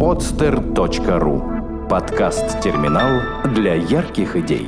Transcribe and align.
podster.ru 0.00 1.86
Подкаст-терминал 1.86 3.20
для 3.52 3.74
ярких 3.74 4.34
идей. 4.34 4.66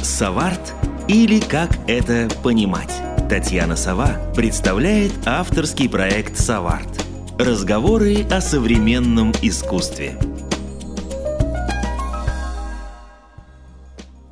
Саварт 0.00 0.72
или 1.08 1.40
как 1.40 1.70
это 1.88 2.28
понимать? 2.44 2.92
Татьяна 3.28 3.74
Сова 3.74 4.10
представляет 4.36 5.10
авторский 5.26 5.88
проект 5.88 6.38
«Саварт». 6.38 7.04
Разговоры 7.40 8.24
о 8.30 8.40
современном 8.40 9.32
искусстве. 9.42 10.16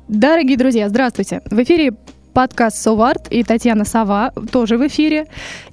Дорогие 0.07 0.55
друзья, 0.55 0.87
здравствуйте! 0.87 1.41
В 1.43 1.61
эфире 1.61 1.91
подкаст 2.33 2.77
«Соварт» 2.77 3.27
и 3.29 3.43
Татьяна 3.43 3.85
Сова 3.85 4.33
тоже 4.51 4.77
в 4.77 4.87
эфире. 4.87 5.27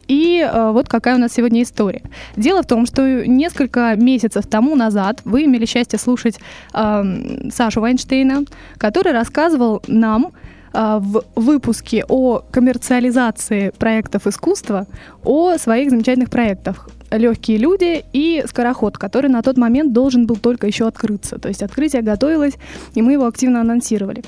И 0.09 0.41
э, 0.41 0.71
вот 0.73 0.89
какая 0.89 1.17
у 1.17 1.19
нас 1.19 1.33
сегодня 1.33 1.63
история. 1.63 2.03
Дело 2.37 2.63
в 2.63 2.67
том, 2.67 2.87
что 2.87 3.27
несколько 3.27 3.95
месяцев 3.97 4.47
тому 4.47 4.77
назад 4.77 5.23
вы 5.25 5.45
имели 5.45 5.65
счастье 5.65 5.99
слушать 5.99 6.39
э, 6.75 7.51
Сашу 7.51 7.81
Вайнштейна, 7.81 8.45
который 8.77 9.13
рассказывал 9.13 9.83
нам 9.87 10.33
э, 10.73 10.99
в 11.01 11.25
выпуске 11.35 12.05
о 12.09 12.41
коммерциализации 12.51 13.71
проектов 13.71 14.27
искусства 14.27 14.87
о 15.25 15.57
своих 15.57 15.91
замечательных 15.91 16.31
проектах 16.31 16.89
легкие 17.11 17.59
люди 17.59 18.05
и 18.13 18.45
скороход, 18.47 18.99
который 18.99 19.31
на 19.31 19.43
тот 19.43 19.57
момент 19.57 19.93
должен 19.93 20.27
был 20.27 20.37
только 20.37 20.67
еще 20.67 20.87
открыться. 20.87 21.39
То 21.39 21.49
есть 21.49 21.63
открытие 21.63 22.03
готовилось, 22.03 22.55
и 22.95 23.03
мы 23.03 23.13
его 23.13 23.27
активно 23.27 23.61
анонсировали. 23.61 24.23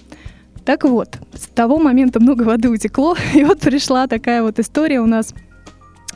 Так 0.65 0.85
вот, 0.85 1.19
с 1.35 1.49
того 1.49 1.79
момента 1.79 2.21
много 2.21 2.43
воды 2.43 2.69
утекло, 2.69 3.17
и 3.35 3.45
вот 3.45 3.61
пришла 3.61 4.07
такая 4.07 4.43
вот 4.43 4.59
история 4.59 5.01
у 5.01 5.07
нас 5.07 5.35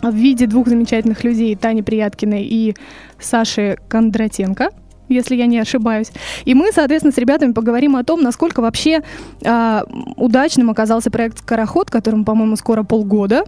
в 0.03 0.15
виде 0.15 0.47
двух 0.47 0.69
замечательных 0.69 1.25
людей, 1.25 1.57
Тани 1.57 1.83
Прияткиной 1.83 2.45
и 2.45 2.77
Саши 3.19 3.79
Кондратенко, 3.89 4.71
если 5.09 5.35
я 5.37 5.47
не 5.47 5.59
ошибаюсь. 5.59 6.13
И 6.45 6.55
мы, 6.55 6.71
соответственно, 6.73 7.13
с 7.13 7.19
ребятами 7.19 7.53
поговорим 7.53 7.97
о 7.97 8.05
том, 8.05 8.23
насколько 8.23 8.61
вообще 8.61 9.03
э, 9.43 9.83
удачным 10.17 10.71
оказался 10.71 11.11
проект 11.11 11.39
«Скороход», 11.39 11.91
которому, 11.91 12.25
по-моему, 12.25 12.57
скоро 12.57 12.83
полгода. 12.83 13.45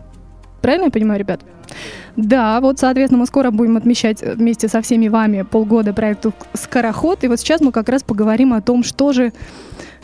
Правильно 0.63 0.87
я 0.87 0.91
понимаю, 0.91 1.21
ребят? 1.21 1.43
Да, 2.17 2.61
вот, 2.61 2.79
соответственно, 2.79 3.21
мы 3.21 3.27
скоро 3.27 3.51
будем 3.51 3.77
отмечать 3.77 4.23
вместе 4.23 4.69
со 4.69 4.81
всеми 4.81 5.09
вами 5.09 5.43
полгода 5.43 5.93
проекту 5.93 6.33
«Скороход». 6.55 7.23
И 7.25 7.29
вот 7.29 7.39
сейчас 7.39 7.61
мы 7.61 7.71
как 7.73 7.89
раз 7.89 8.03
поговорим 8.03 8.53
о 8.55 8.63
том, 8.63 8.83
что 8.83 9.13
же 9.13 9.33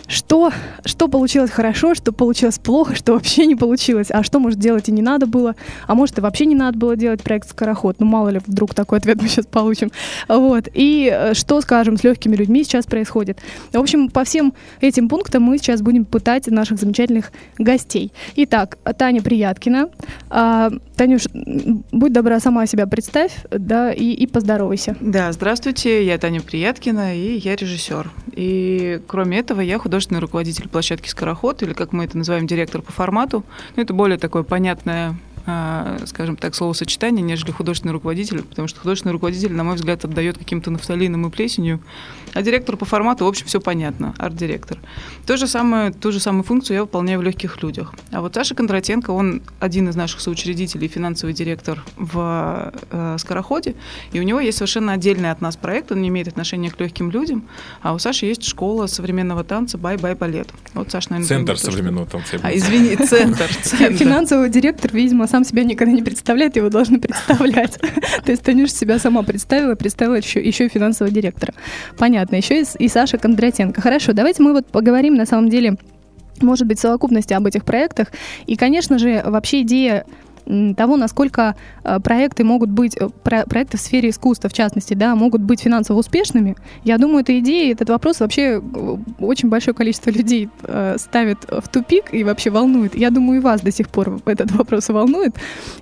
что, 0.07 0.53
что 0.85 1.09
получилось 1.09 1.51
хорошо, 1.51 1.95
что 1.95 2.13
получилось 2.13 2.59
плохо, 2.59 2.95
что 2.95 3.15
вообще 3.15 3.47
не 3.47 3.55
получилось, 3.55 4.09
а 4.11 4.23
что, 4.23 4.39
может, 4.39 4.59
делать 4.59 4.89
и 4.89 4.93
не 4.93 5.03
надо 5.03 5.27
было, 5.27 5.57
а 5.87 5.95
может, 5.95 6.19
и 6.19 6.21
вообще 6.21 6.47
не 6.47 6.55
надо 6.55 6.79
было 6.79 6.97
делать 6.97 7.23
проект 7.23 7.49
«Скороход». 7.49 7.97
Ну, 7.99 8.07
мало 8.07 8.29
ли, 8.29 8.41
вдруг 8.47 8.75
такой 8.75 8.99
ответ 8.99 9.21
мы 9.23 9.29
сейчас 9.29 9.47
получим. 9.47 9.91
Вот. 10.29 10.69
И 10.75 11.11
э, 11.13 11.35
что, 11.35 11.61
скажем, 11.61 11.97
с 11.97 12.05
легкими 12.05 12.37
людьми 12.37 12.65
сейчас 12.65 12.87
происходит. 12.87 13.39
В 13.73 13.79
общем, 13.79 14.11
по 14.11 14.25
всем 14.25 14.53
этим 14.81 15.09
пунктам 15.09 15.43
мы 15.43 15.59
сейчас 15.59 15.81
будем 15.81 16.05
пытать 16.05 16.47
наших 16.49 16.79
замечательных 16.79 17.33
гостей. 17.59 18.13
Итак, 18.37 18.79
Таня 18.99 19.23
Прияткина. 19.23 19.89
А, 20.29 20.71
Танюш, 20.97 21.23
будь 21.93 22.13
добра, 22.13 22.41
сама 22.41 22.67
себя 22.67 22.87
представь, 22.87 23.33
да, 23.51 23.93
и, 23.93 24.13
и 24.13 24.27
поздоровайся. 24.27 24.97
Да, 25.01 25.33
здравствуйте, 25.33 26.05
я 26.05 26.19
Таня 26.19 26.41
Прияткина, 26.41 27.17
и 27.17 27.39
я 27.39 27.57
режиссер. 27.57 28.11
И 28.33 29.01
кроме 29.07 29.39
этого, 29.39 29.61
я 29.61 29.79
художник 29.79 29.94
художественный 29.95 30.21
руководитель 30.21 30.69
площадки 30.69 31.09
«Скороход», 31.09 31.63
или, 31.63 31.73
как 31.73 31.93
мы 31.93 32.05
это 32.05 32.19
называем, 32.19 32.49
директор 32.49 32.83
по 32.83 32.91
формату. 32.91 33.45
Ну, 33.77 33.83
это 33.85 33.95
более 33.95 34.19
такое 34.19 34.43
понятное 34.43 35.15
скажем 36.07 36.37
так, 36.37 36.55
словосочетание, 36.55 37.23
нежели 37.23 37.51
художественный 37.51 37.93
руководитель, 37.93 38.43
потому 38.43 38.67
что 38.67 38.81
художественный 38.81 39.13
руководитель, 39.13 39.53
на 39.53 39.65
мой 39.65 39.77
взгляд, 39.77 40.05
отдает 40.05 40.39
каким-то 40.39 40.71
нафталином 40.71 41.27
и 41.27 41.31
плесенью, 41.31 41.81
а 42.33 42.43
директор 42.43 42.77
по 42.77 42.85
формату, 42.85 43.25
в 43.25 43.29
общем, 43.29 43.47
все 43.47 43.61
понятно, 43.61 44.15
арт-директор. 44.19 44.79
То 45.27 45.37
же 45.37 45.47
самое, 45.47 45.93
ту 45.93 46.13
же 46.13 46.21
самую 46.21 46.45
функцию 46.45 46.77
я 46.77 46.83
выполняю 46.83 47.21
в 47.21 47.23
легких 47.23 47.63
людях. 47.63 47.95
А 48.11 48.21
вот 48.21 48.35
Саша 48.35 48.55
Кондратенко, 48.55 49.11
он 49.11 49.43
один 49.61 49.89
из 49.89 49.97
наших 49.97 50.21
соучредителей, 50.21 50.89
финансовый 50.89 51.35
директор 51.35 51.83
в 51.97 52.73
э, 52.91 53.17
Скороходе, 53.19 53.75
и 54.13 54.21
у 54.21 54.23
него 54.23 54.41
есть 54.41 54.59
совершенно 54.59 54.95
отдельный 54.95 55.31
от 55.31 55.41
нас 55.41 55.57
проект, 55.57 55.93
он 55.93 56.03
не 56.03 56.09
имеет 56.09 56.29
отношения 56.29 56.71
к 56.71 56.81
легким 56.81 57.11
людям, 57.11 57.45
а 57.83 57.93
у 57.95 57.99
Саши 57.99 58.27
есть 58.27 58.45
школа 58.45 58.87
современного 58.87 59.45
танца 59.45 59.79
«Bye 59.79 60.15
Bye 60.15 60.23
Ballet». 60.23 60.49
Вот 60.73 60.91
Саша, 60.91 61.11
наверное, 61.11 61.29
Центр 61.29 61.59
современного 61.59 62.07
танца. 62.07 62.41
А, 62.43 62.55
извини, 62.55 62.97
центр. 63.07 63.47
Финансовый 63.47 64.49
директор, 64.51 64.91
видимо, 64.93 65.27
сам 65.35 65.43
себя 65.43 65.65
никогда 65.65 65.93
не 65.93 66.03
представляет, 66.03 66.55
его 66.55 66.69
должны 66.69 67.01
представлять. 67.01 67.81
То 68.25 68.31
есть 68.31 68.45
Танюша 68.45 68.73
себя 68.73 69.01
сама 69.01 69.25
представила, 69.25 69.75
представила 69.75 70.15
еще, 70.15 70.41
еще 70.41 70.67
и 70.67 70.69
финансового 70.69 71.13
директора. 71.13 71.55
Понятно. 71.99 72.37
Еще 72.37 72.63
и, 72.63 72.65
и 72.79 72.87
Саша 72.87 73.19
Кондратенко. 73.19 73.81
Хорошо, 73.81 74.13
давайте 74.13 74.45
мы 74.45 74.53
вот 74.53 74.69
поговорим 74.69 75.17
на 75.17 75.27
самом 75.27 75.49
деле 75.49 75.77
может 76.41 76.69
быть, 76.69 76.79
совокупности 76.79 77.33
об 77.33 77.47
этих 77.47 77.65
проектах. 77.65 78.09
И, 78.47 78.55
конечно 78.55 78.99
же, 78.99 79.23
вообще 79.25 79.63
идея 79.63 80.05
того, 80.77 80.97
насколько 80.97 81.57
э, 81.85 82.01
проекты 82.01 82.45
могут 82.45 82.71
быть, 82.71 82.97
э, 82.97 83.09
проекты 83.23 83.77
в 83.77 83.81
сфере 83.81 84.11
искусства, 84.11 84.49
в 84.49 84.53
частности, 84.53 84.95
да, 84.95 85.15
могут 85.15 85.41
быть 85.41 85.61
финансово 85.61 85.99
успешными, 85.99 86.57
я 86.85 86.99
думаю, 86.99 87.21
эта 87.21 87.39
идея, 87.39 87.73
этот 87.73 87.89
вопрос 87.89 88.21
вообще 88.21 88.61
э, 88.63 88.97
очень 89.19 89.49
большое 89.49 89.75
количество 89.75 90.11
людей 90.11 90.49
ставит 90.97 91.39
в 91.49 91.69
тупик 91.69 92.13
и 92.13 92.25
вообще 92.25 92.51
волнует. 92.51 92.95
Я 92.95 93.11
думаю, 93.11 93.41
и 93.41 93.43
вас 93.43 93.61
до 93.61 93.71
сих 93.71 93.89
пор 93.89 94.21
этот 94.27 94.51
вопрос 94.53 94.89
волнует. 94.89 95.35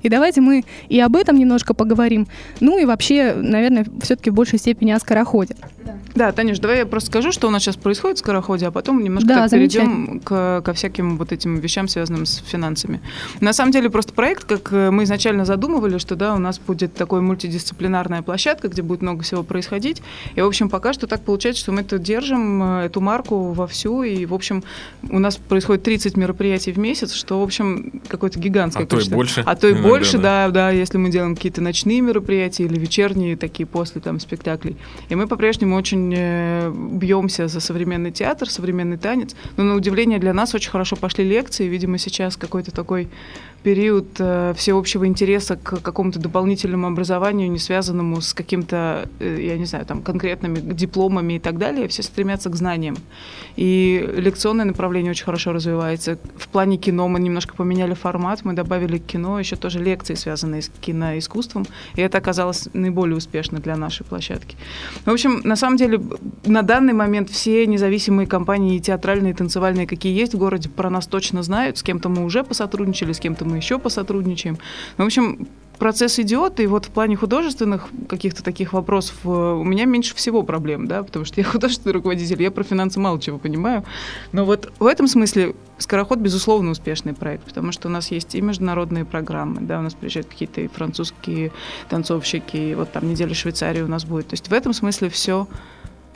И 0.02 0.08
давайте 0.08 0.40
мы 0.40 0.64
и 0.88 1.00
об 1.00 1.16
этом 1.16 1.36
немножко 1.36 1.74
поговорим. 1.74 2.26
Ну 2.60 2.78
и 2.78 2.84
вообще, 2.84 3.34
наверное, 3.34 3.86
все-таки 4.02 4.30
в 4.30 4.34
большей 4.34 4.58
степени 4.58 4.90
о 4.92 4.98
скороходе. 4.98 5.56
Да. 5.84 5.96
да, 6.14 6.32
Танюш, 6.32 6.58
давай 6.58 6.78
я 6.78 6.86
просто 6.86 7.10
скажу, 7.10 7.32
что 7.32 7.48
у 7.48 7.50
нас 7.50 7.62
сейчас 7.62 7.76
происходит 7.76 8.18
в 8.18 8.20
скороходе, 8.20 8.66
а 8.66 8.70
потом 8.70 9.02
немножко 9.02 9.28
да, 9.28 9.48
перейдем 9.48 10.20
к, 10.20 10.62
ко 10.62 10.72
всяким 10.72 11.16
вот 11.16 11.32
этим 11.32 11.56
вещам, 11.56 11.88
связанным 11.88 12.26
с 12.26 12.36
финансами. 12.46 13.00
На 13.40 13.52
самом 13.52 13.72
деле 13.72 13.90
просто 13.90 14.12
проект, 14.12 14.51
как 14.58 14.72
э, 14.72 14.90
мы 14.90 15.04
изначально 15.04 15.44
задумывали, 15.44 15.98
что 15.98 16.16
да, 16.16 16.34
у 16.34 16.38
нас 16.38 16.58
будет 16.58 16.94
такой 16.94 17.20
мультидисциплинарная 17.20 18.22
площадка, 18.22 18.68
где 18.68 18.82
будет 18.82 19.02
много 19.02 19.22
всего 19.22 19.42
происходить. 19.42 20.02
И, 20.34 20.40
в 20.40 20.46
общем, 20.46 20.68
пока 20.68 20.92
что 20.92 21.06
так 21.06 21.22
получается, 21.22 21.62
что 21.62 21.72
мы 21.72 21.80
это 21.80 21.98
держим, 21.98 22.62
э, 22.62 22.86
эту 22.86 23.00
марку 23.00 23.52
вовсю. 23.52 24.02
И, 24.02 24.26
в 24.26 24.34
общем, 24.34 24.62
у 25.08 25.18
нас 25.18 25.36
происходит 25.36 25.82
30 25.82 26.16
мероприятий 26.16 26.72
в 26.72 26.78
месяц, 26.78 27.12
что, 27.12 27.40
в 27.40 27.42
общем, 27.42 28.02
какое-то 28.08 28.38
гигантское 28.38 28.84
а 28.84 28.86
количество. 28.86 29.10
то 29.10 29.14
и 29.14 29.18
больше. 29.18 29.42
А 29.44 29.56
то 29.56 29.68
и 29.68 29.72
Иногда, 29.72 29.88
больше, 29.88 30.18
да. 30.18 30.46
да, 30.46 30.52
да, 30.52 30.70
если 30.70 30.98
мы 30.98 31.10
делаем 31.10 31.34
какие-то 31.34 31.60
ночные 31.60 32.00
мероприятия 32.00 32.64
или 32.64 32.78
вечерние 32.78 33.36
такие 33.36 33.66
после 33.66 34.00
там 34.00 34.20
спектаклей. 34.20 34.76
И 35.08 35.14
мы 35.14 35.26
по-прежнему 35.26 35.76
очень 35.76 36.12
э, 36.16 36.72
бьемся 36.72 37.48
за 37.48 37.60
современный 37.60 38.12
театр, 38.12 38.48
современный 38.50 38.96
танец. 38.96 39.34
Но 39.56 39.64
на 39.64 39.74
удивление 39.74 40.18
для 40.18 40.32
нас 40.32 40.54
очень 40.54 40.70
хорошо 40.70 40.96
пошли 40.96 41.24
лекции. 41.24 41.66
Видимо, 41.66 41.98
сейчас 41.98 42.36
какой-то 42.36 42.70
такой 42.70 43.08
период 43.62 44.08
э, 44.18 44.54
всеобщего 44.56 45.06
интереса 45.06 45.56
к 45.56 45.80
какому-то 45.80 46.18
дополнительному 46.18 46.88
образованию, 46.88 47.50
не 47.50 47.58
связанному 47.58 48.20
с 48.20 48.34
каким-то, 48.34 49.08
э, 49.20 49.38
я 49.40 49.58
не 49.58 49.64
знаю, 49.64 49.86
там, 49.86 50.02
конкретными 50.02 50.60
дипломами 50.60 51.34
и 51.34 51.38
так 51.38 51.58
далее, 51.58 51.88
все 51.88 52.02
стремятся 52.02 52.50
к 52.50 52.56
знаниям. 52.56 52.96
И 53.56 54.08
лекционное 54.16 54.64
направление 54.64 55.10
очень 55.10 55.24
хорошо 55.24 55.52
развивается. 55.52 56.18
В 56.36 56.48
плане 56.48 56.76
кино 56.76 57.08
мы 57.08 57.20
немножко 57.20 57.54
поменяли 57.54 57.94
формат, 57.94 58.44
мы 58.44 58.54
добавили 58.54 58.98
кино 58.98 59.38
еще 59.38 59.56
тоже 59.56 59.78
лекции, 59.78 60.14
связанные 60.14 60.62
с 60.62 60.70
киноискусством, 60.80 61.66
и 61.94 62.00
это 62.00 62.18
оказалось 62.18 62.68
наиболее 62.72 63.16
успешно 63.16 63.58
для 63.58 63.76
нашей 63.76 64.04
площадки. 64.04 64.56
В 65.04 65.10
общем, 65.10 65.40
на 65.44 65.56
самом 65.56 65.76
деле, 65.76 66.00
на 66.44 66.62
данный 66.62 66.92
момент 66.92 67.30
все 67.30 67.66
независимые 67.66 68.26
компании 68.26 68.78
театральные, 68.78 69.34
танцевальные, 69.34 69.86
какие 69.86 70.18
есть 70.18 70.34
в 70.34 70.38
городе, 70.38 70.68
про 70.68 70.90
нас 70.90 71.06
точно 71.06 71.42
знают, 71.42 71.78
с 71.78 71.82
кем-то 71.82 72.08
мы 72.08 72.24
уже 72.24 72.42
посотрудничали, 72.42 73.12
с 73.12 73.20
кем-то 73.20 73.44
мы 73.44 73.51
мы 73.52 73.58
еще 73.58 73.78
посотрудничаем. 73.78 74.58
Ну, 74.96 75.04
в 75.04 75.06
общем, 75.06 75.46
процесс 75.78 76.18
идет, 76.18 76.60
и 76.60 76.66
вот 76.66 76.86
в 76.86 76.90
плане 76.90 77.16
художественных 77.16 77.88
каких-то 78.08 78.42
таких 78.42 78.72
вопросов 78.72 79.16
э, 79.24 79.28
у 79.28 79.64
меня 79.64 79.84
меньше 79.84 80.14
всего 80.14 80.42
проблем, 80.42 80.86
да, 80.86 81.02
потому 81.02 81.24
что 81.24 81.40
я 81.40 81.44
художественный 81.52 81.92
руководитель, 81.92 82.40
я 82.42 82.50
про 82.50 82.62
финансы 82.62 82.98
мало 83.00 83.20
чего 83.20 83.38
понимаю. 83.38 83.84
Но 84.32 84.44
вот 84.44 84.72
в 84.78 84.86
этом 84.86 85.06
смысле 85.06 85.54
Скороход, 85.78 86.20
безусловно, 86.20 86.70
успешный 86.70 87.14
проект, 87.14 87.44
потому 87.44 87.72
что 87.72 87.88
у 87.88 87.90
нас 87.90 88.12
есть 88.12 88.34
и 88.36 88.40
международные 88.40 89.04
программы, 89.04 89.60
да, 89.60 89.80
у 89.80 89.82
нас 89.82 89.94
приезжают 89.94 90.28
какие-то 90.28 90.60
и 90.60 90.68
французские 90.68 91.50
танцовщики, 91.88 92.56
и 92.56 92.74
вот 92.74 92.92
там 92.92 93.08
неделя 93.08 93.34
Швейцарии 93.34 93.82
у 93.82 93.88
нас 93.88 94.04
будет. 94.04 94.28
То 94.28 94.34
есть 94.34 94.48
в 94.48 94.52
этом 94.52 94.72
смысле 94.72 95.08
все 95.08 95.48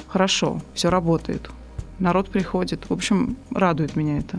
хорошо, 0.07 0.63
все 0.75 0.91
работает. 0.91 1.51
Народ 1.99 2.31
приходит. 2.31 2.89
В 2.89 2.93
общем, 2.93 3.37
радует 3.51 3.97
меня 3.97 4.19
это. 4.19 4.39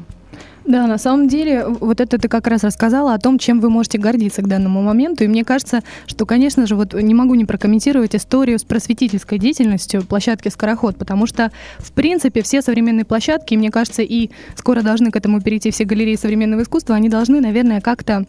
Да, 0.65 0.85
на 0.85 0.97
самом 0.97 1.29
деле, 1.29 1.65
вот 1.65 2.01
это 2.01 2.17
ты 2.17 2.27
как 2.27 2.45
раз 2.47 2.63
рассказала 2.63 3.13
о 3.13 3.19
том, 3.19 3.39
чем 3.39 3.61
вы 3.61 3.69
можете 3.69 3.97
гордиться 3.97 4.41
к 4.41 4.47
данному 4.47 4.81
моменту. 4.81 5.23
И 5.23 5.27
мне 5.27 5.45
кажется, 5.45 5.81
что, 6.07 6.25
конечно 6.25 6.67
же, 6.67 6.75
вот 6.75 6.93
не 6.93 7.13
могу 7.13 7.35
не 7.35 7.45
прокомментировать 7.45 8.15
историю 8.15 8.59
с 8.59 8.63
просветительской 8.63 9.39
деятельностью 9.39 10.03
площадки 10.03 10.49
«Скороход», 10.49 10.97
потому 10.97 11.25
что, 11.25 11.51
в 11.77 11.93
принципе, 11.93 12.41
все 12.41 12.61
современные 12.61 13.05
площадки, 13.05 13.55
мне 13.55 13.71
кажется, 13.71 14.01
и 14.01 14.29
скоро 14.55 14.81
должны 14.81 15.09
к 15.09 15.15
этому 15.15 15.41
перейти 15.41 15.71
все 15.71 15.85
галереи 15.85 16.15
современного 16.15 16.63
искусства, 16.63 16.95
они 16.95 17.07
должны, 17.07 17.39
наверное, 17.39 17.79
как-то 17.79 18.25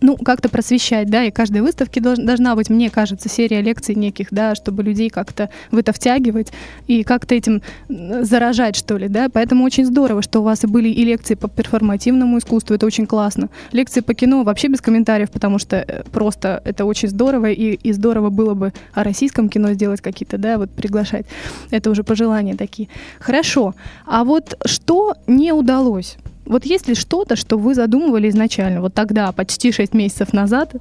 ну, 0.00 0.16
как-то 0.16 0.48
просвещать, 0.48 1.08
да, 1.08 1.24
и 1.24 1.30
каждой 1.30 1.62
выставке 1.62 2.00
долж, 2.00 2.18
должна 2.18 2.54
быть, 2.54 2.68
мне 2.68 2.90
кажется, 2.90 3.28
серия 3.28 3.62
лекций 3.62 3.94
неких, 3.94 4.28
да, 4.30 4.54
чтобы 4.54 4.82
людей 4.82 5.08
как-то 5.08 5.48
в 5.70 5.78
это 5.78 5.92
втягивать 5.92 6.52
и 6.86 7.04
как-то 7.04 7.34
этим 7.34 7.62
заражать, 7.88 8.76
что 8.76 8.98
ли, 8.98 9.08
да, 9.08 9.28
поэтому 9.32 9.64
очень 9.64 9.86
здорово, 9.86 10.20
что 10.22 10.40
у 10.40 10.42
вас 10.42 10.64
и 10.64 10.66
были 10.66 10.88
и 10.88 11.04
лекции 11.04 11.34
по 11.34 11.48
перформативному 11.48 12.38
искусству, 12.38 12.74
это 12.74 12.84
очень 12.84 13.06
классно. 13.06 13.48
Лекции 13.72 14.00
по 14.00 14.14
кино 14.14 14.42
вообще 14.42 14.68
без 14.68 14.80
комментариев, 14.80 15.30
потому 15.30 15.58
что 15.58 15.76
э, 15.76 16.02
просто 16.12 16.60
это 16.64 16.84
очень 16.84 17.08
здорово, 17.08 17.50
и, 17.50 17.74
и 17.74 17.92
здорово 17.92 18.30
было 18.30 18.54
бы 18.54 18.72
о 18.92 19.04
российском 19.04 19.48
кино 19.48 19.72
сделать 19.72 20.00
какие-то, 20.00 20.36
да, 20.36 20.58
вот 20.58 20.70
приглашать. 20.70 21.24
Это 21.70 21.90
уже 21.90 22.04
пожелания 22.04 22.56
такие. 22.56 22.88
Хорошо, 23.20 23.74
а 24.06 24.24
вот 24.24 24.58
что 24.66 25.14
не 25.26 25.52
удалось? 25.52 26.18
Вот 26.46 26.66
есть 26.66 26.88
ли 26.88 26.94
что-то, 26.94 27.36
что 27.36 27.56
вы 27.56 27.74
задумывали 27.74 28.28
изначально, 28.28 28.80
вот 28.80 28.94
тогда, 28.94 29.32
почти 29.32 29.72
6 29.72 29.94
месяцев 29.94 30.32
назад, 30.32 30.74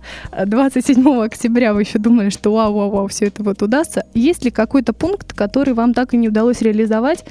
27 0.45 1.07
э, 1.07 1.25
октября 1.25 1.73
вы 1.73 1.81
еще 1.81 1.99
думали, 1.99 2.29
что 2.29 2.53
вау-вау-вау, 2.53 3.07
все 3.07 3.27
это 3.27 3.43
вот 3.43 3.61
удастся. 3.61 4.05
Есть 4.13 4.43
ли 4.43 4.51
какой-то 4.51 4.93
пункт, 4.93 5.33
который 5.33 5.73
вам 5.73 5.93
так 5.93 6.13
и 6.13 6.17
не 6.17 6.27
удалось 6.27 6.61
реализовать, 6.61 7.23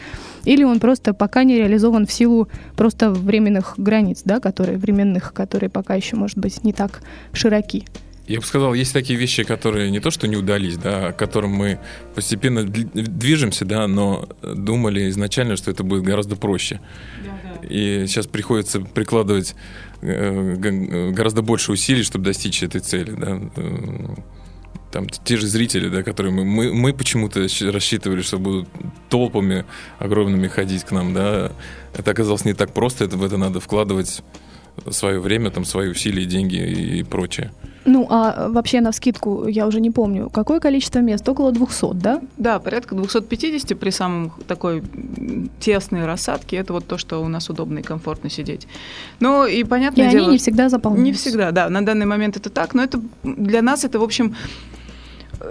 или 0.44 0.64
он 0.64 0.80
просто 0.80 1.14
пока 1.14 1.44
не 1.44 1.56
реализован 1.56 2.06
в 2.06 2.12
силу 2.12 2.48
просто 2.76 3.10
временных 3.10 3.74
границ, 3.76 4.22
да, 4.24 4.40
которые, 4.40 4.78
временных, 4.78 5.32
которые 5.32 5.70
пока 5.70 5.94
еще, 5.94 6.16
может 6.16 6.38
быть, 6.38 6.64
не 6.64 6.72
так 6.72 7.02
широки? 7.32 7.84
Я 8.28 8.38
бы 8.38 8.46
сказал, 8.46 8.72
есть 8.72 8.92
такие 8.92 9.18
вещи, 9.18 9.42
которые 9.42 9.90
не 9.90 9.98
то 9.98 10.10
что 10.10 10.28
не 10.28 10.36
удались, 10.36 10.76
да, 10.76 11.08
а 11.08 11.12
к 11.12 11.18
которым 11.18 11.50
мы 11.50 11.80
постепенно 12.14 12.64
движемся, 12.64 13.64
да, 13.64 13.88
но 13.88 14.28
думали 14.42 15.10
изначально, 15.10 15.56
что 15.56 15.70
это 15.70 15.82
будет 15.82 16.04
гораздо 16.04 16.36
проще. 16.36 16.80
И 17.68 18.04
сейчас 18.06 18.26
приходится 18.26 18.80
прикладывать 18.80 19.54
э, 20.00 21.10
гораздо 21.12 21.42
больше 21.42 21.72
усилий, 21.72 22.02
чтобы 22.02 22.24
достичь 22.24 22.62
этой 22.62 22.80
цели, 22.80 23.12
да. 23.12 23.40
Э, 23.56 24.14
там 24.90 25.08
те 25.08 25.36
же 25.38 25.46
зрители, 25.46 25.88
да, 25.88 26.02
которые 26.02 26.32
мы, 26.32 26.44
мы, 26.44 26.74
мы 26.74 26.92
почему-то 26.92 27.40
рассчитывали, 27.40 28.20
что 28.20 28.38
будут 28.38 28.68
толпами 29.08 29.64
огромными 29.98 30.48
ходить 30.48 30.84
к 30.84 30.90
нам, 30.90 31.14
да. 31.14 31.52
Это 31.96 32.10
оказалось 32.10 32.44
не 32.44 32.52
так 32.52 32.74
просто, 32.74 33.04
это 33.04 33.16
в 33.16 33.24
это 33.24 33.38
надо 33.38 33.60
вкладывать 33.60 34.22
свое 34.90 35.18
время, 35.18 35.50
там, 35.50 35.64
свои 35.64 35.88
усилия, 35.88 36.24
деньги 36.26 36.56
и 36.56 37.02
прочее. 37.02 37.52
Ну, 37.84 38.06
а 38.10 38.48
вообще 38.48 38.80
на 38.80 38.92
скидку, 38.92 39.46
я 39.46 39.66
уже 39.66 39.80
не 39.80 39.90
помню, 39.90 40.30
какое 40.30 40.60
количество 40.60 41.00
мест? 41.00 41.28
Около 41.28 41.52
200, 41.52 41.94
да? 41.94 42.20
Да, 42.36 42.58
порядка 42.58 42.94
250 42.94 43.78
при 43.78 43.90
самом 43.90 44.32
такой 44.46 44.82
тесной 45.58 46.06
рассадке. 46.06 46.56
Это 46.56 46.72
вот 46.72 46.86
то, 46.86 46.98
что 46.98 47.22
у 47.22 47.28
нас 47.28 47.50
удобно 47.50 47.80
и 47.80 47.82
комфортно 47.82 48.30
сидеть. 48.30 48.68
Ну, 49.20 49.46
и 49.46 49.64
понятное 49.64 50.08
и 50.08 50.10
дело... 50.10 50.24
они 50.24 50.32
не 50.32 50.38
всегда 50.38 50.68
заполняются. 50.68 51.04
Не 51.04 51.12
всегда, 51.12 51.50
да. 51.50 51.68
На 51.68 51.84
данный 51.84 52.06
момент 52.06 52.36
это 52.36 52.50
так, 52.50 52.74
но 52.74 52.82
это 52.82 53.00
для 53.22 53.62
нас 53.62 53.84
это, 53.84 53.98
в 53.98 54.02
общем, 54.02 54.36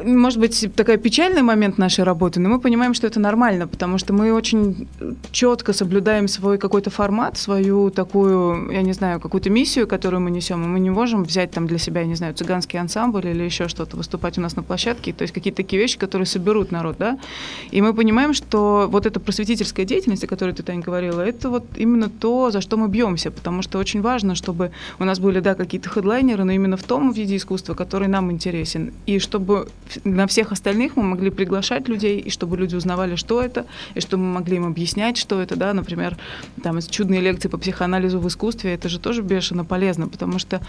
может 0.03 0.39
быть, 0.39 0.69
такой 0.75 0.97
печальный 0.97 1.41
момент 1.41 1.77
нашей 1.77 2.03
работы, 2.03 2.39
но 2.39 2.49
мы 2.49 2.59
понимаем, 2.59 2.93
что 2.93 3.07
это 3.07 3.19
нормально, 3.19 3.67
потому 3.67 3.97
что 3.97 4.13
мы 4.13 4.33
очень 4.33 4.87
четко 5.31 5.73
соблюдаем 5.73 6.27
свой 6.27 6.57
какой-то 6.57 6.89
формат, 6.89 7.37
свою 7.37 7.89
такую, 7.89 8.71
я 8.71 8.81
не 8.81 8.93
знаю, 8.93 9.19
какую-то 9.19 9.49
миссию, 9.49 9.87
которую 9.87 10.21
мы 10.21 10.31
несем, 10.31 10.63
и 10.63 10.67
мы 10.67 10.79
не 10.79 10.89
можем 10.89 11.23
взять 11.23 11.51
там 11.51 11.67
для 11.67 11.77
себя, 11.77 12.01
я 12.01 12.07
не 12.07 12.15
знаю, 12.15 12.33
цыганский 12.33 12.79
ансамбль 12.79 13.27
или 13.27 13.43
еще 13.43 13.67
что-то, 13.67 13.97
выступать 13.97 14.37
у 14.37 14.41
нас 14.41 14.55
на 14.55 14.63
площадке, 14.63 15.13
то 15.13 15.23
есть 15.23 15.33
какие-то 15.33 15.57
такие 15.57 15.81
вещи, 15.81 15.97
которые 15.97 16.25
соберут 16.25 16.71
народ, 16.71 16.95
да, 16.97 17.19
и 17.71 17.81
мы 17.81 17.93
понимаем, 17.93 18.33
что 18.33 18.87
вот 18.89 19.05
эта 19.05 19.19
просветительская 19.19 19.85
деятельность, 19.85 20.23
о 20.23 20.27
которой 20.27 20.53
ты, 20.53 20.63
Таня, 20.63 20.81
говорила, 20.81 21.21
это 21.21 21.49
вот 21.49 21.65
именно 21.75 22.09
то, 22.09 22.51
за 22.51 22.61
что 22.61 22.77
мы 22.77 22.87
бьемся, 22.87 23.31
потому 23.31 23.61
что 23.61 23.77
очень 23.77 24.01
важно, 24.01 24.35
чтобы 24.35 24.71
у 24.99 25.05
нас 25.05 25.19
были, 25.19 25.39
да, 25.39 25.55
какие-то 25.55 25.89
хедлайнеры, 25.89 26.43
но 26.43 26.51
именно 26.51 26.77
в 26.77 26.83
том 26.83 27.11
виде 27.11 27.35
искусства, 27.35 27.73
который 27.73 28.07
нам 28.07 28.31
интересен, 28.31 28.93
и 29.05 29.19
чтобы 29.19 29.67
на 30.03 30.27
всех 30.27 30.51
остальных 30.51 30.95
мы 30.95 31.03
могли 31.03 31.29
приглашать 31.29 31.87
людей, 31.87 32.19
и 32.19 32.29
чтобы 32.29 32.57
люди 32.57 32.75
узнавали, 32.75 33.15
что 33.15 33.41
это, 33.41 33.65
и 33.93 34.01
чтобы 34.01 34.23
мы 34.23 34.33
могли 34.33 34.57
им 34.57 34.65
объяснять, 34.65 35.17
что 35.17 35.41
это, 35.41 35.55
да, 35.55 35.73
например, 35.73 36.17
там, 36.63 36.79
чудные 36.81 37.21
лекции 37.21 37.47
по 37.49 37.57
психоанализу 37.57 38.19
в 38.19 38.27
искусстве, 38.27 38.73
это 38.73 38.89
же 38.89 38.99
тоже 38.99 39.21
бешено 39.21 39.65
полезно, 39.65 40.07
потому 40.07 40.39
что 40.39 40.61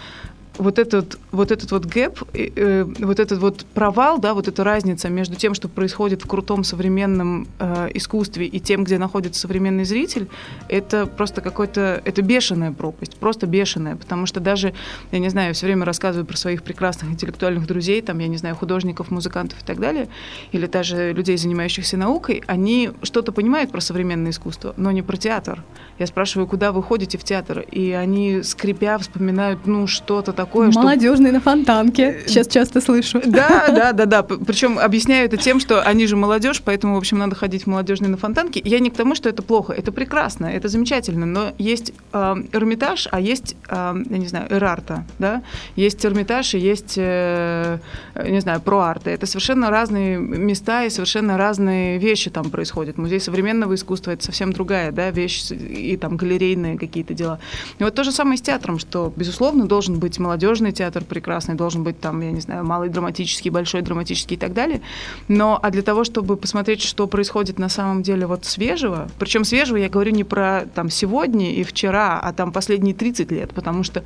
вот 0.57 0.79
этот 0.79 1.17
вот 1.31 1.51
этот 1.51 1.71
вот 1.71 1.85
гэп, 1.85 2.23
э, 2.33 2.83
вот 2.99 3.19
этот 3.19 3.39
вот 3.39 3.65
провал, 3.73 4.19
да, 4.19 4.33
вот 4.33 4.47
эта 4.47 4.63
разница 4.63 5.09
между 5.09 5.35
тем, 5.35 5.55
что 5.55 5.67
происходит 5.67 6.23
в 6.23 6.27
крутом 6.27 6.63
современном 6.63 7.47
э, 7.59 7.89
искусстве 7.95 8.45
и 8.45 8.59
тем, 8.59 8.83
где 8.83 8.99
находится 8.99 9.41
современный 9.41 9.83
зритель, 9.83 10.27
это 10.69 11.07
просто 11.07 11.41
какой-то, 11.41 12.01
это 12.05 12.21
бешеная 12.21 12.71
пропасть, 12.71 13.15
просто 13.17 13.47
бешеная, 13.47 13.95
потому 13.95 14.27
что 14.27 14.39
даже, 14.39 14.73
я 15.11 15.19
не 15.19 15.29
знаю, 15.29 15.49
я 15.49 15.53
все 15.53 15.65
время 15.65 15.85
рассказываю 15.85 16.25
про 16.25 16.37
своих 16.37 16.61
прекрасных 16.61 17.11
интеллектуальных 17.11 17.65
друзей, 17.65 18.01
там, 18.01 18.19
я 18.19 18.27
не 18.27 18.37
знаю, 18.37 18.55
художников, 18.55 19.09
музыкантов 19.09 19.59
и 19.61 19.65
так 19.65 19.79
далее, 19.79 20.07
или 20.51 20.67
даже 20.67 21.13
людей, 21.13 21.37
занимающихся 21.37 21.97
наукой, 21.97 22.43
они 22.45 22.91
что-то 23.01 23.31
понимают 23.31 23.71
про 23.71 23.81
современное 23.81 24.31
искусство, 24.31 24.75
но 24.77 24.91
не 24.91 25.01
про 25.01 25.17
театр. 25.17 25.63
Я 25.97 26.05
спрашиваю, 26.05 26.47
куда 26.47 26.71
вы 26.71 26.83
ходите 26.83 27.17
в 27.17 27.23
театр, 27.23 27.61
и 27.71 27.91
они, 27.91 28.43
скрипя, 28.43 28.99
вспоминают, 28.99 29.65
ну, 29.65 29.87
что-то 29.87 30.31
такое. 30.45 30.71
Молодежный 30.71 31.27
что... 31.27 31.33
на 31.33 31.41
фонтанке. 31.41 32.23
Сейчас 32.27 32.47
часто 32.47 32.81
слышу. 32.81 33.21
Да, 33.25 33.65
да, 33.75 33.91
да, 33.93 34.05
да. 34.05 34.23
Причем 34.23 34.79
объясняю 34.79 35.25
это 35.25 35.37
тем, 35.37 35.59
что 35.59 35.81
они 35.81 36.07
же 36.07 36.15
молодежь, 36.15 36.61
поэтому, 36.63 36.95
в 36.95 36.97
общем, 36.97 37.17
надо 37.17 37.35
ходить 37.35 37.63
в 37.63 37.67
молодежный 37.67 38.09
на 38.09 38.17
фонтанке. 38.17 38.61
Я 38.63 38.79
не 38.79 38.89
к 38.89 38.95
тому, 38.95 39.15
что 39.15 39.29
это 39.29 39.41
плохо. 39.41 39.73
Это 39.73 39.91
прекрасно, 39.91 40.47
это 40.47 40.67
замечательно. 40.67 41.25
Но 41.25 41.51
есть 41.57 41.93
э, 42.11 42.35
Эрмитаж, 42.51 43.07
а 43.11 43.19
есть, 43.19 43.55
э, 43.69 44.03
я 44.09 44.17
не 44.17 44.27
знаю, 44.27 44.47
Эрарта, 44.49 45.05
да? 45.19 45.41
Есть 45.75 46.05
Эрмитаж 46.05 46.53
и 46.53 46.59
есть, 46.59 46.95
э, 46.97 47.79
не 48.27 48.39
знаю, 48.39 48.61
Проарта. 48.61 49.09
Это 49.09 49.25
совершенно 49.25 49.69
разные 49.69 50.17
места 50.17 50.83
и 50.85 50.89
совершенно 50.89 51.37
разные 51.37 51.97
вещи 51.97 52.29
там 52.29 52.49
происходят. 52.49 52.97
Музей 52.97 53.19
современного 53.19 53.75
искусства— 53.75 54.11
это 54.13 54.23
совсем 54.23 54.51
другая, 54.53 54.91
да, 54.91 55.11
вещь 55.11 55.51
и 55.51 55.97
там 55.97 56.17
галерейные 56.17 56.77
какие-то 56.77 57.13
дела. 57.13 57.39
И 57.79 57.83
вот 57.83 57.95
то 57.95 58.03
же 58.03 58.11
самое 58.11 58.37
с 58.37 58.41
театром, 58.41 58.79
что, 58.79 59.13
безусловно, 59.15 59.65
должен 59.65 59.99
быть 59.99 60.19
молодежь 60.19 60.32
молодежный 60.33 60.71
театр 60.71 61.03
прекрасный, 61.03 61.53
должен 61.53 61.83
быть 61.83 61.99
там, 61.99 62.19
я 62.21 62.31
не 62.31 62.41
знаю, 62.41 62.65
малый 62.65 62.89
драматический, 62.89 63.51
большой 63.51 63.81
драматический 63.81 64.35
и 64.35 64.39
так 64.39 64.53
далее. 64.53 64.81
Но 65.27 65.59
а 65.61 65.69
для 65.69 65.83
того, 65.83 66.03
чтобы 66.03 66.37
посмотреть, 66.37 66.81
что 66.81 67.05
происходит 67.05 67.59
на 67.59 67.69
самом 67.69 68.01
деле 68.01 68.25
вот 68.25 68.45
свежего, 68.45 69.07
причем 69.19 69.43
свежего 69.43 69.77
я 69.77 69.89
говорю 69.89 70.11
не 70.11 70.23
про 70.23 70.65
там 70.73 70.89
сегодня 70.89 71.53
и 71.53 71.63
вчера, 71.63 72.19
а 72.19 72.33
там 72.33 72.51
последние 72.51 72.95
30 72.95 73.31
лет, 73.31 73.53
потому 73.53 73.83
что 73.83 74.03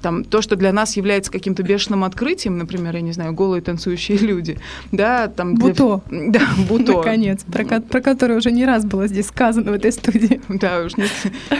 там 0.00 0.24
то, 0.24 0.40
что 0.40 0.56
для 0.56 0.72
нас 0.72 0.96
является 0.96 1.30
каким-то 1.30 1.62
бешеным 1.62 2.04
открытием, 2.04 2.56
например, 2.56 2.94
я 2.94 3.02
не 3.02 3.12
знаю, 3.12 3.34
голые 3.34 3.60
танцующие 3.60 4.16
люди, 4.16 4.58
да, 4.92 5.28
там... 5.28 5.56
Для... 5.56 5.68
Буто. 5.68 6.00
Да, 6.36 6.40
Буто. 6.68 6.92
Наконец, 6.92 7.44
про, 7.44 7.80
про 7.80 8.00
который 8.00 8.36
уже 8.36 8.50
не 8.50 8.64
раз 8.64 8.84
было 8.84 9.06
здесь 9.06 9.26
сказано 9.26 9.72
в 9.72 9.74
этой 9.74 9.92
студии. 9.92 10.40
Да, 10.48 10.80
уж 10.80 10.96
не, 10.96 11.04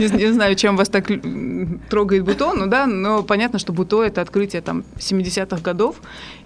не, 0.00 0.24
не 0.24 0.32
знаю, 0.32 0.54
чем 0.56 0.76
вас 0.76 0.88
так 0.88 1.10
трогает 1.90 2.24
Буто, 2.24 2.54
ну 2.54 2.66
да, 2.66 2.86
но 2.86 3.22
понятно, 3.22 3.58
что 3.58 3.72
Буто 3.72 4.05
это 4.06 4.20
открытие 4.20 4.62
там 4.62 4.84
70-х 4.96 5.60
годов, 5.60 5.96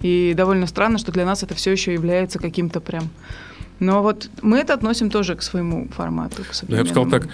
и 0.00 0.35
довольно 0.37 0.67
странно, 0.67 0.99
что 0.99 1.12
для 1.12 1.25
нас 1.25 1.43
это 1.43 1.55
все 1.55 1.73
еще 1.73 1.93
является 1.93 2.38
каким-то 2.38 2.81
прям... 2.81 3.11
Но 3.79 4.02
вот 4.02 4.29
мы 4.43 4.59
это 4.59 4.75
относим 4.75 5.11
тоже 5.11 5.37
к 5.37 5.43
своему 5.43 5.88
формату. 5.88 6.45
К 6.45 6.69
Я 6.69 6.83
бы 6.83 6.88
сказал 6.88 7.09
так, 7.09 7.29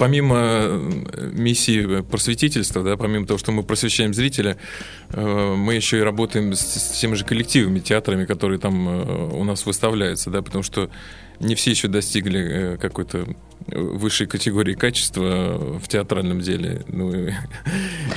помимо 0.00 0.36
э, 0.38 1.30
миссии 1.34 2.00
просветительства, 2.00 2.82
да, 2.82 2.96
помимо 2.96 3.26
того, 3.26 3.38
что 3.38 3.52
мы 3.52 3.62
просвещаем 3.62 4.14
зрителя, 4.14 4.56
э, 5.10 5.54
мы 5.54 5.74
еще 5.74 5.98
и 5.98 6.00
работаем 6.00 6.54
с, 6.54 6.60
с 6.60 6.98
теми 6.98 7.14
же 7.16 7.26
коллективами, 7.26 7.80
театрами, 7.80 8.24
которые 8.24 8.58
там 8.58 8.88
э, 8.88 9.28
у 9.34 9.44
нас 9.44 9.66
выставляются, 9.66 10.30
да, 10.30 10.40
потому 10.40 10.64
что 10.64 10.88
не 11.40 11.54
все 11.54 11.70
еще 11.70 11.88
достигли 11.88 12.78
какой-то 12.80 13.26
высшей 13.66 14.26
категории 14.26 14.74
качества 14.74 15.78
в 15.78 15.86
театральном 15.88 16.40
деле. 16.40 16.82
Ну, 16.88 17.12
и, 17.12 17.32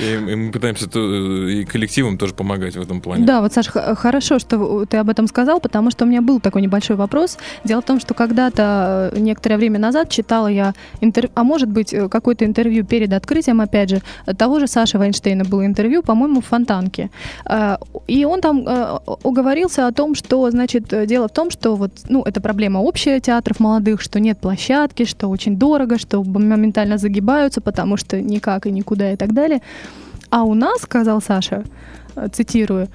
и 0.00 0.16
мы 0.18 0.50
пытаемся 0.50 0.88
то, 0.88 1.48
и 1.48 1.64
коллективам 1.64 2.18
тоже 2.18 2.34
помогать 2.34 2.76
в 2.76 2.80
этом 2.80 3.00
плане. 3.00 3.24
Да, 3.24 3.40
вот, 3.40 3.52
Саша, 3.52 3.94
хорошо, 3.94 4.38
что 4.38 4.84
ты 4.86 4.96
об 4.96 5.10
этом 5.10 5.26
сказал, 5.26 5.60
потому 5.60 5.90
что 5.90 6.04
у 6.04 6.08
меня 6.08 6.22
был 6.22 6.40
такой 6.40 6.62
небольшой 6.62 6.96
вопрос. 6.96 7.38
Дело 7.64 7.82
в 7.82 7.84
том, 7.84 8.00
что 8.00 8.14
когда-то, 8.14 9.10
э, 9.12 9.18
некоторое 9.18 9.56
время 9.56 9.78
назад, 9.78 10.08
читала 10.10 10.48
я 10.48 10.74
интервью, 11.00 11.32
а 11.34 11.44
может 11.44 11.68
быть, 11.68 11.92
э, 11.92 12.08
какое-то 12.08 12.44
интервью 12.44 12.84
перед 12.84 13.12
открытием, 13.12 13.60
опять 13.60 13.90
же, 13.90 14.02
того 14.36 14.60
же 14.60 14.66
Саши 14.66 14.98
Вайнштейна 14.98 15.44
было 15.44 15.66
интервью, 15.66 16.02
по-моему, 16.02 16.40
в 16.40 16.46
Фонтанке. 16.46 17.10
Э, 17.48 17.76
и 18.06 18.24
он 18.24 18.40
там 18.40 18.64
уговорился 19.22 19.86
о 19.86 19.92
том, 19.92 20.14
что, 20.14 20.50
значит, 20.50 21.06
дело 21.06 21.28
в 21.28 21.32
том, 21.32 21.50
что 21.50 21.76
вот, 21.76 21.92
ну, 22.08 22.22
это 22.22 22.40
проблема 22.40 22.78
общая 22.78 23.13
театров 23.20 23.60
молодых, 23.60 24.00
что 24.00 24.20
нет 24.20 24.38
площадки, 24.38 25.04
что 25.04 25.28
очень 25.28 25.56
дорого, 25.56 25.98
что 25.98 26.22
моментально 26.22 26.98
загибаются, 26.98 27.60
потому 27.60 27.96
что 27.96 28.20
никак 28.20 28.66
и 28.66 28.70
никуда 28.70 29.12
и 29.12 29.16
так 29.16 29.32
далее. 29.32 29.60
А 30.30 30.42
у 30.42 30.54
нас, 30.54 30.80
сказал 30.82 31.22
Саша, 31.22 31.64
э, 32.16 32.28
цитирую, 32.32 32.88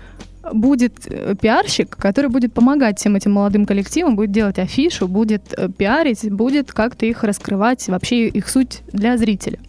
будет 0.54 1.08
э, 1.08 1.36
пиарщик, 1.40 1.96
который 1.96 2.30
будет 2.30 2.54
помогать 2.54 3.00
всем 3.00 3.16
этим 3.16 3.34
молодым 3.34 3.66
коллективам, 3.66 4.16
будет 4.16 4.32
делать 4.32 4.60
афишу, 4.60 5.08
будет 5.08 5.54
э, 5.56 5.70
пиарить, 5.70 6.32
будет 6.32 6.72
как-то 6.72 7.06
их 7.06 7.24
раскрывать, 7.24 7.88
вообще 7.88 8.28
их 8.28 8.50
суть 8.50 8.82
для 8.92 9.18
зрителя. 9.18 9.60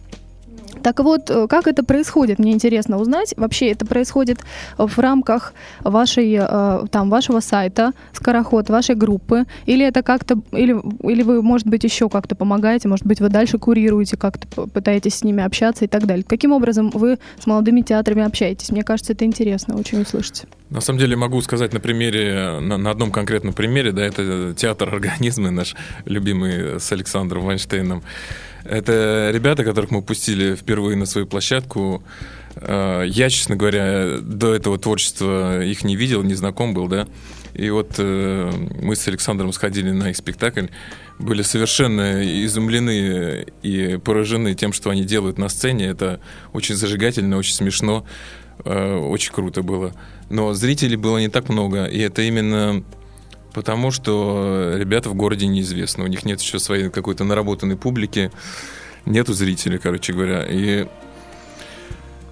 Так 0.83 0.99
вот, 0.99 1.29
э, 1.29 1.47
как 1.47 1.67
это 1.67 1.83
происходит, 1.83 2.39
мне 2.39 2.51
интересно 2.51 2.97
узнать. 2.97 3.33
Вообще 3.37 3.71
это 3.71 3.85
происходит 3.85 4.39
в 4.77 4.97
рамках 4.99 5.53
вашей, 5.81 6.37
э, 6.39 6.85
там, 6.91 7.09
вашего 7.09 7.39
сайта 7.39 7.91
«Скороход», 8.13 8.69
вашей 8.69 8.95
группы? 8.95 9.45
Или 9.65 9.85
это 9.85 10.03
как-то, 10.03 10.39
или, 10.51 10.75
или 11.03 11.23
вы, 11.23 11.41
может 11.41 11.67
быть, 11.67 11.83
еще 11.83 12.09
как-то 12.09 12.35
помогаете, 12.35 12.87
может 12.87 13.05
быть, 13.05 13.21
вы 13.21 13.29
дальше 13.29 13.57
курируете, 13.57 14.17
как-то 14.17 14.67
пытаетесь 14.67 15.15
с 15.15 15.23
ними 15.23 15.43
общаться 15.43 15.85
и 15.85 15.87
так 15.87 16.05
далее? 16.05 16.25
Каким 16.27 16.51
образом 16.51 16.89
вы 16.89 17.17
с 17.39 17.45
молодыми 17.45 17.81
театрами 17.81 18.23
общаетесь? 18.23 18.71
Мне 18.71 18.83
кажется, 18.83 19.13
это 19.13 19.25
интересно 19.25 19.75
очень 19.75 20.01
услышать. 20.01 20.43
На 20.69 20.81
самом 20.81 20.99
деле 20.99 21.15
могу 21.15 21.41
сказать 21.41 21.73
на 21.73 21.79
примере, 21.79 22.59
на, 22.61 22.77
на 22.77 22.91
одном 22.91 23.11
конкретном 23.11 23.53
примере, 23.53 23.91
да, 23.91 24.03
это 24.03 24.53
театр 24.55 24.93
организмы 24.93 25.51
наш 25.51 25.75
любимый 26.05 26.79
с 26.79 26.91
Александром 26.91 27.45
Вайнштейном. 27.45 28.03
Это 28.63 29.31
ребята, 29.33 29.63
которых 29.63 29.91
мы 29.91 30.01
пустили 30.01 30.55
впервые 30.55 30.95
на 30.95 31.05
свою 31.05 31.27
площадку. 31.27 32.03
Э, 32.55 33.03
я, 33.07 33.29
честно 33.29 33.55
говоря, 33.55 34.19
до 34.21 34.53
этого 34.53 34.77
творчества 34.77 35.63
их 35.63 35.83
не 35.83 35.95
видел, 35.95 36.23
не 36.23 36.35
знаком 36.35 36.73
был, 36.73 36.87
да. 36.87 37.07
И 37.53 37.69
вот 37.69 37.95
э, 37.97 38.51
мы 38.81 38.95
с 38.95 39.07
Александром 39.07 39.51
сходили 39.51 39.91
на 39.91 40.09
их 40.09 40.17
спектакль, 40.17 40.67
были 41.19 41.41
совершенно 41.41 42.23
изумлены 42.45 43.45
и 43.61 43.97
поражены 43.97 44.55
тем, 44.55 44.73
что 44.73 44.89
они 44.89 45.03
делают 45.03 45.37
на 45.37 45.49
сцене. 45.49 45.87
Это 45.87 46.21
очень 46.53 46.75
зажигательно, 46.75 47.37
очень 47.37 47.53
смешно, 47.53 48.05
э, 48.63 48.95
очень 48.95 49.33
круто 49.33 49.63
было. 49.63 49.93
Но 50.29 50.53
зрителей 50.53 50.95
было 50.95 51.17
не 51.17 51.27
так 51.27 51.49
много, 51.49 51.85
и 51.85 51.99
это 51.99 52.21
именно 52.21 52.83
Потому 53.53 53.91
что 53.91 54.75
ребята 54.77 55.09
в 55.09 55.13
городе 55.13 55.47
неизвестны. 55.47 56.03
У 56.03 56.07
них 56.07 56.23
нет 56.23 56.39
еще 56.41 56.59
своей 56.59 56.89
какой-то 56.89 57.23
наработанной 57.23 57.75
публики, 57.75 58.31
нету 59.05 59.33
зрителей, 59.33 59.77
короче 59.77 60.13
говоря. 60.13 60.45
И 60.47 60.87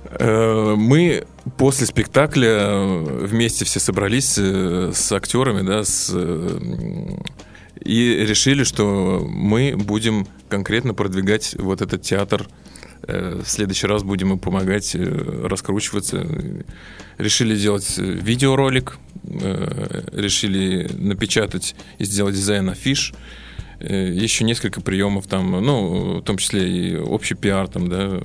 э, 0.06 0.76
мы 0.78 1.26
после 1.58 1.88
спектакля 1.88 2.78
вместе 2.78 3.66
все 3.66 3.80
собрались 3.80 4.38
э, 4.38 4.92
с 4.94 5.12
актерами, 5.12 5.66
да, 5.66 5.84
с, 5.84 6.10
э, 6.14 7.20
и 7.84 8.26
решили, 8.26 8.64
что 8.64 9.26
мы 9.30 9.76
будем 9.76 10.28
конкретно 10.48 10.94
продвигать 10.94 11.56
вот 11.58 11.82
этот 11.82 12.02
театр. 12.02 12.48
Э, 13.10 13.42
в 13.44 13.50
следующий 13.50 13.88
раз 13.88 14.04
будем 14.04 14.32
им 14.32 14.39
помогать 14.39 14.96
э, 14.96 15.48
раскручиваться. 15.48 16.25
Решили 17.18 17.56
сделать 17.56 17.98
видеоролик 17.98 18.98
Э, 19.24 20.01
решили 20.13 20.89
напечатать 20.98 21.75
и 21.98 22.06
сделать 22.06 22.36
дизайн 22.36 22.70
афиш. 22.70 23.13
Еще 23.80 24.44
несколько 24.44 24.82
приемов 24.82 25.28
там, 25.28 25.51
ну, 25.51 26.20
в 26.20 26.22
том 26.24 26.38
числе 26.38 26.70
и 26.70 26.98
общий 26.98 27.36
пиар 27.36 27.70
там, 27.70 27.88
да, 27.88 28.20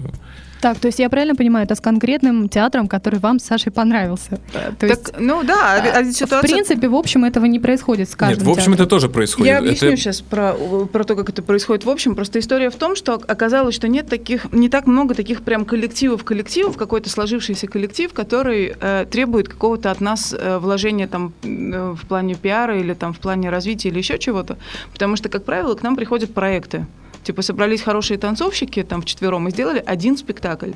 так, 0.65 0.79
то 0.79 0.87
есть 0.87 0.99
я 0.99 1.11
правильно 1.11 1.35
понимаю, 1.35 1.67
это 1.67 1.75
с 1.75 1.81
конкретным 1.81 2.49
театром, 2.49 2.89
который 2.89 3.19
вам 3.19 3.39
с 3.39 3.45
Сашей 3.45 3.71
понравился? 3.71 4.41
Э, 4.55 4.71
то 4.71 4.89
так, 4.89 4.89
есть, 4.89 5.13
ну 5.19 5.43
да, 5.43 5.75
а, 5.75 5.99
а 5.99 6.05
ситуация... 6.05 6.39
В 6.39 6.41
принципе, 6.41 6.89
в 6.89 6.95
общем, 6.95 7.27
этого 7.27 7.45
не 7.45 7.59
происходит 7.59 8.09
с 8.09 8.17
каждым 8.17 8.39
Нет, 8.39 8.47
в 8.47 8.51
общем, 8.51 8.73
театром. 8.73 8.75
это 8.75 8.87
тоже 8.87 9.09
происходит. 9.11 9.47
Я 9.47 9.59
объясню 9.59 9.89
это... 9.89 9.99
сейчас 9.99 10.23
про, 10.23 10.55
про 10.91 11.05
то, 11.05 11.17
как 11.17 11.29
это 11.29 11.43
происходит 11.43 11.85
в 11.85 11.91
общем. 11.91 12.15
Просто 12.15 12.39
история 12.39 12.71
в 12.71 12.77
том, 12.77 12.97
что 12.97 13.13
оказалось, 13.13 13.75
что 13.75 13.89
нет 13.89 14.09
таких, 14.09 14.51
не 14.55 14.71
так 14.71 14.87
много 14.87 15.15
таких 15.15 15.43
прям 15.43 15.67
коллективов, 15.67 16.25
коллективов, 16.25 16.79
какой-то 16.79 17.11
сложившийся 17.11 17.67
коллектив, 17.67 18.15
который 18.15 18.75
э, 18.81 19.05
требует 19.11 19.51
какого-то 19.51 19.91
от 19.91 20.01
нас 20.01 20.33
э, 20.33 20.57
вложения 20.57 21.09
там 21.09 21.35
э, 21.43 21.95
в 21.95 22.07
плане 22.09 22.37
пиара 22.37 22.81
или 22.81 22.95
там 22.95 23.13
в 23.13 23.19
плане 23.19 23.51
развития 23.51 23.91
или 23.91 23.99
еще 23.99 24.19
чего-то. 24.19 24.57
Потому 24.95 25.17
что, 25.17 25.29
как 25.29 25.45
правило, 25.45 25.75
к 25.75 25.83
нам 25.83 25.95
приходят 25.95 26.33
проекты. 26.33 26.87
Типа 27.25 27.43
собрались 27.43 27.83
хорошие 27.83 28.19
танцовщики 28.19 28.83
там 28.83 29.03
в 29.03 29.07
четвером 29.07 29.49
и 29.49 29.51
сделали 29.51 29.83
один 29.85 30.17
спектакль. 30.17 30.73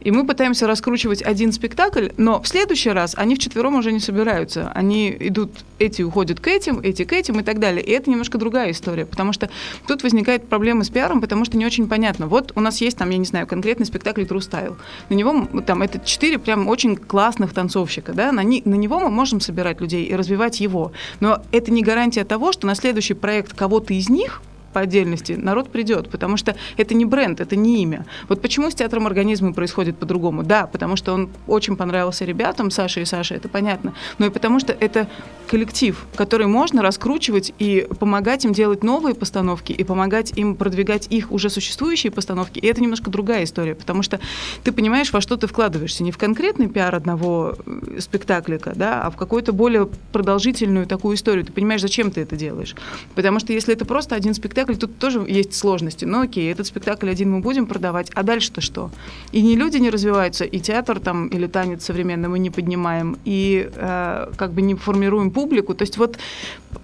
И 0.00 0.10
мы 0.10 0.26
пытаемся 0.26 0.66
раскручивать 0.66 1.22
один 1.22 1.52
спектакль, 1.52 2.08
но 2.16 2.42
в 2.42 2.48
следующий 2.48 2.90
раз 2.90 3.14
они 3.16 3.36
вчетвером 3.36 3.76
уже 3.76 3.92
не 3.92 4.00
собираются. 4.00 4.72
Они 4.74 5.16
идут, 5.20 5.52
эти 5.78 6.02
уходят 6.02 6.40
к 6.40 6.48
этим, 6.48 6.80
эти 6.80 7.04
к 7.04 7.12
этим 7.12 7.38
и 7.38 7.42
так 7.44 7.60
далее. 7.60 7.84
И 7.84 7.90
это 7.92 8.10
немножко 8.10 8.36
другая 8.36 8.72
история, 8.72 9.06
потому 9.06 9.32
что 9.32 9.48
тут 9.86 10.02
возникает 10.02 10.48
проблема 10.48 10.82
с 10.82 10.90
пиаром, 10.90 11.20
потому 11.20 11.44
что 11.44 11.56
не 11.56 11.66
очень 11.66 11.88
понятно. 11.88 12.26
Вот 12.26 12.52
у 12.56 12.60
нас 12.60 12.80
есть 12.80 12.98
там, 12.98 13.10
я 13.10 13.18
не 13.18 13.24
знаю, 13.24 13.46
конкретный 13.46 13.86
спектакль 13.86 14.22
True 14.22 14.38
Style. 14.38 14.76
На 15.08 15.14
него 15.14 15.46
там 15.64 15.82
это 15.82 16.00
четыре 16.00 16.38
прям 16.38 16.66
очень 16.66 16.96
классных 16.96 17.52
танцовщика, 17.52 18.12
да, 18.12 18.32
на, 18.32 18.42
ни, 18.42 18.60
на 18.64 18.74
него 18.74 18.98
мы 18.98 19.10
можем 19.10 19.40
собирать 19.40 19.80
людей 19.80 20.04
и 20.04 20.16
развивать 20.16 20.60
его. 20.60 20.92
Но 21.20 21.42
это 21.52 21.70
не 21.70 21.82
гарантия 21.82 22.24
того, 22.24 22.50
что 22.52 22.66
на 22.66 22.74
следующий 22.74 23.14
проект 23.14 23.52
кого-то 23.52 23.94
из 23.94 24.08
них 24.08 24.42
по 24.74 24.80
отдельности, 24.80 25.32
народ 25.32 25.70
придет, 25.70 26.10
потому 26.10 26.36
что 26.36 26.56
это 26.76 26.94
не 26.94 27.06
бренд, 27.06 27.40
это 27.40 27.56
не 27.56 27.82
имя. 27.82 28.04
Вот 28.28 28.42
почему 28.42 28.70
с 28.70 28.74
театром 28.74 29.06
организма 29.06 29.54
происходит 29.54 29.96
по-другому? 29.96 30.42
Да, 30.42 30.66
потому 30.66 30.96
что 30.96 31.14
он 31.14 31.30
очень 31.46 31.76
понравился 31.76 32.24
ребятам, 32.24 32.70
Саше 32.70 33.00
и 33.02 33.04
Саше, 33.04 33.34
это 33.34 33.48
понятно, 33.48 33.94
но 34.18 34.26
и 34.26 34.30
потому 34.30 34.60
что 34.60 34.72
это 34.72 35.08
коллектив, 35.46 36.04
который 36.16 36.46
можно 36.46 36.82
раскручивать 36.82 37.54
и 37.58 37.86
помогать 38.00 38.44
им 38.44 38.52
делать 38.52 38.82
новые 38.82 39.14
постановки, 39.14 39.72
и 39.72 39.84
помогать 39.84 40.36
им 40.36 40.56
продвигать 40.56 41.06
их 41.10 41.30
уже 41.30 41.50
существующие 41.50 42.10
постановки. 42.10 42.58
И 42.58 42.66
это 42.66 42.82
немножко 42.82 43.10
другая 43.10 43.44
история, 43.44 43.74
потому 43.74 44.02
что 44.02 44.18
ты 44.64 44.72
понимаешь, 44.72 45.12
во 45.12 45.20
что 45.20 45.36
ты 45.36 45.46
вкладываешься. 45.46 46.02
Не 46.02 46.10
в 46.10 46.18
конкретный 46.18 46.68
пиар 46.68 46.94
одного 46.94 47.56
э, 47.64 48.00
спектаклика, 48.00 48.72
да, 48.74 49.02
а 49.02 49.10
в 49.10 49.16
какую-то 49.16 49.52
более 49.52 49.88
продолжительную 50.12 50.86
такую 50.86 51.14
историю. 51.14 51.44
Ты 51.44 51.52
понимаешь, 51.52 51.80
зачем 51.80 52.10
ты 52.10 52.22
это 52.22 52.34
делаешь. 52.34 52.74
Потому 53.14 53.38
что 53.38 53.52
если 53.52 53.74
это 53.74 53.84
просто 53.84 54.14
один 54.14 54.34
спектакль, 54.34 54.63
спектакль, 54.64 54.74
тут 54.74 54.98
тоже 54.98 55.24
есть 55.28 55.54
сложности. 55.54 56.04
Но 56.04 56.20
окей, 56.20 56.50
этот 56.50 56.66
спектакль 56.66 57.10
один 57.10 57.30
мы 57.30 57.40
будем 57.40 57.66
продавать, 57.66 58.10
а 58.14 58.22
дальше-то 58.22 58.60
что? 58.60 58.90
И 59.32 59.42
не 59.42 59.56
люди 59.56 59.78
не 59.78 59.90
развиваются, 59.90 60.44
и 60.44 60.60
театр 60.60 61.00
там 61.00 61.28
или 61.28 61.46
танец 61.46 61.84
современный 61.84 62.28
мы 62.28 62.38
не 62.38 62.50
поднимаем, 62.50 63.16
и 63.24 63.68
э, 63.74 64.32
как 64.36 64.52
бы 64.52 64.62
не 64.62 64.74
формируем 64.74 65.30
публику. 65.30 65.74
То 65.74 65.82
есть 65.82 65.98
вот 65.98 66.18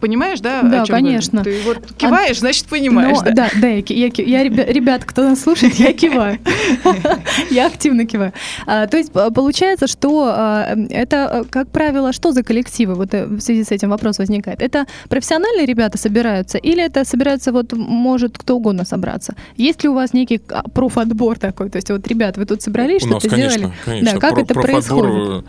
понимаешь, 0.00 0.40
да? 0.40 0.62
Да, 0.62 0.84
конечно. 0.84 1.42
Ты 1.42 1.60
вот 1.64 1.78
киваешь, 1.96 2.36
а, 2.36 2.40
значит 2.40 2.66
понимаешь. 2.66 3.18
Но, 3.18 3.24
да, 3.24 3.32
да, 3.32 3.50
да 3.56 3.68
я, 3.68 3.82
я, 3.86 4.10
я, 4.16 4.44
ребят, 4.44 5.04
кто 5.04 5.22
нас 5.22 5.40
слушает, 5.40 5.74
я 5.74 5.92
киваю. 5.92 6.38
Я 7.50 7.66
активно 7.66 8.06
киваю. 8.06 8.32
А, 8.66 8.86
то 8.86 8.96
есть 8.96 9.12
получается, 9.12 9.86
что 9.86 10.32
а, 10.32 10.76
это, 10.90 11.44
как 11.50 11.68
правило, 11.68 12.12
что 12.12 12.32
за 12.32 12.42
коллективы? 12.42 12.94
Вот 12.94 13.14
э, 13.14 13.26
в 13.26 13.40
связи 13.40 13.64
с 13.64 13.70
этим 13.70 13.90
вопрос 13.90 14.18
возникает. 14.18 14.62
Это 14.62 14.86
профессиональные 15.08 15.66
ребята 15.66 15.98
собираются 15.98 16.58
или 16.58 16.82
это 16.82 17.04
собираются 17.04 17.52
вот 17.52 17.69
может 17.76 18.38
кто 18.38 18.56
угодно 18.56 18.84
собраться. 18.84 19.34
Есть 19.56 19.82
ли 19.82 19.88
у 19.88 19.94
вас 19.94 20.12
некий 20.12 20.40
а, 20.48 20.68
профотбор 20.68 21.38
такой? 21.38 21.70
То 21.70 21.76
есть 21.76 21.90
вот, 21.90 22.06
ребят, 22.06 22.36
вы 22.36 22.46
тут 22.46 22.62
собрались, 22.62 23.02
что-то 23.02 23.28
конечно, 23.28 23.50
сделали? 23.52 23.74
Конечно, 23.84 24.12
да, 24.12 24.18
как 24.20 24.34
Про- 24.34 24.42
это 24.42 24.54
происходит? 24.54 25.44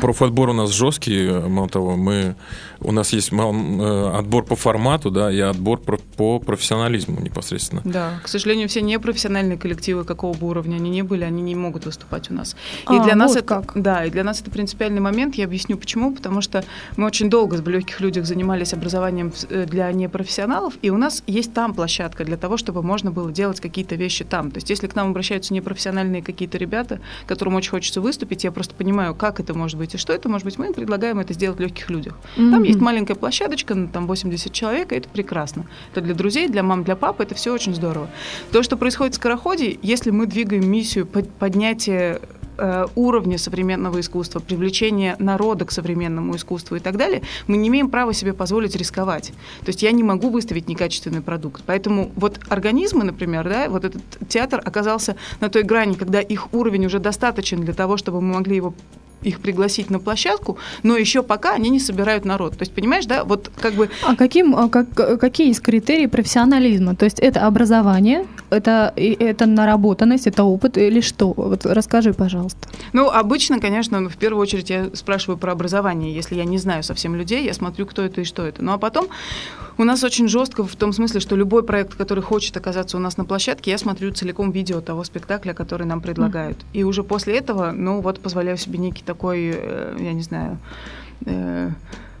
Профотбор 0.00 0.50
у 0.50 0.52
нас 0.52 0.70
жесткий, 0.70 1.48
мало 1.48 1.68
того, 1.68 1.96
мы, 1.96 2.36
у 2.84 2.92
нас 2.92 3.12
есть 3.12 3.32
э, 3.32 4.10
отбор 4.14 4.44
по 4.44 4.56
формату, 4.56 5.10
да, 5.10 5.32
и 5.32 5.40
отбор 5.40 5.80
по, 5.80 6.38
профессионализму 6.38 7.20
непосредственно. 7.20 7.82
Да, 7.84 8.20
к 8.22 8.28
сожалению, 8.28 8.68
все 8.68 8.82
непрофессиональные 8.82 9.58
коллективы, 9.58 10.04
какого 10.04 10.36
бы 10.36 10.46
уровня 10.46 10.76
они 10.76 10.90
ни 10.90 11.02
были, 11.02 11.24
они 11.24 11.42
не 11.42 11.54
могут 11.54 11.86
выступать 11.86 12.30
у 12.30 12.34
нас. 12.34 12.54
И 12.90 12.94
а, 12.94 13.02
для 13.02 13.16
нас 13.16 13.34
вот 13.34 13.38
это, 13.38 13.46
как. 13.46 13.72
да, 13.74 14.04
и 14.04 14.10
для 14.10 14.22
нас 14.22 14.40
это 14.40 14.50
принципиальный 14.50 15.00
момент. 15.00 15.34
Я 15.36 15.44
объясню 15.44 15.76
почему, 15.76 16.14
потому 16.14 16.40
что 16.40 16.64
мы 16.96 17.06
очень 17.06 17.30
долго 17.30 17.54
в 17.54 17.68
легких 17.68 18.00
людях 18.00 18.26
занимались 18.26 18.72
образованием 18.72 19.32
э, 19.48 19.66
для 19.66 19.90
непрофессионалов, 19.92 20.74
и 20.82 20.90
у 20.90 20.96
нас 20.96 21.22
есть 21.26 21.54
там 21.54 21.74
площадка 21.74 22.24
для 22.24 22.36
того, 22.36 22.56
чтобы 22.56 22.82
можно 22.82 23.10
было 23.10 23.32
делать 23.32 23.60
какие-то 23.60 23.94
вещи 23.94 24.24
там. 24.24 24.50
То 24.50 24.58
есть 24.58 24.70
если 24.70 24.86
к 24.86 24.94
нам 24.94 25.10
обращаются 25.10 25.54
непрофессиональные 25.54 26.22
какие-то 26.22 26.58
ребята, 26.58 27.00
которым 27.26 27.54
очень 27.54 27.70
хочется 27.70 28.00
выступить, 28.00 28.44
я 28.44 28.52
просто 28.52 28.74
понимаю, 28.74 29.14
как 29.14 29.40
это 29.40 29.54
может 29.54 29.78
быть 29.78 29.94
и 29.94 29.98
что 29.98 30.12
это 30.12 30.28
может 30.28 30.44
быть, 30.44 30.58
мы 30.58 30.66
им 30.66 30.74
предлагаем 30.74 31.18
это 31.18 31.32
сделать 31.32 31.58
в 31.58 31.62
легких 31.62 31.90
людях. 31.90 32.14
Mm-hmm. 32.36 32.50
Там 32.50 32.62
есть 32.62 32.73
маленькая 32.80 33.14
площадочка, 33.14 33.74
там 33.92 34.06
80 34.06 34.52
человек, 34.52 34.92
и 34.92 34.96
это 34.96 35.08
прекрасно. 35.08 35.66
Это 35.92 36.00
для 36.00 36.14
друзей, 36.14 36.48
для 36.48 36.62
мам, 36.62 36.84
для 36.84 36.96
папы, 36.96 37.22
это 37.22 37.34
все 37.34 37.52
очень 37.52 37.74
здорово. 37.74 38.08
То, 38.52 38.62
что 38.62 38.76
происходит 38.76 39.14
в 39.14 39.16
Скороходе, 39.16 39.78
если 39.82 40.10
мы 40.10 40.26
двигаем 40.26 40.68
миссию 40.70 41.06
поднятия 41.06 42.20
Э, 42.56 42.86
уровня 42.94 43.36
современного 43.36 43.98
искусства, 43.98 44.38
привлечения 44.38 45.16
народа 45.18 45.64
к 45.64 45.72
современному 45.72 46.36
искусству 46.36 46.76
и 46.76 46.78
так 46.78 46.96
далее, 46.96 47.22
мы 47.48 47.56
не 47.56 47.66
имеем 47.66 47.90
права 47.90 48.12
себе 48.12 48.32
позволить 48.32 48.76
рисковать. 48.76 49.32
То 49.62 49.70
есть 49.70 49.82
я 49.82 49.90
не 49.90 50.04
могу 50.04 50.30
выставить 50.30 50.68
некачественный 50.68 51.20
продукт. 51.20 51.64
Поэтому 51.66 52.12
вот 52.14 52.38
организмы, 52.48 53.02
например, 53.02 53.48
да, 53.48 53.68
вот 53.68 53.84
этот 53.84 54.02
театр 54.28 54.62
оказался 54.64 55.16
на 55.40 55.48
той 55.48 55.64
грани, 55.64 55.94
когда 55.94 56.20
их 56.20 56.54
уровень 56.54 56.86
уже 56.86 57.00
достаточен 57.00 57.60
для 57.64 57.74
того, 57.74 57.96
чтобы 57.96 58.20
мы 58.20 58.34
могли 58.34 58.54
его 58.54 58.72
их 59.24 59.40
пригласить 59.40 59.90
на 59.90 59.98
площадку, 59.98 60.58
но 60.82 60.96
еще 60.96 61.22
пока 61.22 61.54
они 61.54 61.70
не 61.70 61.80
собирают 61.80 62.24
народ. 62.24 62.52
То 62.52 62.62
есть, 62.62 62.72
понимаешь, 62.72 63.06
да, 63.06 63.24
вот 63.24 63.50
как 63.60 63.74
бы... 63.74 63.90
А 64.06 64.16
каким, 64.16 64.54
а 64.54 64.68
как, 64.68 65.18
какие 65.18 65.48
есть 65.48 65.60
критерии 65.60 66.06
профессионализма? 66.06 66.94
То 66.94 67.04
есть 67.04 67.18
это 67.18 67.46
образование, 67.46 68.26
это, 68.50 68.92
это 68.96 69.46
наработанность, 69.46 70.26
это 70.26 70.44
опыт 70.44 70.78
или 70.78 71.00
что? 71.00 71.32
Вот 71.32 71.66
расскажи, 71.66 72.12
пожалуйста. 72.12 72.68
Ну, 72.92 73.08
обычно, 73.08 73.60
конечно, 73.60 74.00
ну, 74.00 74.08
в 74.08 74.16
первую 74.16 74.42
очередь 74.42 74.70
я 74.70 74.90
спрашиваю 74.94 75.38
про 75.38 75.52
образование. 75.52 76.14
Если 76.14 76.34
я 76.34 76.44
не 76.44 76.58
знаю 76.58 76.82
совсем 76.82 77.14
людей, 77.14 77.44
я 77.44 77.54
смотрю, 77.54 77.86
кто 77.86 78.02
это 78.02 78.20
и 78.20 78.24
что 78.24 78.44
это. 78.46 78.62
Ну, 78.62 78.72
а 78.72 78.78
потом 78.78 79.08
У 79.76 79.84
нас 79.84 80.04
очень 80.04 80.28
жестко 80.28 80.64
в 80.64 80.76
том 80.76 80.92
смысле, 80.92 81.20
что 81.20 81.36
любой 81.36 81.62
проект, 81.64 81.94
который 81.94 82.22
хочет 82.22 82.56
оказаться 82.56 82.96
у 82.96 83.00
нас 83.00 83.16
на 83.16 83.24
площадке, 83.24 83.70
я 83.70 83.78
смотрю 83.78 84.12
целиком 84.12 84.50
видео 84.50 84.80
того 84.80 85.04
спектакля, 85.04 85.52
который 85.52 85.86
нам 85.86 86.00
предлагают. 86.00 86.58
Mm. 86.58 86.64
И 86.72 86.84
уже 86.84 87.02
после 87.02 87.36
этого, 87.36 87.72
ну 87.72 88.00
вот, 88.00 88.20
позволяю 88.20 88.56
себе 88.56 88.78
некий 88.78 89.02
такой, 89.02 89.52
э, 89.54 89.96
я 89.98 90.12
не 90.12 90.22
знаю, 90.22 90.58
э, 91.26 91.70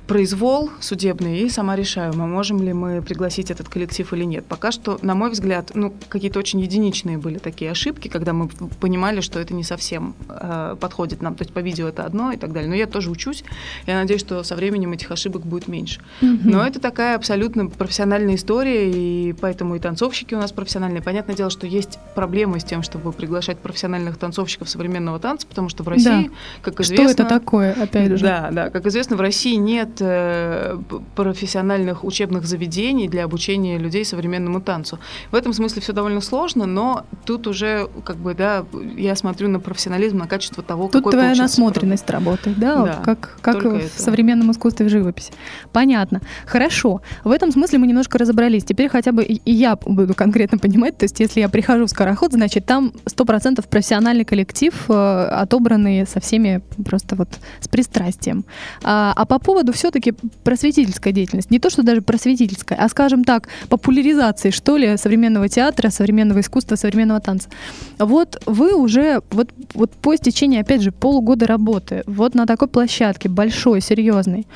произвол 0.06 0.70
судебный 0.80 1.40
и 1.40 1.48
сама 1.48 1.76
решаю, 1.76 2.14
мы 2.14 2.26
можем 2.26 2.62
ли 2.62 2.72
мы 2.72 3.00
пригласить 3.00 3.50
этот 3.50 3.68
коллектив 3.68 4.12
или 4.12 4.24
нет. 4.24 4.44
Пока 4.44 4.70
что, 4.70 4.98
на 5.02 5.14
мой 5.14 5.30
взгляд, 5.30 5.70
ну, 5.74 5.94
какие-то 6.08 6.38
очень 6.38 6.60
единичные 6.60 7.16
были 7.16 7.38
такие 7.38 7.70
ошибки, 7.70 8.08
когда 8.08 8.32
мы 8.32 8.48
понимали, 8.80 9.20
что 9.20 9.40
это 9.40 9.54
не 9.54 9.64
совсем 9.64 10.14
э, 10.28 10.76
подходит 10.78 11.22
нам. 11.22 11.34
То 11.34 11.42
есть 11.42 11.54
по 11.54 11.60
видео 11.60 11.88
это 11.88 12.04
одно 12.04 12.32
и 12.32 12.36
так 12.36 12.52
далее. 12.52 12.68
Но 12.68 12.74
я 12.74 12.86
тоже 12.86 13.10
учусь. 13.10 13.44
Я 13.86 13.98
надеюсь, 13.98 14.20
что 14.20 14.42
со 14.42 14.56
временем 14.56 14.92
этих 14.92 15.10
ошибок 15.10 15.42
будет 15.46 15.68
меньше. 15.68 16.00
Mm-hmm. 16.20 16.40
Но 16.44 16.66
это 16.66 16.80
такая 16.80 17.16
абсолютно 17.16 17.68
профессиональная 17.68 18.34
история, 18.34 18.90
и 18.90 19.32
поэтому 19.32 19.76
и 19.76 19.78
танцовщики 19.78 20.34
у 20.34 20.38
нас 20.38 20.52
профессиональные. 20.52 21.02
Понятное 21.02 21.34
дело, 21.34 21.50
что 21.50 21.66
есть 21.66 21.98
проблемы 22.14 22.60
с 22.60 22.64
тем, 22.64 22.82
чтобы 22.82 23.12
приглашать 23.12 23.58
профессиональных 23.58 24.18
танцовщиков 24.18 24.68
современного 24.68 25.18
танца, 25.18 25.46
потому 25.46 25.70
что 25.70 25.82
в 25.82 25.88
России, 25.88 26.28
да. 26.28 26.34
как 26.62 26.80
известно... 26.80 27.08
Что 27.08 27.22
это 27.22 27.24
такое, 27.24 27.72
опять 27.72 28.10
же? 28.18 28.24
Да, 28.24 28.50
да. 28.52 28.70
Как 28.70 28.86
известно, 28.86 29.16
в 29.16 29.20
России 29.20 29.54
нет 29.54 29.93
Э, 30.00 30.78
профессиональных 31.14 32.04
учебных 32.04 32.46
заведений 32.46 33.08
для 33.08 33.24
обучения 33.24 33.78
людей 33.78 34.04
современному 34.04 34.60
танцу. 34.60 34.98
В 35.30 35.34
этом 35.34 35.52
смысле 35.52 35.82
все 35.82 35.92
довольно 35.92 36.20
сложно, 36.20 36.66
но 36.66 37.04
тут 37.24 37.46
уже, 37.46 37.88
как 38.04 38.16
бы, 38.16 38.34
да, 38.34 38.64
я 38.96 39.14
смотрю 39.16 39.48
на 39.48 39.60
профессионализм, 39.60 40.18
на 40.18 40.26
качество 40.26 40.62
того, 40.62 40.84
тут 40.84 41.04
какой 41.04 41.12
твоя 41.12 41.34
насмотренность 41.34 42.08
работает, 42.10 42.58
да, 42.58 42.74
да 42.74 42.80
вот 42.80 43.04
как, 43.04 43.38
как 43.40 43.64
в 43.64 43.74
это. 43.74 44.02
современном 44.02 44.50
искусстве 44.50 44.86
в 44.86 44.88
живописи. 44.88 45.32
Понятно. 45.72 46.20
Хорошо. 46.46 47.00
В 47.22 47.30
этом 47.30 47.52
смысле 47.52 47.78
мы 47.78 47.86
немножко 47.86 48.18
разобрались. 48.18 48.64
Теперь 48.64 48.88
хотя 48.88 49.12
бы 49.12 49.22
и 49.22 49.52
я 49.52 49.76
буду 49.76 50.14
конкретно 50.14 50.58
понимать, 50.58 50.98
то 50.98 51.04
есть 51.04 51.20
если 51.20 51.40
я 51.40 51.48
прихожу 51.48 51.86
в 51.86 51.90
Скороход, 51.90 52.32
значит, 52.32 52.66
там 52.66 52.92
100% 53.06 53.66
профессиональный 53.68 54.24
коллектив, 54.24 54.74
э, 54.88 54.92
отобранный 54.92 56.06
со 56.06 56.20
всеми 56.20 56.62
просто 56.84 57.16
вот 57.16 57.28
с 57.60 57.68
пристрастием. 57.68 58.44
А, 58.82 59.12
а 59.14 59.24
по 59.26 59.38
поводу 59.38 59.72
все 59.72 59.83
все-таки 59.84 60.14
просветительская 60.44 61.12
деятельность. 61.12 61.50
Не 61.50 61.58
то, 61.58 61.68
что 61.68 61.82
даже 61.82 62.00
просветительская, 62.00 62.78
а, 62.78 62.88
скажем 62.88 63.22
так, 63.22 63.48
популяризации, 63.68 64.50
что 64.50 64.78
ли, 64.78 64.96
современного 64.96 65.46
театра, 65.50 65.90
современного 65.90 66.40
искусства, 66.40 66.76
современного 66.76 67.20
танца. 67.20 67.50
Вот 67.98 68.42
вы 68.46 68.74
уже, 68.74 69.20
вот, 69.30 69.50
вот 69.74 69.90
по 69.90 70.14
истечении, 70.14 70.58
опять 70.58 70.80
же, 70.80 70.90
полугода 70.90 71.46
работы, 71.46 72.02
вот 72.06 72.34
на 72.34 72.46
такой 72.46 72.68
площадке, 72.68 73.28
большой, 73.28 73.82
серьезной, 73.82 74.46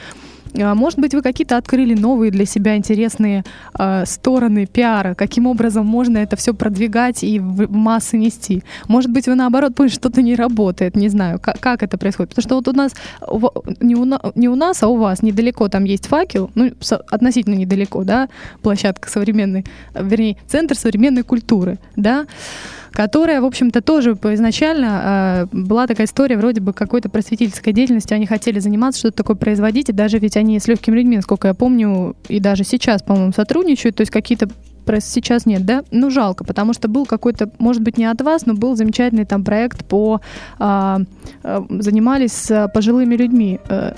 может 0.54 0.98
быть, 0.98 1.14
вы 1.14 1.22
какие-то 1.22 1.56
открыли 1.56 1.94
новые 1.94 2.30
для 2.30 2.46
себя 2.46 2.76
интересные 2.76 3.44
э, 3.78 4.04
стороны 4.06 4.66
пиара, 4.66 5.14
каким 5.14 5.46
образом 5.46 5.86
можно 5.86 6.18
это 6.18 6.36
все 6.36 6.54
продвигать 6.54 7.24
и 7.24 7.38
в 7.38 7.70
массы 7.70 8.16
нести. 8.16 8.62
Может 8.88 9.10
быть, 9.10 9.26
вы 9.26 9.34
наоборот 9.34 9.74
поняли, 9.74 9.92
что-то 9.92 10.22
не 10.22 10.34
работает, 10.34 10.96
не 10.96 11.08
знаю, 11.08 11.40
как, 11.40 11.82
это 11.82 11.98
происходит. 11.98 12.30
Потому 12.30 12.42
что 12.42 12.56
вот 12.56 12.68
у 12.68 12.72
нас, 12.72 12.92
не 13.80 13.94
у, 13.94 14.04
не 14.34 14.48
у 14.48 14.54
нас, 14.54 14.82
а 14.82 14.88
у 14.88 14.96
вас 14.96 15.22
недалеко 15.22 15.68
там 15.68 15.84
есть 15.84 16.06
факел, 16.06 16.50
ну, 16.54 16.72
относительно 17.10 17.54
недалеко, 17.54 18.04
да, 18.04 18.28
площадка 18.62 19.08
современной, 19.08 19.64
вернее, 19.94 20.36
центр 20.46 20.76
современной 20.76 21.22
культуры, 21.22 21.78
да, 21.96 22.26
которая, 22.92 23.40
в 23.40 23.44
общем-то, 23.44 23.80
тоже 23.80 24.12
изначально 24.12 25.46
э, 25.52 25.56
была 25.56 25.86
такая 25.86 26.06
история 26.06 26.36
вроде 26.36 26.60
бы 26.60 26.72
какой-то 26.72 27.08
просветительской 27.08 27.72
деятельностью. 27.72 28.14
Они 28.14 28.26
хотели 28.26 28.58
заниматься, 28.58 29.00
что-то 29.00 29.18
такое 29.18 29.36
производить, 29.36 29.88
и 29.88 29.92
даже 29.92 30.18
ведь 30.18 30.36
они 30.36 30.58
с 30.58 30.68
легкими 30.68 30.96
людьми, 30.96 31.16
насколько 31.16 31.48
я 31.48 31.54
помню, 31.54 32.16
и 32.28 32.40
даже 32.40 32.64
сейчас, 32.64 33.02
по-моему, 33.02 33.32
сотрудничают, 33.32 33.96
то 33.96 34.02
есть 34.02 34.10
какие-то 34.12 34.48
сейчас 35.00 35.44
нет, 35.46 35.66
да? 35.66 35.84
Ну, 35.90 36.10
жалко, 36.10 36.44
потому 36.44 36.72
что 36.72 36.88
был 36.88 37.04
какой-то, 37.04 37.50
может 37.58 37.82
быть, 37.82 37.98
не 37.98 38.06
от 38.06 38.22
вас, 38.22 38.46
но 38.46 38.54
был 38.54 38.74
замечательный 38.74 39.26
там 39.26 39.44
проект 39.44 39.84
по... 39.84 40.22
А, 40.58 41.00
занимались 41.42 42.32
с 42.32 42.70
пожилыми 42.72 43.14
людьми. 43.14 43.60
Э, 43.68 43.92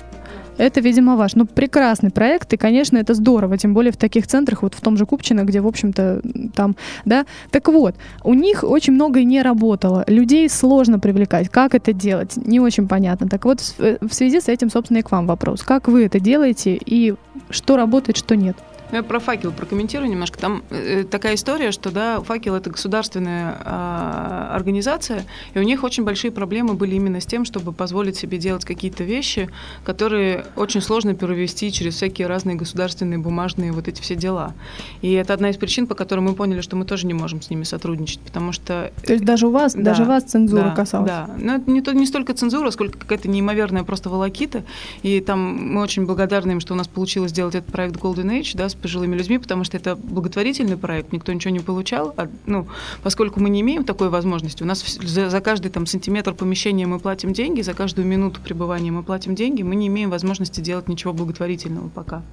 это, 0.57 0.81
видимо, 0.81 1.15
ваш. 1.15 1.35
Ну, 1.35 1.45
прекрасный 1.45 2.09
проект, 2.09 2.53
и, 2.53 2.57
конечно, 2.57 2.97
это 2.97 3.13
здорово, 3.13 3.57
тем 3.57 3.73
более 3.73 3.91
в 3.91 3.97
таких 3.97 4.27
центрах, 4.27 4.61
вот 4.61 4.75
в 4.75 4.81
том 4.81 4.97
же 4.97 5.05
Купчино, 5.05 5.43
где, 5.43 5.61
в 5.61 5.67
общем-то, 5.67 6.21
там, 6.55 6.75
да. 7.05 7.25
Так 7.49 7.67
вот, 7.67 7.95
у 8.23 8.33
них 8.33 8.63
очень 8.63 8.93
многое 8.93 9.23
не 9.23 9.41
работало. 9.41 10.03
Людей 10.07 10.49
сложно 10.49 10.99
привлекать. 10.99 11.49
Как 11.49 11.75
это 11.75 11.93
делать? 11.93 12.37
Не 12.37 12.59
очень 12.59 12.87
понятно. 12.87 13.27
Так 13.27 13.45
вот, 13.45 13.59
в 13.59 14.13
связи 14.13 14.39
с 14.39 14.47
этим, 14.47 14.69
собственно, 14.69 14.99
и 14.99 15.01
к 15.01 15.11
вам 15.11 15.27
вопрос. 15.27 15.63
Как 15.63 15.87
вы 15.87 16.05
это 16.05 16.19
делаете 16.19 16.79
и 16.85 17.15
что 17.49 17.77
работает, 17.77 18.17
что 18.17 18.35
нет? 18.35 18.57
Ну, 18.91 18.97
я 18.97 19.03
про 19.03 19.19
факел 19.19 19.51
прокомментирую 19.51 20.09
немножко. 20.09 20.37
Там 20.37 20.63
э, 20.69 21.03
такая 21.09 21.35
история, 21.35 21.71
что 21.71 21.91
да, 21.91 22.19
факел 22.21 22.55
это 22.55 22.69
государственная 22.69 23.57
э, 23.63 24.47
организация, 24.53 25.25
и 25.53 25.59
у 25.59 25.63
них 25.63 25.83
очень 25.83 26.03
большие 26.03 26.31
проблемы 26.31 26.73
были 26.73 26.95
именно 26.95 27.21
с 27.21 27.25
тем, 27.25 27.45
чтобы 27.45 27.71
позволить 27.71 28.17
себе 28.17 28.37
делать 28.37 28.65
какие-то 28.65 29.03
вещи, 29.03 29.49
которые 29.85 30.45
очень 30.55 30.81
сложно 30.81 31.15
перевести 31.15 31.71
через 31.71 31.95
всякие 31.95 32.27
разные 32.27 32.55
государственные 32.55 33.19
бумажные 33.19 33.71
вот 33.71 33.87
эти 33.87 34.01
все 34.01 34.15
дела. 34.15 34.53
И 35.01 35.13
это 35.13 35.33
одна 35.33 35.49
из 35.49 35.57
причин, 35.57 35.87
по 35.87 35.95
которой 35.95 36.19
мы 36.19 36.33
поняли, 36.33 36.61
что 36.61 36.75
мы 36.75 36.85
тоже 36.85 37.07
не 37.07 37.13
можем 37.13 37.41
с 37.41 37.49
ними 37.49 37.63
сотрудничать, 37.63 38.19
потому 38.19 38.51
что... 38.51 38.91
То 39.05 39.13
есть 39.13 39.23
даже 39.23 39.47
у 39.47 39.51
вас, 39.51 39.73
да, 39.73 39.81
даже 39.81 40.03
вас 40.03 40.23
цензура 40.23 40.63
да, 40.63 40.75
касалась? 40.75 41.07
Да, 41.07 41.29
но 41.37 41.55
это 41.55 41.71
не, 41.71 41.81
то, 41.81 41.93
не 41.93 42.05
столько 42.05 42.33
цензура, 42.33 42.69
сколько 42.71 42.99
какая-то 42.99 43.29
неимоверная 43.29 43.83
просто 43.83 44.09
волокита, 44.09 44.63
и 45.01 45.21
там 45.21 45.39
мы 45.73 45.81
очень 45.81 46.05
благодарны 46.05 46.51
им, 46.51 46.59
что 46.59 46.73
у 46.73 46.77
нас 46.77 46.89
получилось 46.89 47.31
сделать 47.31 47.55
этот 47.55 47.71
проект 47.71 47.95
Golden 47.95 48.39
Age, 48.39 48.51
да, 48.55 48.67
с 48.67 48.75
пожилыми 48.81 49.15
людьми, 49.15 49.37
потому 49.37 49.63
что 49.63 49.77
это 49.77 49.95
благотворительный 49.95 50.77
проект, 50.77 51.11
никто 51.13 51.31
ничего 51.31 51.51
не 51.51 51.59
получал. 51.59 52.13
А, 52.17 52.27
ну, 52.45 52.67
поскольку 53.03 53.39
мы 53.39 53.49
не 53.49 53.61
имеем 53.61 53.83
такой 53.83 54.09
возможности, 54.09 54.63
у 54.63 54.65
нас 54.65 54.83
за, 54.83 55.29
за 55.29 55.41
каждый 55.41 55.69
там, 55.69 55.85
сантиметр 55.85 56.33
помещения 56.33 56.87
мы 56.87 56.99
платим 56.99 57.33
деньги, 57.33 57.61
за 57.61 57.73
каждую 57.73 58.07
минуту 58.07 58.41
пребывания 58.41 58.91
мы 58.91 59.03
платим 59.03 59.35
деньги, 59.35 59.61
мы 59.61 59.75
не 59.75 59.87
имеем 59.87 60.09
возможности 60.09 60.61
делать 60.61 60.87
ничего 60.87 61.13
благотворительного 61.13 61.89
пока. 61.89 62.23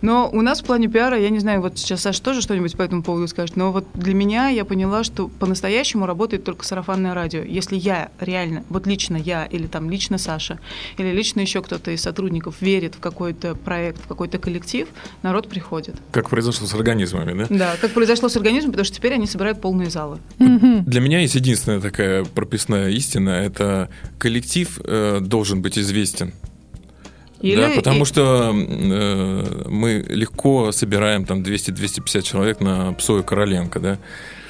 Но 0.00 0.28
у 0.32 0.42
нас 0.42 0.60
в 0.60 0.64
плане 0.64 0.88
пиара, 0.88 1.18
я 1.18 1.30
не 1.30 1.38
знаю, 1.38 1.60
вот 1.60 1.78
сейчас 1.78 2.02
Саша 2.02 2.22
тоже 2.22 2.40
что-нибудь 2.40 2.76
по 2.76 2.82
этому 2.82 3.02
поводу 3.02 3.26
скажет, 3.28 3.56
но 3.56 3.72
вот 3.72 3.86
для 3.94 4.14
меня 4.14 4.48
я 4.48 4.64
поняла, 4.64 5.02
что 5.02 5.28
по-настоящему 5.28 6.06
работает 6.06 6.44
только 6.44 6.64
сарафанное 6.64 7.14
радио. 7.14 7.40
Если 7.40 7.76
я 7.76 8.10
реально, 8.20 8.64
вот 8.68 8.86
лично 8.86 9.16
я 9.16 9.46
или 9.46 9.66
там 9.66 9.90
лично 9.90 10.18
Саша, 10.18 10.58
или 10.98 11.10
лично 11.10 11.40
еще 11.40 11.62
кто-то 11.62 11.90
из 11.90 12.02
сотрудников 12.02 12.60
верит 12.60 12.94
в 12.94 13.00
какой-то 13.00 13.54
проект, 13.54 14.04
в 14.04 14.06
какой-то 14.06 14.38
коллектив, 14.38 14.88
народ 15.22 15.48
приходит 15.48 15.77
происходит. 15.78 16.02
Как 16.12 16.30
произошло 16.30 16.66
с 16.66 16.74
организмами, 16.74 17.32
да? 17.34 17.46
Да, 17.50 17.76
как 17.80 17.92
произошло 17.92 18.28
с 18.28 18.36
организмом, 18.36 18.72
потому 18.72 18.84
что 18.84 18.96
теперь 18.96 19.14
они 19.14 19.26
собирают 19.26 19.60
полные 19.60 19.90
залы. 19.90 20.18
Для 20.38 21.00
меня 21.00 21.20
есть 21.20 21.34
единственная 21.34 21.80
такая 21.80 22.24
прописная 22.24 22.90
истина, 22.90 23.30
это 23.30 23.88
коллектив 24.18 24.80
э, 24.84 25.20
должен 25.20 25.62
быть 25.62 25.78
известен. 25.78 26.32
Или... 27.40 27.60
Да, 27.60 27.70
потому 27.76 28.04
что 28.04 28.52
э, 28.52 29.68
мы 29.68 30.04
легко 30.08 30.72
собираем 30.72 31.24
там 31.24 31.42
200-250 31.42 32.22
человек 32.22 32.60
на 32.60 32.92
Псою 32.94 33.22
Короленко, 33.22 33.78
да. 33.78 33.98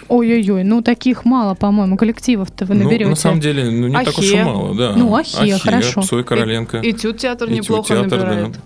Ой-ой-ой, 0.08 0.64
ну 0.64 0.80
таких 0.80 1.26
мало, 1.26 1.54
по-моему, 1.54 1.98
коллективов-то 1.98 2.64
вы 2.64 2.76
наберете. 2.76 3.04
Ну, 3.04 3.10
на 3.10 3.16
самом 3.16 3.40
деле, 3.40 3.64
ну 3.64 3.88
не 3.88 3.94
Ахе. 3.94 4.06
так 4.06 4.18
уж 4.18 4.32
и 4.32 4.42
мало, 4.42 4.74
да. 4.74 4.94
Ну, 4.96 5.14
Ахе, 5.14 5.36
Ахе 5.36 5.58
хорошо. 5.58 6.00
Псой 6.00 6.24
Короленко. 6.24 6.78
И, 6.78 6.88
и 6.88 6.92
Тют 6.94 7.18
театр 7.18 7.50
неплохо 7.50 7.88
театр, 7.94 8.18
набирает. 8.18 8.52
Да. 8.52 8.58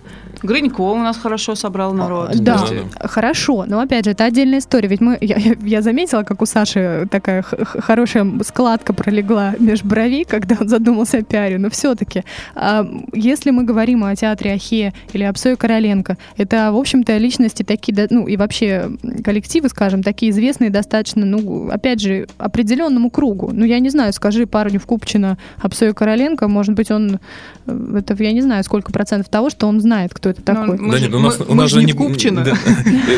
Грынько 0.43 0.81
у 0.81 0.97
нас 0.97 1.17
хорошо 1.17 1.55
собрал 1.55 1.93
народ. 1.95 2.37
Да, 2.41 2.59
да, 2.59 3.09
хорошо. 3.09 3.65
Но 3.67 3.81
опять 3.81 4.05
же, 4.05 4.11
это 4.11 4.25
отдельная 4.25 4.59
история. 4.59 4.89
Ведь 4.89 5.01
мы, 5.01 5.19
я, 5.21 5.37
я 5.63 5.83
заметила, 5.83 6.23
как 6.23 6.43
у 6.43 6.47
Саши 6.47 7.07
такая 7.11 7.43
хорошая 7.43 8.27
складка 8.45 8.93
пролегла 8.93 9.55
меж 9.59 9.83
бровей, 9.83 10.25
когда 10.25 10.57
он 10.61 10.69
задумался 10.69 11.19
о 11.19 11.23
пиаре. 11.23 11.59
Но 11.59 11.71
все-таки, 11.71 12.25
а, 12.55 12.87
если 13.13 13.51
мы 13.51 13.65
говорим 13.65 14.05
о 14.05 14.15
театре 14.17 14.55
Ахе 14.55 14.93
или 15.13 15.23
о 15.23 15.33
Псое 15.33 15.57
Короленко, 15.57 16.17
это, 16.37 16.73
в 16.73 16.77
общем-то, 16.77 17.17
личности 17.19 17.63
такие, 17.63 18.07
ну 18.11 18.27
и 18.27 18.37
вообще 18.37 18.91
коллективы, 19.25 19.69
скажем, 19.69 20.03
такие 20.03 20.31
известные 20.33 20.71
достаточно, 20.71 21.25
ну, 21.25 21.71
опять 21.71 22.01
же, 22.01 22.27
определенному 22.39 23.11
кругу. 23.11 23.51
Ну, 23.53 23.65
я 23.65 23.79
не 23.79 23.91
знаю, 23.91 24.13
скажи 24.13 24.47
парню 24.47 24.81
в 24.81 24.87
Купчино 24.87 25.39
о 25.61 25.69
Псое 25.69 25.93
Короленко, 25.93 26.49
может 26.49 26.75
быть, 26.75 26.91
он, 26.91 27.21
э, 27.67 27.97
это 27.99 28.21
я 28.23 28.33
не 28.33 28.41
знаю, 28.41 28.65
сколько 28.65 28.93
процентов 28.93 29.29
того, 29.29 29.51
что 29.51 29.67
он 29.67 29.81
знает, 29.81 30.13
кто 30.15 30.32
это 30.33 30.43
такой. 30.43 30.79
да 30.79 30.99
нет, 30.99 31.15
у 31.15 31.19
нас, 31.19 31.41
у 31.41 31.55
нас 31.55 31.71
же 31.71 31.83
не 31.85 31.93
Купчино. 31.93 32.45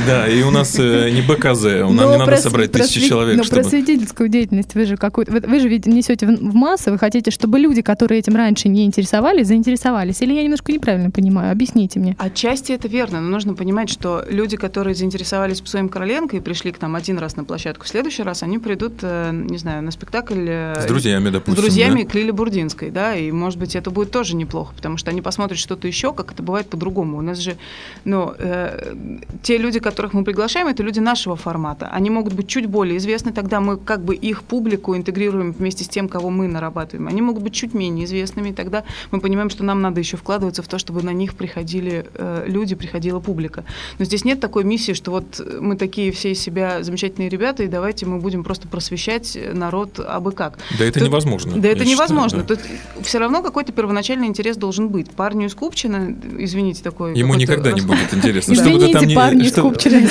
Да, 0.07 0.29
и 0.29 0.43
у 0.43 0.51
нас 0.51 0.79
э, 0.79 1.11
не 1.11 1.23
БКЗ, 1.23 1.65
нам 1.91 2.13
не 2.13 2.19
надо 2.19 2.37
собрать 2.37 2.73
тысячи 2.73 3.07
человек. 3.07 3.37
Но 3.37 3.45
просветительскую 3.45 4.29
деятельность 4.29 4.75
вы 4.75 4.85
же 4.85 4.97
какую 4.97 5.27
вы 5.29 5.61
же 5.61 5.69
ведь 5.69 5.87
несете 5.87 6.27
в 6.27 6.55
массы, 6.55 6.91
вы 6.91 6.99
хотите, 6.99 7.31
чтобы 7.31 7.59
люди, 7.59 7.83
которые 7.83 8.21
этим 8.21 8.37
раньше 8.37 8.69
не 8.69 8.85
интересовались, 8.85 9.49
заинтересовались. 9.49 10.21
Или 10.23 10.35
я 10.35 10.43
немножко 10.43 10.73
неправильно 10.73 11.11
понимаю? 11.11 11.53
Объясните 11.53 11.99
мне. 11.99 12.17
Отчасти 12.19 12.73
это 12.73 12.89
верно, 12.89 13.21
но 13.21 13.29
нужно 13.29 13.55
понимать, 13.55 13.91
что 13.91 14.25
люди, 14.29 14.57
которые 14.57 14.95
заинтересовались 14.95 15.61
Псоем 15.61 15.89
Короленко 15.89 16.37
и 16.37 16.41
пришли 16.41 16.73
к 16.73 16.81
нам 16.81 16.95
один 16.97 17.19
раз 17.19 17.37
на 17.37 17.45
площадку, 17.45 17.85
в 17.85 17.89
следующий 17.89 18.23
раз 18.23 18.43
они 18.43 18.59
придут, 18.59 18.95
э, 19.03 19.31
не 19.33 19.59
знаю, 19.59 19.83
на 19.83 19.91
спектакль... 19.91 20.47
Э, 20.49 20.81
с 20.81 20.87
друзьями, 20.87 21.31
допустим. 21.31 21.55
С 21.55 21.65
друзьями 21.65 22.03
да? 22.03 22.11
к 22.11 22.15
Лиле 22.15 22.33
Бурдинской, 22.33 22.91
да, 22.91 23.15
и, 23.15 23.31
может 23.31 23.59
быть, 23.59 23.77
это 23.77 23.91
будет 23.91 24.11
тоже 24.11 24.37
неплохо, 24.37 24.75
потому 24.75 24.97
что 24.97 25.11
они 25.11 25.23
посмотрят 25.23 25.59
что-то 25.59 25.87
еще, 25.87 26.13
как 26.13 26.33
это 26.33 26.43
бывает 26.43 26.69
по-другому 26.69 27.04
по-другому. 27.05 27.19
У 27.19 27.23
нас 27.23 27.39
же, 27.39 27.57
ну, 28.05 28.35
э, 28.39 28.95
те 29.43 29.59
люди, 29.59 29.81
которых 29.81 30.15
мы 30.15 30.25
приглашаем, 30.25 30.67
это 30.67 30.83
люди 30.83 31.01
нашего 31.01 31.37
формата. 31.37 31.89
Они 31.93 32.11
могут 32.11 32.35
быть 32.35 32.47
чуть 32.47 32.67
более 32.67 32.97
известны, 32.97 33.33
тогда 33.33 33.61
мы 33.61 33.77
как 33.77 34.01
бы 34.01 34.15
их 34.15 34.43
публику 34.43 34.97
интегрируем 34.97 35.53
вместе 35.53 35.85
с 35.85 35.89
тем, 35.89 36.09
кого 36.09 36.31
мы 36.31 36.49
нарабатываем. 36.49 37.09
Они 37.09 37.23
могут 37.23 37.43
быть 37.43 37.53
чуть 37.53 37.75
менее 37.75 38.05
известными, 38.05 38.53
тогда 38.53 38.83
мы 39.13 39.21
понимаем, 39.21 39.51
что 39.51 39.65
нам 39.65 39.83
надо 39.83 40.01
еще 40.01 40.17
вкладываться 40.17 40.63
в 40.63 40.67
то, 40.67 40.79
чтобы 40.79 41.03
на 41.03 41.13
них 41.13 41.35
приходили 41.35 42.05
э, 42.15 42.45
люди, 42.47 42.75
приходила 42.75 43.21
публика. 43.21 43.65
Но 43.99 44.05
здесь 44.05 44.25
нет 44.25 44.41
такой 44.41 44.65
миссии, 44.65 44.95
что 44.95 45.11
вот 45.11 45.41
мы 45.61 45.77
такие 45.77 46.11
все 46.11 46.31
из 46.31 46.41
себя 46.41 46.83
замечательные 46.83 47.29
ребята, 47.29 47.63
и 47.63 47.69
давайте 47.69 48.07
мы 48.07 48.19
будем 48.19 48.45
просто 48.45 48.69
просвещать 48.69 49.39
народ 49.55 50.01
абы 50.01 50.33
как. 50.33 50.59
Да 50.79 50.85
это 50.85 50.99
Тут, 50.99 51.09
невозможно. 51.09 51.53
Да 51.57 51.69
это 51.69 51.85
невозможно. 51.85 52.41
Считаю, 52.41 52.59
да. 52.59 52.67
Тут 52.97 53.07
все 53.07 53.19
равно 53.19 53.43
какой-то 53.43 53.73
первоначальный 53.73 54.27
интерес 54.27 54.57
должен 54.57 54.89
быть. 54.89 55.11
Парню 55.11 55.47
из 55.47 55.55
Купчина, 55.55 56.15
извините, 56.39 56.83
такой... 56.95 57.19
Ему 57.19 57.35
никогда 57.35 57.73
не 57.73 57.81
будет 57.81 58.15
интересно. 58.15 58.53
Извините, 58.55 59.15
парни 59.15 59.45
из 59.45 59.53
Купчина, 59.53 60.09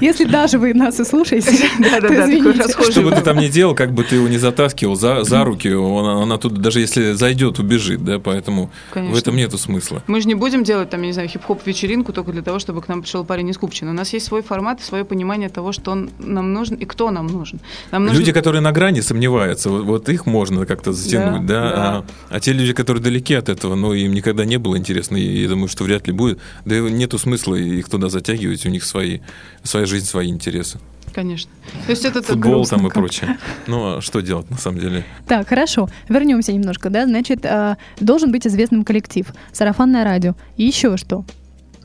если 0.00 0.24
даже 0.24 0.58
вы 0.58 0.74
нас 0.74 0.98
и 0.98 1.04
слушаете, 1.04 1.52
Что 2.90 3.02
бы 3.02 3.10
ты 3.10 3.20
там 3.20 3.38
ни 3.38 3.48
делал, 3.48 3.74
как 3.74 3.92
бы 3.92 4.04
ты 4.04 4.16
его 4.16 4.28
не 4.28 4.38
затаскивал 4.38 4.96
за 4.96 5.44
руки, 5.44 5.68
он 5.68 6.32
оттуда 6.32 6.60
даже 6.60 6.80
если 6.80 7.12
зайдет, 7.12 7.58
убежит, 7.58 8.04
да, 8.04 8.18
поэтому 8.18 8.70
в 8.94 9.16
этом 9.16 9.36
нету 9.36 9.58
смысла. 9.58 10.02
Мы 10.06 10.20
же 10.20 10.28
не 10.28 10.34
будем 10.34 10.64
делать 10.64 10.90
там, 10.90 11.00
я 11.02 11.06
не 11.08 11.12
знаю, 11.12 11.28
хип-хоп 11.28 11.66
вечеринку 11.66 12.12
только 12.12 12.32
для 12.32 12.42
того, 12.42 12.58
чтобы 12.58 12.82
к 12.82 12.88
нам 12.88 13.02
пришел 13.02 13.24
парень 13.24 13.48
из 13.50 13.58
Купчина. 13.58 13.90
У 13.90 13.94
нас 13.94 14.12
есть 14.12 14.26
свой 14.26 14.42
формат 14.42 14.80
и 14.80 14.82
свое 14.82 15.04
понимание 15.04 15.48
того, 15.48 15.72
что 15.72 15.90
он 15.90 16.10
нам 16.18 16.52
нужен 16.52 16.76
и 16.76 16.84
кто 16.84 17.10
нам 17.10 17.26
нужен. 17.26 17.60
Люди, 17.92 18.32
которые 18.32 18.62
на 18.62 18.72
грани 18.72 19.00
сомневаются, 19.00 19.70
вот 19.70 20.08
их 20.08 20.26
можно 20.26 20.66
как-то 20.66 20.92
затянуть, 20.92 21.46
да, 21.46 21.72
а, 21.74 22.04
а 22.30 22.40
те 22.40 22.52
люди, 22.52 22.72
которые 22.72 23.02
далеки 23.02 23.34
от 23.34 23.48
этого, 23.48 23.74
ну, 23.74 23.92
им 23.92 24.14
никогда 24.14 24.44
не 24.44 24.58
было 24.58 24.78
интересно, 24.78 25.16
и 25.16 25.42
я 25.42 25.48
думаю, 25.48 25.68
что 25.68 25.84
вряд 25.84 26.06
ли 26.06 26.12
будет, 26.12 26.21
да 26.64 26.76
и 26.76 26.80
нету 26.80 27.18
смысла 27.18 27.54
их 27.54 27.88
туда 27.88 28.08
затягивать, 28.08 28.66
у 28.66 28.68
них 28.68 28.84
свои, 28.84 29.20
своя 29.62 29.86
жизнь, 29.86 30.06
свои 30.06 30.28
интересы. 30.28 30.78
Конечно. 31.14 31.50
То 31.86 31.90
есть 31.90 32.04
это 32.04 32.22
Футбол 32.22 32.66
там 32.66 32.86
и 32.86 32.90
прочее. 32.90 33.36
Ну, 33.66 33.96
а 33.96 34.00
что 34.00 34.20
делать 34.20 34.50
на 34.50 34.56
самом 34.56 34.80
деле? 34.80 35.04
Так, 35.26 35.48
хорошо. 35.48 35.88
Вернемся 36.08 36.52
немножко, 36.52 36.90
да. 36.90 37.04
Значит, 37.06 37.44
э, 37.44 37.76
должен 38.00 38.32
быть 38.32 38.46
известным 38.46 38.84
коллектив, 38.84 39.26
сарафанное 39.52 40.04
радио. 40.04 40.34
И 40.56 40.64
еще 40.64 40.96
что? 40.96 41.24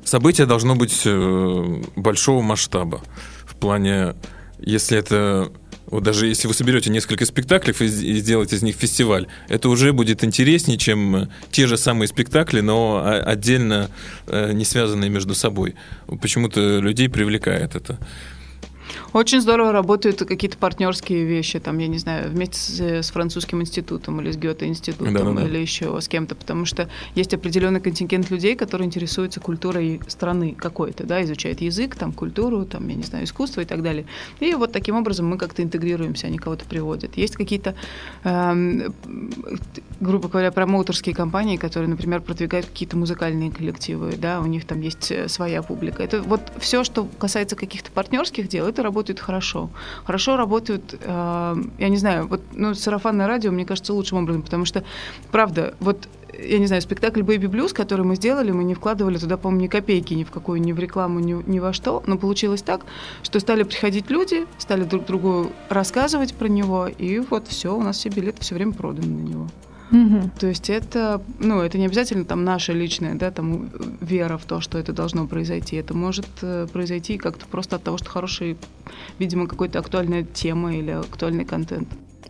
Событие 0.04 0.48
должно 0.48 0.76
быть 0.76 1.02
э, 1.06 1.82
большого 1.96 2.42
масштаба. 2.42 3.02
В 3.46 3.56
плане, 3.56 4.16
если 4.60 4.98
это 4.98 5.52
вот 5.88 6.04
даже 6.04 6.28
если 6.28 6.48
вы 6.48 6.54
соберете 6.54 6.90
несколько 6.90 7.26
спектаклей 7.26 7.74
и 7.74 8.20
сделаете 8.20 8.58
из 8.58 8.64
них 8.64 8.76
фестиваль, 8.76 9.28
это 9.48 9.70
уже 9.70 9.94
будет 9.94 10.24
интереснее, 10.24 10.78
чем 10.78 11.30
те 11.52 11.66
же 11.66 11.78
самые 11.78 12.10
спектакли, 12.10 12.60
но 12.60 13.02
отдельно 13.26 13.90
э, 14.28 14.52
не 14.52 14.66
связанные 14.66 15.10
между 15.10 15.34
собой. 15.34 15.76
Почему-то 16.22 16.80
людей 16.80 17.10
привлекает 17.10 17.76
это. 17.76 17.98
Очень 19.18 19.42
здорово 19.42 19.72
работают 19.72 20.20
какие-то 20.20 20.60
партнерские 20.60 21.26
вещи, 21.26 21.60
там, 21.60 21.80
я 21.80 21.88
не 21.88 21.98
знаю, 21.98 22.30
вместе 22.30 22.60
с, 22.60 22.80
с 23.08 23.10
французским 23.10 23.60
институтом 23.62 24.22
или 24.22 24.30
с 24.32 24.38
Гёте-институтом 24.38 25.12
да, 25.12 25.24
да, 25.24 25.32
да. 25.32 25.44
или 25.48 25.58
еще 25.58 26.00
с 26.00 26.08
кем-то, 26.08 26.36
потому 26.36 26.66
что 26.66 26.88
есть 27.16 27.34
определенный 27.34 27.82
контингент 27.82 28.30
людей, 28.30 28.56
которые 28.56 28.86
интересуются 28.86 29.40
культурой 29.40 30.02
страны 30.08 30.54
какой-то, 30.56 31.04
да, 31.04 31.24
изучают 31.24 31.62
язык, 31.62 31.96
там, 31.96 32.12
культуру, 32.14 32.64
там, 32.66 32.88
я 32.90 32.94
не 32.94 33.02
знаю, 33.02 33.26
искусство 33.26 33.62
и 33.62 33.66
так 33.66 33.82
далее. 33.82 34.06
И 34.40 34.54
вот 34.54 34.72
таким 34.72 34.96
образом 34.96 35.26
мы 35.26 35.40
как-то 35.40 35.64
интегрируемся, 35.64 36.28
они 36.28 36.38
кого-то 36.38 36.66
приводят. 36.66 37.18
Есть 37.18 37.38
какие-то, 37.38 37.74
э, 38.24 38.90
грубо 40.00 40.30
говоря, 40.30 40.52
промоутерские 40.52 41.16
компании, 41.16 41.58
которые, 41.58 41.90
например, 41.90 42.22
продвигают 42.22 42.68
какие-то 42.68 42.96
музыкальные 42.96 43.50
коллективы, 43.50 44.14
да, 44.16 44.42
у 44.42 44.46
них 44.46 44.66
там 44.66 44.80
есть 44.82 45.10
э, 45.10 45.28
своя 45.28 45.64
публика. 45.64 46.04
Это 46.04 46.22
вот 46.22 46.42
все, 46.60 46.84
что 46.84 47.06
касается 47.18 47.56
каких-то 47.56 47.90
партнерских 47.90 48.48
дел, 48.48 48.68
это 48.68 48.84
работает 48.84 49.07
работают 49.08 49.20
хорошо. 49.20 49.70
Хорошо 50.06 50.38
работают, 50.38 50.96
э, 51.00 51.56
я 51.80 51.90
не 51.90 51.98
знаю, 51.98 52.28
вот 52.28 52.42
ну, 52.54 52.74
сарафанное 52.74 53.28
радио, 53.28 53.52
мне 53.52 53.66
кажется, 53.66 53.94
лучшим 53.94 54.20
образом, 54.20 54.42
потому 54.42 54.66
что, 54.66 54.84
правда, 55.32 55.74
вот 55.80 56.08
я 56.40 56.60
не 56.60 56.68
знаю, 56.68 56.82
спектакль 56.82 57.22
«Бэйби 57.22 57.48
Блюз», 57.48 57.74
который 57.74 58.06
мы 58.06 58.16
сделали, 58.16 58.52
мы 58.52 58.64
не 58.64 58.76
вкладывали 58.76 59.18
туда, 59.18 59.38
по-моему, 59.38 59.64
ни 59.64 59.68
копейки 59.68 60.14
ни 60.14 60.24
в 60.24 60.30
какую, 60.30 60.62
ни 60.62 60.74
в 60.74 60.80
рекламу, 60.80 61.20
ни, 61.20 61.34
ни 61.50 61.60
во 61.60 61.74
что, 61.74 62.04
но 62.06 62.18
получилось 62.18 62.62
так, 62.62 62.86
что 63.24 63.40
стали 63.40 63.64
приходить 63.64 64.12
люди, 64.12 64.46
стали 64.58 64.84
друг 64.84 65.06
другу 65.06 65.52
рассказывать 65.70 66.34
про 66.34 66.48
него, 66.48 66.88
и 66.88 67.20
вот 67.20 67.48
все, 67.48 67.70
у 67.76 67.82
нас 67.82 67.98
все 67.98 68.10
билеты 68.10 68.42
все 68.42 68.56
время 68.56 68.74
проданы 68.74 69.08
на 69.08 69.30
него. 69.30 69.48
Угу. 69.92 70.32
То 70.40 70.48
есть 70.48 70.70
это, 70.70 71.22
ну, 71.40 71.62
это 71.62 71.78
не 71.78 71.86
обязательно 71.86 72.26
там 72.26 72.44
наша 72.44 72.74
личная, 72.74 73.16
да, 73.16 73.32
там 73.32 73.70
вера 74.02 74.38
в 74.38 74.46
то, 74.46 74.60
что 74.60 74.78
это 74.78 74.94
должно 74.94 75.28
произойти. 75.28 75.78
Это 75.78 75.94
может 75.94 76.28
э, 76.42 76.68
произойти 76.72 77.18
как-то 77.18 77.46
просто 77.46 77.78
от 77.78 77.84
того, 77.84 77.98
что 77.98 78.10
хороший, 78.10 78.58
видимо, 79.20 79.48
какой-то 79.48 79.80
актуальная 79.80 80.24
тема 80.24 80.76
или 80.76 80.92
актуальный 80.92 81.46
контент. 81.46 81.88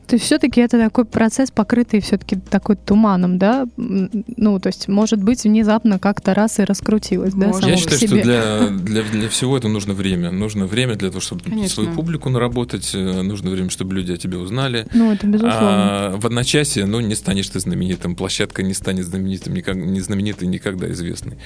То 0.08 0.16
есть 0.16 0.26
все-таки 0.26 0.62
это 0.62 0.80
такой 0.80 1.04
процесс, 1.04 1.52
покрытый 1.52 2.00
все-таки 2.00 2.38
такой 2.38 2.78
туманом, 2.78 3.38
да? 3.38 3.68
Ну, 3.76 4.60
то 4.60 4.68
есть, 4.68 4.88
может 4.88 5.22
быть, 5.22 5.44
внезапно 5.44 6.00
как-то 6.00 6.34
раз 6.34 6.60
и 6.60 6.64
раскрутилось, 6.64 7.34
да? 7.34 7.52
Я 7.62 7.76
считаю, 7.76 7.98
что 8.00 8.08
для, 8.08 8.70
для, 8.70 9.04
для 9.04 9.28
всего 9.28 9.58
это 9.58 9.68
нужно 9.68 9.94
время. 9.94 10.32
Нужно 10.32 10.66
время 10.66 10.96
для 10.96 11.10
того, 11.10 11.20
чтобы 11.20 11.44
Конечно. 11.44 11.68
свою 11.68 11.92
публику 11.92 12.30
наработать, 12.30 12.92
э, 12.94 13.22
нужно 13.22 13.50
время, 13.50 13.70
чтобы 13.70 13.96
люди 13.96 14.14
о 14.14 14.18
тебе 14.18 14.38
узнали. 14.38 14.88
Ну, 14.94 15.12
это 15.12 15.28
безусловно. 15.28 15.60
А 15.60 16.16
в 16.18 16.26
одночасье, 16.26 16.86
ну, 16.86 17.02
не 17.02 17.16
станешь 17.16 17.50
ты 17.50 17.60
знаменитым, 17.60 18.16
площадка 18.16 18.64
не 18.64 18.74
станет 18.74 19.06
знаменитым, 19.06 19.54
никак, 19.56 19.76
не 19.76 20.00
знаменитой, 20.00 20.48
никогда 20.48 20.90
известной. 20.92 21.38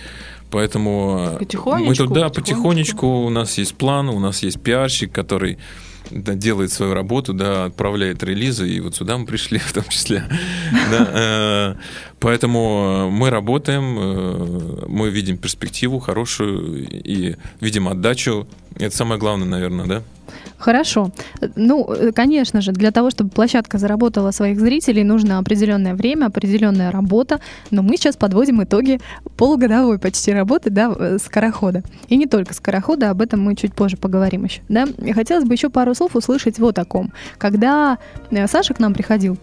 Поэтому 0.52 1.38
мы 1.40 1.96
туда 1.96 2.30
потихонечку. 2.30 2.36
потихонечку, 2.36 3.08
у 3.08 3.30
нас 3.30 3.58
есть 3.58 3.74
план, 3.74 4.10
у 4.10 4.20
нас 4.20 4.44
есть 4.44 4.62
пиарщик, 4.62 5.12
который 5.12 5.58
делает 6.12 6.72
свою 6.72 6.94
работу, 6.94 7.34
да, 7.34 7.66
отправляет 7.66 8.24
релизы, 8.24 8.70
и 8.70 8.80
вот 8.80 8.96
сюда 8.96 9.18
мы 9.18 9.26
пришли 9.26 9.58
в 9.60 9.74
том 9.74 9.84
числе. 9.90 10.24
Э, 10.92 11.76
поэтому 12.20 13.10
мы 13.10 13.30
работаем, 13.30 13.98
э, 14.00 14.86
мы 14.88 15.10
видим 15.10 15.38
перспективу 15.38 16.00
хорошую 16.00 16.88
и 16.88 17.36
видим 17.60 17.88
отдачу. 17.88 18.48
Это 18.76 18.96
самое 18.96 19.20
главное, 19.20 19.48
наверное, 19.48 19.86
да? 19.86 20.04
Хорошо. 20.58 21.12
Ну, 21.56 21.90
конечно 22.14 22.62
же, 22.62 22.72
для 22.72 22.92
того, 22.92 23.10
чтобы 23.10 23.30
площадка 23.30 23.78
заработала 23.78 24.32
своих 24.32 24.60
зрителей, 24.60 25.04
нужно 25.04 25.40
определенное 25.40 25.96
время, 25.96 26.28
определенная 26.28 26.92
работа. 26.92 27.40
Но 27.72 27.82
мы 27.82 27.98
сейчас 27.98 28.16
подводим 28.16 28.64
итоги 28.64 29.00
полугодовой 29.38 29.98
почти 30.00 30.32
работы, 30.34 30.70
да, 30.70 30.94
э, 30.98 31.18
скорохода. 31.18 31.84
И 32.08 32.18
не 32.18 32.28
только 32.28 32.54
скорохода, 32.54 33.10
об 33.10 33.22
этом 33.22 33.42
мы 33.42 33.56
чуть 33.56 33.74
позже 33.74 33.98
поговорим 33.98 34.46
еще. 34.46 34.62
Да? 34.70 34.88
И 35.04 35.14
хотелось 35.14 35.46
бы 35.46 35.54
еще 35.54 35.70
пару 35.70 35.96
слов 35.96 36.16
услышать 36.16 36.60
вот 36.60 36.78
о 36.80 36.86
ком. 36.86 37.12
Когда 37.38 37.98
э, 38.30 38.48
Саша 38.48 38.74
к 38.74 38.80
нам 38.80 38.94
приходил, 38.94 39.38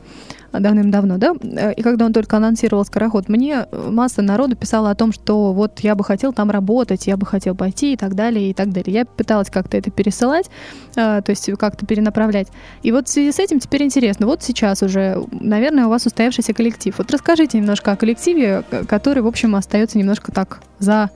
давным-давно, 0.53 1.19
да, 1.19 1.35
и 1.73 1.83
когда 1.83 2.07
он 2.07 2.13
только 2.13 2.37
анонсировал 2.37 2.85
скороход, 2.85 3.29
мне 3.29 3.67
масса 3.73 4.23
народу 4.23 4.57
писала 4.57 4.91
о 4.91 4.95
том, 4.95 5.13
что 5.13 5.53
вот 5.53 5.81
я 5.81 5.95
бы 5.95 6.05
хотел 6.05 6.33
там 6.33 6.51
работать, 6.51 7.07
я 7.07 7.17
бы 7.17 7.27
хотел 7.27 7.55
пойти 7.55 7.93
и 7.93 7.97
так 7.97 8.15
далее, 8.15 8.51
и 8.51 8.55
так 8.55 8.71
далее. 8.73 8.95
Я 8.95 9.05
пыталась 9.05 9.51
как-то 9.51 9.77
это 9.77 9.91
пересылать, 9.91 10.51
а, 10.97 11.21
то 11.21 11.31
есть 11.31 11.51
как-то 11.59 11.87
перенаправлять. 11.87 12.49
И 12.83 12.93
вот 12.93 13.09
в 13.09 13.11
связи 13.11 13.33
с 13.33 13.39
этим 13.39 13.61
теперь 13.61 13.83
интересно, 13.83 14.27
вот 14.27 14.43
сейчас 14.43 14.83
уже, 14.83 15.23
наверное, 15.31 15.87
у 15.87 15.91
вас 15.91 16.07
устоявшийся 16.07 16.55
коллектив. 16.55 16.95
Вот 16.97 17.11
расскажите 17.11 17.59
немножко 17.59 17.93
о 17.93 17.97
коллективе, 17.97 18.65
который, 18.89 19.23
в 19.23 19.27
общем, 19.27 19.55
остается 19.55 19.99
немножко 19.99 20.33
так 20.33 20.61
за 20.79 21.11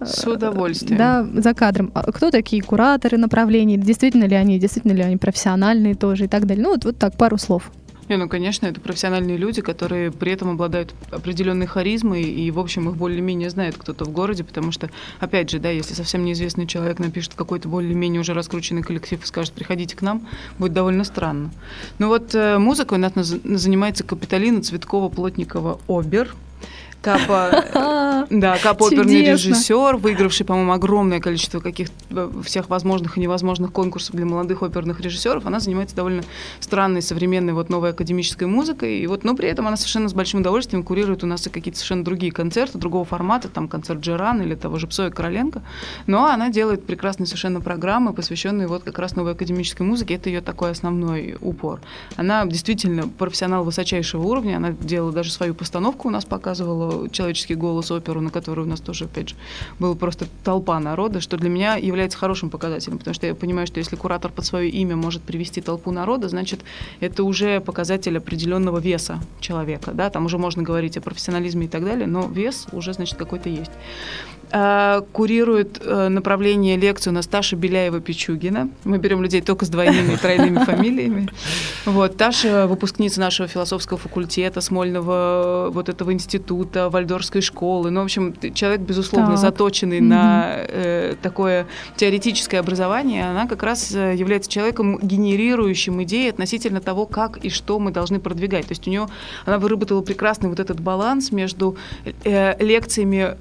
с 0.00 0.24
удовольствием. 0.26 0.96
Да, 0.96 1.26
за 1.34 1.54
кадром. 1.54 1.90
А 1.92 2.12
кто 2.12 2.30
такие 2.30 2.62
кураторы 2.62 3.18
направлений? 3.18 3.76
Действительно 3.76 4.24
ли 4.24 4.36
они, 4.36 4.58
действительно 4.58 4.92
ли 4.92 5.02
они 5.02 5.16
профессиональные 5.16 5.96
тоже 5.96 6.26
и 6.26 6.28
так 6.28 6.46
далее? 6.46 6.62
Ну, 6.62 6.70
вот, 6.70 6.84
вот 6.84 6.98
так, 6.98 7.16
пару 7.16 7.36
слов. 7.36 7.72
Не, 8.08 8.16
ну, 8.16 8.28
конечно, 8.28 8.66
это 8.66 8.80
профессиональные 8.80 9.36
люди, 9.36 9.60
которые 9.60 10.10
при 10.10 10.32
этом 10.32 10.50
обладают 10.50 10.94
определенной 11.10 11.66
харизмой, 11.66 12.22
и, 12.22 12.50
в 12.50 12.58
общем, 12.58 12.88
их 12.88 12.96
более-менее 12.96 13.50
знает 13.50 13.76
кто-то 13.76 14.04
в 14.04 14.10
городе, 14.10 14.44
потому 14.44 14.72
что, 14.72 14.90
опять 15.20 15.50
же, 15.50 15.58
да, 15.58 15.70
если 15.70 15.94
совсем 15.94 16.24
неизвестный 16.24 16.66
человек 16.66 16.98
напишет 16.98 17.34
какой-то 17.34 17.68
более-менее 17.68 18.20
уже 18.20 18.34
раскрученный 18.34 18.82
коллектив 18.82 19.22
и 19.22 19.26
скажет, 19.26 19.52
приходите 19.52 19.96
к 19.96 20.02
нам, 20.02 20.26
будет 20.58 20.72
довольно 20.72 21.04
странно. 21.04 21.50
Ну 21.98 22.08
вот 22.08 22.34
э, 22.34 22.58
музыкой 22.58 22.98
у 22.98 23.00
нас 23.00 23.12
занимается 23.14 24.04
Капиталина 24.04 24.60
Цветкова-Плотникова 24.60 25.80
Обер, 25.88 26.34
Капа, 27.00 28.26
да, 28.30 28.58
Капа 28.58 28.84
оперный 28.84 29.24
режиссер, 29.24 29.96
выигравший, 29.96 30.44
по-моему, 30.44 30.72
огромное 30.72 31.20
количество 31.20 31.60
каких 31.60 31.88
всех 32.44 32.68
возможных 32.68 33.16
и 33.16 33.20
невозможных 33.20 33.72
конкурсов 33.72 34.16
для 34.16 34.26
молодых 34.26 34.62
оперных 34.62 35.00
режиссеров. 35.00 35.46
Она 35.46 35.60
занимается 35.60 35.94
довольно 35.94 36.24
странной, 36.58 37.00
современной, 37.00 37.52
вот 37.52 37.68
новой 37.70 37.90
академической 37.90 38.44
музыкой. 38.44 38.98
И 38.98 39.06
вот, 39.06 39.22
но 39.22 39.36
при 39.36 39.48
этом 39.48 39.68
она 39.68 39.76
совершенно 39.76 40.08
с 40.08 40.12
большим 40.12 40.40
удовольствием 40.40 40.82
курирует 40.82 41.22
у 41.22 41.26
нас 41.26 41.46
и 41.46 41.50
какие-то 41.50 41.78
совершенно 41.78 42.04
другие 42.04 42.32
концерты, 42.32 42.78
другого 42.78 43.04
формата, 43.04 43.48
там 43.48 43.68
концерт 43.68 44.00
Джеран 44.00 44.42
или 44.42 44.56
того 44.56 44.78
же 44.78 44.88
Псоя 44.88 45.10
Короленко. 45.10 45.62
Но 46.06 46.26
она 46.26 46.50
делает 46.50 46.84
прекрасные 46.84 47.26
совершенно 47.26 47.60
программы, 47.60 48.12
посвященные 48.12 48.66
вот 48.66 48.82
как 48.82 48.98
раз 48.98 49.14
новой 49.14 49.32
академической 49.32 49.82
музыке. 49.82 50.14
Это 50.14 50.30
ее 50.30 50.40
такой 50.40 50.72
основной 50.72 51.36
упор. 51.40 51.80
Она 52.16 52.44
действительно 52.44 53.08
профессионал 53.08 53.62
высочайшего 53.62 54.22
уровня. 54.22 54.56
Она 54.56 54.72
делала 54.72 55.12
даже 55.12 55.30
свою 55.30 55.54
постановку 55.54 56.08
у 56.08 56.10
нас 56.10 56.24
показывала 56.24 56.87
«Человеческий 57.10 57.54
голос» 57.54 57.90
оперу 57.90 58.20
на 58.20 58.30
которую 58.30 58.66
у 58.66 58.70
нас 58.70 58.80
тоже, 58.80 59.04
опять 59.04 59.30
же, 59.30 59.34
была 59.78 59.94
просто 59.94 60.26
толпа 60.44 60.78
народа, 60.80 61.20
что 61.20 61.36
для 61.36 61.48
меня 61.48 61.76
является 61.76 62.18
хорошим 62.18 62.50
показателем, 62.50 62.98
потому 62.98 63.14
что 63.14 63.26
я 63.26 63.34
понимаю, 63.34 63.66
что 63.66 63.78
если 63.78 63.96
куратор 63.96 64.30
под 64.30 64.44
свое 64.44 64.70
имя 64.70 64.96
может 64.96 65.22
привести 65.22 65.60
толпу 65.60 65.90
народа, 65.90 66.28
значит, 66.28 66.60
это 67.00 67.24
уже 67.24 67.60
показатель 67.60 68.16
определенного 68.16 68.78
веса 68.78 69.20
человека, 69.40 69.92
да, 69.92 70.10
там 70.10 70.26
уже 70.26 70.38
можно 70.38 70.62
говорить 70.62 70.96
о 70.96 71.00
профессионализме 71.00 71.66
и 71.66 71.68
так 71.68 71.84
далее, 71.84 72.06
но 72.06 72.26
вес 72.28 72.66
уже, 72.72 72.92
значит, 72.92 73.16
какой-то 73.18 73.48
есть. 73.48 73.72
А, 74.50 75.02
курирует 75.12 75.80
э, 75.84 76.08
направление 76.08 76.76
лекцию 76.76 77.12
у 77.12 77.16
нас 77.16 77.26
Таша 77.26 77.56
Беляева-Пичугина. 77.56 78.70
Мы 78.84 78.98
берем 78.98 79.22
людей 79.22 79.42
только 79.42 79.66
с 79.66 79.68
двойными 79.68 80.14
и 80.14 80.16
тройными 80.16 80.58
фамилиями. 80.64 81.28
Вот. 81.84 82.16
Таша 82.16 82.66
выпускница 82.66 83.20
нашего 83.20 83.48
философского 83.48 83.98
факультета, 83.98 84.60
Смольного 84.60 85.68
вот 85.70 85.88
этого 85.88 86.12
института, 86.12 86.88
Вальдорской 86.88 87.40
школы. 87.40 87.90
Ну, 87.90 88.00
в 88.00 88.04
общем, 88.04 88.34
человек, 88.54 88.80
безусловно, 88.80 89.32
так. 89.32 89.38
заточенный 89.38 89.98
mm-hmm. 89.98 90.02
на 90.02 90.54
э, 90.56 91.14
такое 91.20 91.66
теоретическое 91.96 92.58
образование. 92.58 93.28
Она 93.28 93.46
как 93.46 93.62
раз 93.62 93.94
э, 93.94 94.14
является 94.16 94.50
человеком, 94.50 94.98
генерирующим 94.98 96.02
идеи 96.04 96.30
относительно 96.30 96.80
того, 96.80 97.06
как 97.06 97.38
и 97.38 97.50
что 97.50 97.78
мы 97.78 97.90
должны 97.90 98.18
продвигать. 98.18 98.66
То 98.66 98.72
есть 98.72 98.86
у 98.86 98.90
нее 98.90 99.08
она 99.44 99.58
выработала 99.58 100.00
прекрасный 100.02 100.48
вот 100.48 100.60
этот 100.60 100.80
баланс 100.80 101.32
между 101.32 101.76
э, 102.24 102.56
лекциями 102.62 103.36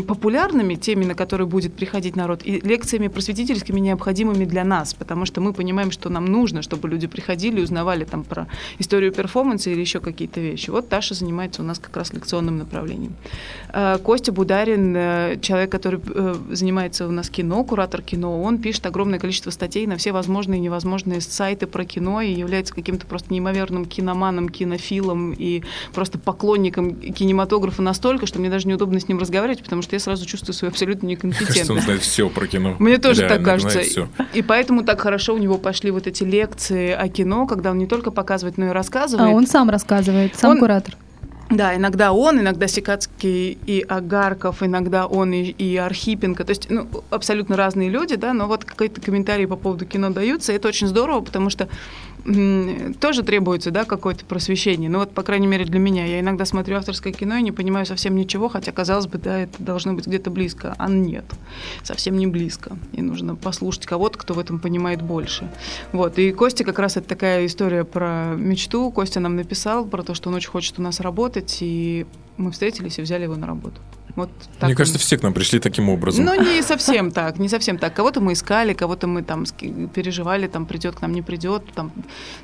популярными 0.00 0.49
популярными, 0.50 0.74
теми, 0.74 1.04
на 1.04 1.14
которые 1.14 1.46
будет 1.46 1.74
приходить 1.74 2.16
народ, 2.16 2.40
и 2.44 2.60
лекциями 2.60 3.08
просветительскими 3.08 3.80
необходимыми 3.80 4.44
для 4.44 4.64
нас, 4.64 4.94
потому 4.94 5.26
что 5.26 5.40
мы 5.40 5.52
понимаем, 5.52 5.90
что 5.90 6.08
нам 6.10 6.24
нужно, 6.24 6.62
чтобы 6.62 6.88
люди 6.88 7.06
приходили 7.06 7.60
и 7.60 7.62
узнавали 7.62 8.04
там 8.04 8.24
про 8.24 8.46
историю 8.80 9.12
перформанса 9.12 9.70
или 9.70 9.80
еще 9.80 10.00
какие-то 10.00 10.40
вещи. 10.40 10.70
Вот 10.70 10.88
Таша 10.88 11.14
занимается 11.14 11.62
у 11.62 11.64
нас 11.64 11.78
как 11.78 11.96
раз 11.96 12.12
лекционным 12.12 12.58
направлением. 12.58 13.12
Э, 13.72 13.98
Костя 14.02 14.32
Бударин, 14.32 14.96
э, 14.96 15.38
человек, 15.40 15.70
который 15.70 16.00
э, 16.14 16.34
занимается 16.50 17.06
у 17.06 17.10
нас 17.10 17.30
кино, 17.30 17.64
куратор 17.64 18.02
кино, 18.02 18.42
он 18.42 18.58
пишет 18.58 18.86
огромное 18.86 19.18
количество 19.18 19.50
статей 19.50 19.86
на 19.86 19.96
все 19.96 20.12
возможные 20.12 20.58
и 20.58 20.62
невозможные 20.62 21.20
сайты 21.20 21.66
про 21.66 21.84
кино 21.84 22.20
и 22.20 22.32
является 22.32 22.74
каким-то 22.74 23.06
просто 23.06 23.32
неимоверным 23.32 23.84
киноманом, 23.84 24.48
кинофилом 24.48 25.32
и 25.32 25.62
просто 25.94 26.18
поклонником 26.18 26.94
кинематографа 26.94 27.82
настолько, 27.82 28.26
что 28.26 28.40
мне 28.40 28.50
даже 28.50 28.68
неудобно 28.68 28.98
с 28.98 29.08
ним 29.08 29.18
разговаривать, 29.18 29.62
потому 29.62 29.82
что 29.82 29.96
я 29.96 30.00
сразу 30.00 30.26
чувствую 30.26 30.39
чувствую 30.40 30.54
свою 30.54 30.70
абсолютно 30.70 31.06
некомпетентной. 31.06 31.54
Кажется, 31.54 31.72
он 31.72 31.80
знает 31.80 32.02
все 32.02 32.28
про 32.28 32.46
кино. 32.46 32.76
Мне 32.78 32.98
тоже 32.98 33.28
так 33.28 33.42
кажется. 33.44 33.80
Все. 33.80 34.08
И 34.32 34.42
поэтому 34.42 34.82
так 34.82 35.00
хорошо 35.00 35.34
у 35.34 35.38
него 35.38 35.58
пошли 35.58 35.90
вот 35.90 36.06
эти 36.06 36.24
лекции 36.24 36.92
о 36.92 37.08
кино, 37.08 37.46
когда 37.46 37.70
он 37.70 37.78
не 37.78 37.86
только 37.86 38.10
показывает, 38.10 38.58
но 38.58 38.66
и 38.66 38.70
рассказывает. 38.70 39.28
А 39.28 39.32
он 39.32 39.46
сам 39.46 39.70
рассказывает, 39.70 40.36
сам 40.36 40.52
он, 40.52 40.58
куратор. 40.58 40.96
Да, 41.50 41.74
иногда 41.74 42.12
он, 42.12 42.38
иногда 42.38 42.68
Сикацкий 42.68 43.58
и 43.66 43.84
Агарков, 43.88 44.62
иногда 44.62 45.06
он 45.06 45.32
и, 45.32 45.42
и 45.42 45.76
Архипенко. 45.76 46.44
То 46.44 46.50
есть 46.50 46.70
ну, 46.70 46.86
абсолютно 47.10 47.56
разные 47.56 47.88
люди, 47.88 48.14
да, 48.14 48.32
но 48.32 48.46
вот 48.46 48.64
какие-то 48.64 49.00
комментарии 49.00 49.46
по 49.46 49.56
поводу 49.56 49.84
кино 49.84 50.10
даются. 50.10 50.52
И 50.52 50.56
это 50.56 50.68
очень 50.68 50.86
здорово, 50.86 51.20
потому 51.22 51.50
что 51.50 51.68
тоже 53.00 53.22
требуется, 53.22 53.70
да, 53.70 53.84
какое-то 53.84 54.24
просвещение. 54.24 54.90
Ну 54.90 54.98
вот, 54.98 55.12
по 55.12 55.22
крайней 55.22 55.46
мере, 55.46 55.64
для 55.64 55.78
меня. 55.78 56.06
Я 56.06 56.20
иногда 56.20 56.44
смотрю 56.44 56.76
авторское 56.76 57.12
кино 57.12 57.36
и 57.36 57.42
не 57.42 57.52
понимаю 57.52 57.86
совсем 57.86 58.14
ничего, 58.16 58.48
хотя, 58.48 58.72
казалось 58.72 59.06
бы, 59.06 59.18
да, 59.18 59.40
это 59.40 59.62
должно 59.62 59.94
быть 59.94 60.06
где-то 60.06 60.30
близко. 60.30 60.74
А 60.78 60.88
нет, 60.88 61.24
совсем 61.82 62.16
не 62.16 62.26
близко. 62.26 62.76
И 62.92 63.02
нужно 63.02 63.36
послушать 63.36 63.86
кого-то, 63.86 64.18
кто 64.18 64.34
в 64.34 64.38
этом 64.38 64.58
понимает 64.60 65.02
больше. 65.02 65.50
Вот. 65.92 66.18
И 66.18 66.32
Костя 66.32 66.64
как 66.64 66.78
раз 66.78 66.96
это 66.96 67.08
такая 67.08 67.46
история 67.46 67.84
про 67.84 68.34
мечту. 68.36 68.90
Костя 68.90 69.20
нам 69.20 69.36
написал 69.36 69.84
про 69.84 70.02
то, 70.02 70.14
что 70.14 70.30
он 70.30 70.36
очень 70.36 70.50
хочет 70.50 70.78
у 70.78 70.82
нас 70.82 71.00
работать, 71.00 71.58
и 71.60 72.06
мы 72.36 72.52
встретились 72.52 72.98
и 72.98 73.02
взяли 73.02 73.24
его 73.24 73.36
на 73.36 73.46
работу. 73.46 73.80
Вот 74.16 74.30
так 74.58 74.68
Мне 74.68 74.76
кажется, 74.76 74.98
все 74.98 75.18
к 75.18 75.22
нам 75.22 75.32
пришли 75.32 75.60
таким 75.60 75.88
образом. 75.88 76.24
Ну, 76.24 76.34
не 76.34 76.62
совсем 76.62 77.10
так, 77.10 77.38
не 77.38 77.48
совсем 77.48 77.78
так. 77.78 77.94
Кого-то 77.94 78.20
мы 78.20 78.32
искали, 78.32 78.72
кого-то 78.72 79.06
мы 79.06 79.22
там 79.22 79.44
переживали, 79.94 80.46
там 80.46 80.66
придет 80.66 80.96
к 80.96 81.02
нам, 81.02 81.12
не 81.12 81.22
придет, 81.22 81.62
там 81.74 81.92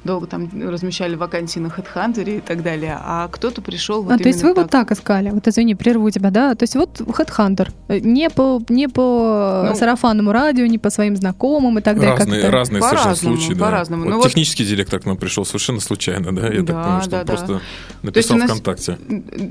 долго 0.04 0.26
там 0.26 0.48
размещали 0.68 1.14
вакансии 1.16 1.58
на 1.58 1.68
HeadHunter 1.68 2.38
и 2.38 2.40
так 2.40 2.62
далее. 2.62 2.98
А 3.00 3.28
кто-то 3.28 3.62
пришел 3.62 4.02
вот 4.02 4.12
А, 4.12 4.18
то 4.18 4.28
есть 4.28 4.42
вы 4.42 4.54
так. 4.54 4.64
вот 4.64 4.70
так 4.70 4.92
искали? 4.92 5.30
Вот 5.30 5.46
извини, 5.48 5.74
прерву 5.74 6.10
тебя, 6.10 6.30
да? 6.30 6.54
То 6.54 6.62
есть 6.62 6.76
вот 6.76 7.00
HeadHunter, 7.00 7.72
не 8.00 8.30
по, 8.30 8.62
не 8.68 8.88
по 8.88 9.66
ну, 9.68 9.74
сарафанному 9.74 10.32
радио, 10.32 10.66
не 10.66 10.78
по 10.78 10.90
своим 10.90 11.16
знакомым 11.16 11.78
и 11.78 11.82
так 11.82 11.98
далее. 11.98 12.16
Разные, 12.16 12.48
разные 12.48 12.80
по 12.80 12.88
совершенно 12.88 13.10
разному, 13.10 13.36
случаи, 13.36 13.54
да. 13.54 13.64
По-разному. 13.64 14.04
Вот 14.04 14.10
ну, 14.10 14.22
технический 14.22 14.64
вот... 14.64 14.70
директор 14.70 15.00
к 15.00 15.06
нам 15.06 15.16
пришел 15.16 15.44
совершенно 15.44 15.80
случайно, 15.80 16.34
да? 16.34 16.48
Я 16.48 16.62
да, 16.62 16.66
так 16.66 16.82
понимаю, 16.82 17.02
что 17.02 17.10
да, 17.10 17.18
он 17.20 17.26
да. 17.26 17.32
просто 17.32 17.60
написал 18.02 18.38
ВКонтакте. 18.38 18.98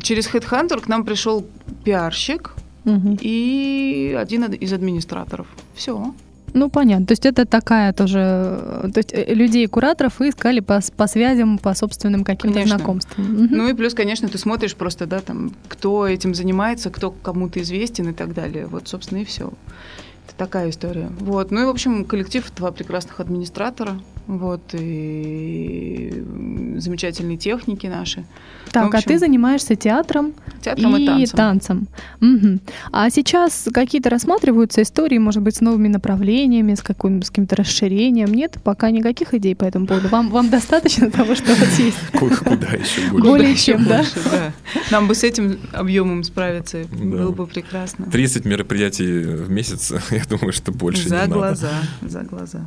Через 0.01 0.28
HeadHunter 0.34 0.82
к 0.82 0.88
нам 0.88 1.04
пришел 1.04 1.45
пиарщик 2.06 2.54
угу. 2.86 3.18
и 3.22 4.15
один 4.20 4.46
из 4.46 4.74
администраторов. 4.74 5.48
Все. 5.74 6.13
Ну, 6.54 6.70
понятно. 6.70 7.06
То 7.06 7.12
есть 7.12 7.26
это 7.26 7.46
такая 7.46 7.91
тоже... 7.91 8.89
То 8.94 9.00
есть 9.00 9.13
э, 9.13 9.34
людей, 9.34 9.68
кураторов 9.68 10.20
вы 10.20 10.30
искали 10.30 10.62
по, 10.62 10.80
по 10.96 11.08
связям, 11.08 11.58
по 11.58 11.74
собственным 11.74 12.24
каким-то 12.24 12.63
знакомствам. 12.65 13.48
Ну 13.52 13.68
и 13.68 13.74
плюс, 13.74 13.94
конечно, 13.94 14.30
ты 14.30 14.38
смотришь 14.38 14.76
просто, 14.76 15.06
да, 15.06 15.20
там, 15.20 15.52
кто 15.68 16.08
этим 16.08 16.34
занимается, 16.34 16.89
кто 16.89 17.12
кому-то 17.12 17.62
известен 17.62 18.10
и 18.10 18.13
так 18.13 18.34
далее. 18.34 18.68
Вот, 18.68 18.88
собственно, 18.88 19.20
и 19.20 19.26
все. 19.26 19.52
Это 20.28 20.38
такая 20.38 20.70
история. 20.70 21.10
Вот. 21.20 21.52
Ну 21.52 21.62
и, 21.62 21.65
в 21.65 21.70
общем, 21.70 22.06
коллектив 22.06 22.50
два 22.56 22.72
прекрасных 22.72 23.20
администратора– 23.20 24.00
вот, 24.28 24.74
и 24.74 26.24
замечательные 26.80 27.38
техники 27.38 27.88
наши. 27.88 28.26
Так, 28.72 28.94
общем, 28.94 29.00
а 29.00 29.02
ты 29.02 29.20
занимаешься 29.20 29.76
театром, 29.76 30.34
театром 30.62 30.98
и, 30.98 31.04
и 31.04 31.06
танцем. 31.08 31.38
танцем. 31.38 31.88
Угу. 32.22 32.60
А 32.92 33.10
сейчас 33.10 33.68
какие-то 33.74 34.10
рассматриваются 34.10 34.82
истории, 34.82 35.18
может 35.18 35.44
быть, 35.44 35.56
с 35.56 35.62
новыми 35.62 35.88
направлениями, 35.88 36.74
с, 36.74 36.82
каким- 36.82 37.22
с 37.22 37.30
каким-то 37.30 37.56
расширением? 37.56 38.34
Нет, 38.34 38.58
пока 38.64 38.92
никаких 38.92 39.34
идей 39.34 39.56
по 39.56 39.64
этому 39.64 39.88
поводу. 39.88 40.10
Вам, 40.10 40.30
вам 40.30 40.50
достаточно 40.50 41.10
того, 41.10 41.36
что 41.36 41.54
у 41.54 41.56
вас 41.56 41.80
есть? 41.80 41.98
Куда 42.12 42.68
еще 42.68 43.10
больше? 43.12 43.26
Более 43.26 43.56
чем, 43.56 43.86
да? 43.86 44.04
Нам 44.92 45.08
бы 45.08 45.16
с 45.16 45.24
этим 45.24 45.58
объемом 45.72 46.24
справиться, 46.24 46.84
было 46.92 47.32
бы 47.32 47.48
прекрасно. 47.48 48.08
30 48.12 48.46
мероприятий 48.46 49.22
в 49.22 49.50
месяц, 49.50 49.94
я 50.12 50.24
думаю, 50.30 50.52
что 50.52 50.72
больше 50.72 51.08
За 51.08 51.28
глаза, 51.28 51.72
за 52.02 52.22
глаза. 52.22 52.66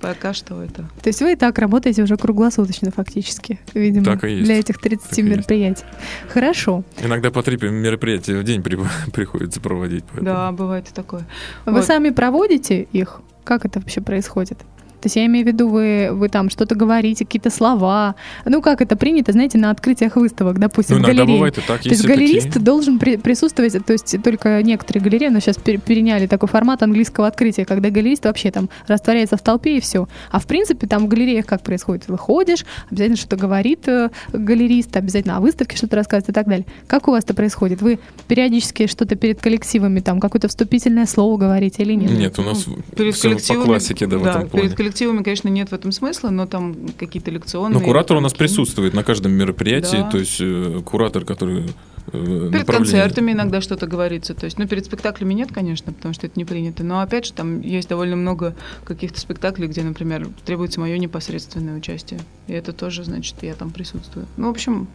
Пока 0.00 0.32
что 0.32 0.62
это. 0.62 0.88
То 1.02 1.08
есть 1.08 1.20
вы 1.20 1.32
и 1.32 1.36
так 1.36 1.58
работаете 1.58 2.02
уже 2.02 2.16
круглосуточно 2.16 2.85
фактически, 2.90 3.58
видимо, 3.74 4.04
так 4.04 4.24
и 4.24 4.30
есть. 4.30 4.44
для 4.44 4.58
этих 4.58 4.78
30 4.78 5.08
так 5.08 5.18
мероприятий. 5.18 5.84
Хорошо. 6.28 6.84
Иногда 7.02 7.30
по 7.30 7.42
три 7.42 7.56
мероприятия 7.68 8.38
в 8.38 8.44
день 8.44 8.62
при, 8.62 8.78
приходится 9.12 9.60
проводить. 9.60 10.04
Поэтому. 10.04 10.24
Да, 10.24 10.52
бывает 10.52 10.88
и 10.90 10.94
такое. 10.94 11.26
Вы 11.64 11.72
вот. 11.72 11.84
сами 11.84 12.10
проводите 12.10 12.82
их? 12.92 13.20
Как 13.44 13.64
это 13.64 13.80
вообще 13.80 14.00
происходит? 14.00 14.58
То 15.00 15.06
есть 15.06 15.16
я 15.16 15.26
имею 15.26 15.44
в 15.44 15.48
виду, 15.48 15.68
вы, 15.68 16.10
вы 16.12 16.28
там 16.28 16.50
что-то 16.50 16.74
говорите, 16.74 17.24
какие-то 17.24 17.50
слова. 17.50 18.14
Ну, 18.44 18.62
как 18.62 18.80
это 18.80 18.96
принято, 18.96 19.32
знаете, 19.32 19.58
на 19.58 19.70
открытиях 19.70 20.16
выставок, 20.16 20.58
допустим, 20.58 20.98
ну, 20.98 21.02
в 21.02 21.06
галерее. 21.06 21.36
бывает 21.36 21.58
и 21.58 21.60
так, 21.60 21.82
то 21.82 21.88
есть 21.88 22.04
галерист 22.04 22.48
такие. 22.48 22.64
должен 22.64 22.98
при, 22.98 23.16
присутствовать, 23.16 23.84
то 23.84 23.92
есть 23.92 24.16
только 24.22 24.62
некоторые 24.62 25.02
галереи, 25.02 25.28
но 25.28 25.40
сейчас 25.40 25.56
переняли 25.56 26.26
такой 26.26 26.48
формат 26.48 26.82
английского 26.82 27.26
открытия, 27.26 27.64
когда 27.64 27.90
галерист 27.90 28.24
вообще 28.24 28.50
там 28.50 28.68
растворяется 28.86 29.36
в 29.36 29.42
толпе 29.42 29.78
и 29.78 29.80
все. 29.80 30.08
А 30.30 30.40
в 30.40 30.46
принципе 30.46 30.86
там 30.86 31.06
в 31.06 31.08
галереях 31.08 31.46
как 31.46 31.62
происходит? 31.62 32.08
Выходишь, 32.08 32.64
обязательно 32.90 33.16
что-то 33.16 33.36
говорит 33.36 33.86
э, 33.88 34.10
галерист, 34.32 34.96
обязательно 34.96 35.36
о 35.36 35.40
выставке 35.40 35.76
что-то 35.76 35.96
рассказывает 35.96 36.30
и 36.30 36.32
так 36.32 36.46
далее. 36.46 36.66
Как 36.86 37.08
у 37.08 37.10
вас 37.10 37.24
это 37.24 37.34
происходит? 37.34 37.82
Вы 37.82 37.98
периодически 38.28 38.86
что-то 38.86 39.16
перед 39.16 39.40
коллективами, 39.40 40.00
там 40.00 40.20
какое-то 40.20 40.48
вступительное 40.48 41.06
слово 41.06 41.36
говорите 41.36 41.82
или 41.82 41.94
нет? 41.94 42.10
Нет, 42.10 42.38
у 42.38 42.42
нас 42.42 42.66
ну, 42.66 42.78
перед 42.96 43.14
все 43.14 43.36
по 43.36 43.64
классике, 43.64 44.06
да, 44.06 44.18
да, 44.18 44.22
в 44.22 44.26
этом 44.26 44.48
плане. 44.48 44.68
Коллективами, 44.86 45.24
конечно, 45.24 45.48
нет 45.48 45.70
в 45.70 45.72
этом 45.72 45.90
смысла, 45.90 46.30
но 46.30 46.46
там 46.46 46.76
какие-то 46.96 47.32
лекционные... 47.32 47.80
Но 47.80 47.84
куратор 47.84 48.18
у 48.18 48.20
нас 48.20 48.34
присутствует 48.34 48.94
на 48.94 49.02
каждом 49.02 49.32
мероприятии, 49.32 49.96
да. 49.96 50.10
то 50.10 50.18
есть 50.18 50.36
э, 50.40 50.80
куратор, 50.84 51.24
который 51.24 51.64
э, 52.12 52.50
Перед 52.52 52.66
концертами 52.68 53.32
иногда 53.32 53.60
что-то 53.60 53.88
говорится. 53.88 54.34
То 54.34 54.44
есть, 54.44 54.60
ну, 54.60 54.68
перед 54.68 54.86
спектаклями 54.86 55.34
нет, 55.34 55.50
конечно, 55.52 55.92
потому 55.92 56.14
что 56.14 56.28
это 56.28 56.38
не 56.38 56.44
принято. 56.44 56.84
Но 56.84 57.00
опять 57.00 57.26
же, 57.26 57.32
там 57.32 57.62
есть 57.62 57.88
довольно 57.88 58.14
много 58.14 58.54
каких-то 58.84 59.18
спектаклей, 59.18 59.66
где, 59.66 59.82
например, 59.82 60.28
требуется 60.44 60.78
мое 60.78 60.96
непосредственное 60.98 61.76
участие. 61.76 62.20
И 62.46 62.52
это 62.52 62.72
тоже, 62.72 63.02
значит, 63.02 63.34
я 63.42 63.54
там 63.54 63.72
присутствую. 63.72 64.28
Ну, 64.36 64.46
в 64.46 64.50
общем, 64.50 64.86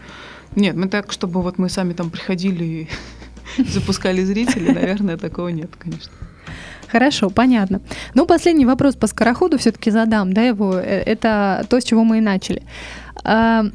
нет, 0.55 0.77
мы 0.77 0.87
так, 0.87 1.11
чтобы 1.11 1.41
вот 1.41 1.57
мы 1.57 1.67
сами 1.67 1.91
там 1.91 2.11
приходили 2.11 2.63
и 2.63 2.89
запускали 3.69 4.23
зрителей, 4.23 4.73
наверное, 4.73 5.17
такого 5.17 5.49
нет, 5.49 5.71
конечно. 5.77 6.13
Хорошо, 6.91 7.29
понятно. 7.29 7.79
Ну, 8.15 8.25
последний 8.25 8.65
вопрос 8.65 8.95
по 8.95 9.07
скороходу 9.07 9.57
все-таки 9.57 9.91
задам, 9.91 10.33
да, 10.33 10.41
его. 10.41 10.75
Э, 10.75 11.03
это 11.05 11.65
то, 11.69 11.79
с 11.79 11.83
чего 11.83 12.03
мы 12.03 12.17
и 12.17 12.21
начали. 12.21 12.63
А, 13.23 13.65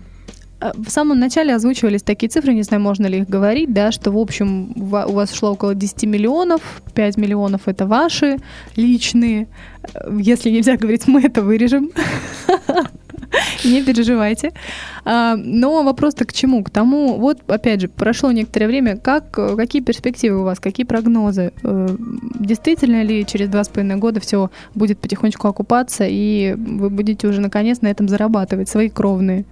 а, 0.61 0.73
в 0.75 0.91
самом 0.91 1.19
начале 1.19 1.55
озвучивались 1.55 2.03
такие 2.03 2.29
цифры, 2.29 2.53
не 2.53 2.63
знаю, 2.63 2.83
можно 2.83 3.07
ли 3.07 3.21
их 3.21 3.29
говорить, 3.29 3.73
да, 3.73 3.91
что, 3.91 4.11
в 4.11 4.19
общем, 4.19 4.73
у 4.77 5.13
вас 5.13 5.33
шло 5.33 5.53
около 5.53 5.75
10 5.75 6.05
миллионов, 6.05 6.61
5 6.95 7.17
миллионов 7.17 7.63
это 7.67 7.87
ваши 7.87 8.37
личные. 8.77 9.49
Если 10.11 10.51
нельзя 10.51 10.77
говорить, 10.77 11.07
мы 11.07 11.23
это 11.23 11.43
вырежем. 11.43 11.91
Не 13.65 13.83
переживайте. 13.83 14.53
А, 15.05 15.37
но 15.37 15.83
вопрос-то 15.83 16.25
к 16.25 16.33
чему? 16.33 16.63
К 16.63 16.71
тому, 16.71 17.19
вот 17.19 17.39
опять 17.51 17.81
же, 17.81 17.89
прошло 17.89 18.33
некоторое 18.33 18.67
время, 18.67 18.97
как, 18.97 19.31
какие 19.31 19.83
перспективы 19.83 20.41
у 20.41 20.45
вас, 20.45 20.61
какие 20.61 20.87
прогнозы? 20.87 21.53
Э, 21.63 21.89
действительно 22.39 23.03
ли 23.03 23.25
через 23.27 23.49
два 23.49 23.65
с 23.65 23.69
половиной 23.69 23.97
года 23.97 24.21
все 24.21 24.51
будет 24.75 24.99
потихонечку 24.99 25.49
окупаться, 25.49 26.07
и 26.09 26.55
вы 26.57 26.91
будете 26.91 27.29
уже 27.29 27.41
наконец 27.41 27.81
на 27.81 27.89
этом 27.89 28.09
зарабатывать 28.09 28.69
свои 28.69 28.89
кровные? 28.89 29.45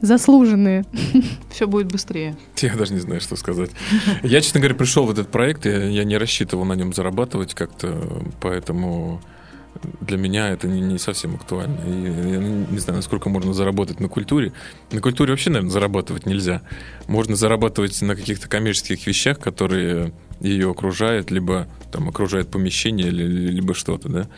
заслуженные. 0.00 0.84
Все 1.50 1.66
будет 1.66 1.92
быстрее. 1.92 2.36
Я 2.56 2.74
даже 2.74 2.94
не 2.94 3.00
знаю, 3.00 3.20
что 3.20 3.36
сказать. 3.36 3.70
Я, 4.22 4.40
честно 4.40 4.60
говоря, 4.60 4.74
пришел 4.74 5.04
в 5.04 5.10
этот 5.10 5.28
проект, 5.28 5.66
я, 5.66 5.84
я 5.84 6.04
не 6.04 6.16
рассчитывал 6.16 6.64
на 6.64 6.72
нем 6.72 6.94
зарабатывать 6.94 7.54
как-то, 7.54 7.94
поэтому 8.40 9.20
для 10.00 10.16
меня 10.16 10.50
это 10.50 10.68
не, 10.68 10.80
не 10.80 10.98
совсем 10.98 11.34
актуально. 11.34 11.78
И 11.86 12.32
я 12.32 12.38
не 12.38 12.78
знаю, 12.78 12.98
насколько 12.98 13.28
можно 13.28 13.54
заработать 13.54 14.00
на 14.00 14.08
культуре. 14.08 14.52
На 14.90 15.00
культуре 15.00 15.32
вообще, 15.32 15.50
наверное, 15.50 15.70
зарабатывать 15.70 16.26
нельзя. 16.26 16.62
Можно 17.06 17.36
зарабатывать 17.36 18.00
на 18.02 18.16
каких-то 18.16 18.48
коммерческих 18.48 19.06
вещах, 19.06 19.38
которые 19.38 20.12
ее 20.40 20.70
окружают, 20.70 21.30
либо 21.30 21.68
там 21.92 22.08
окружает 22.08 22.48
помещение, 22.48 23.10
либо 23.10 23.74
что-то, 23.74 24.08
да. 24.08 24.28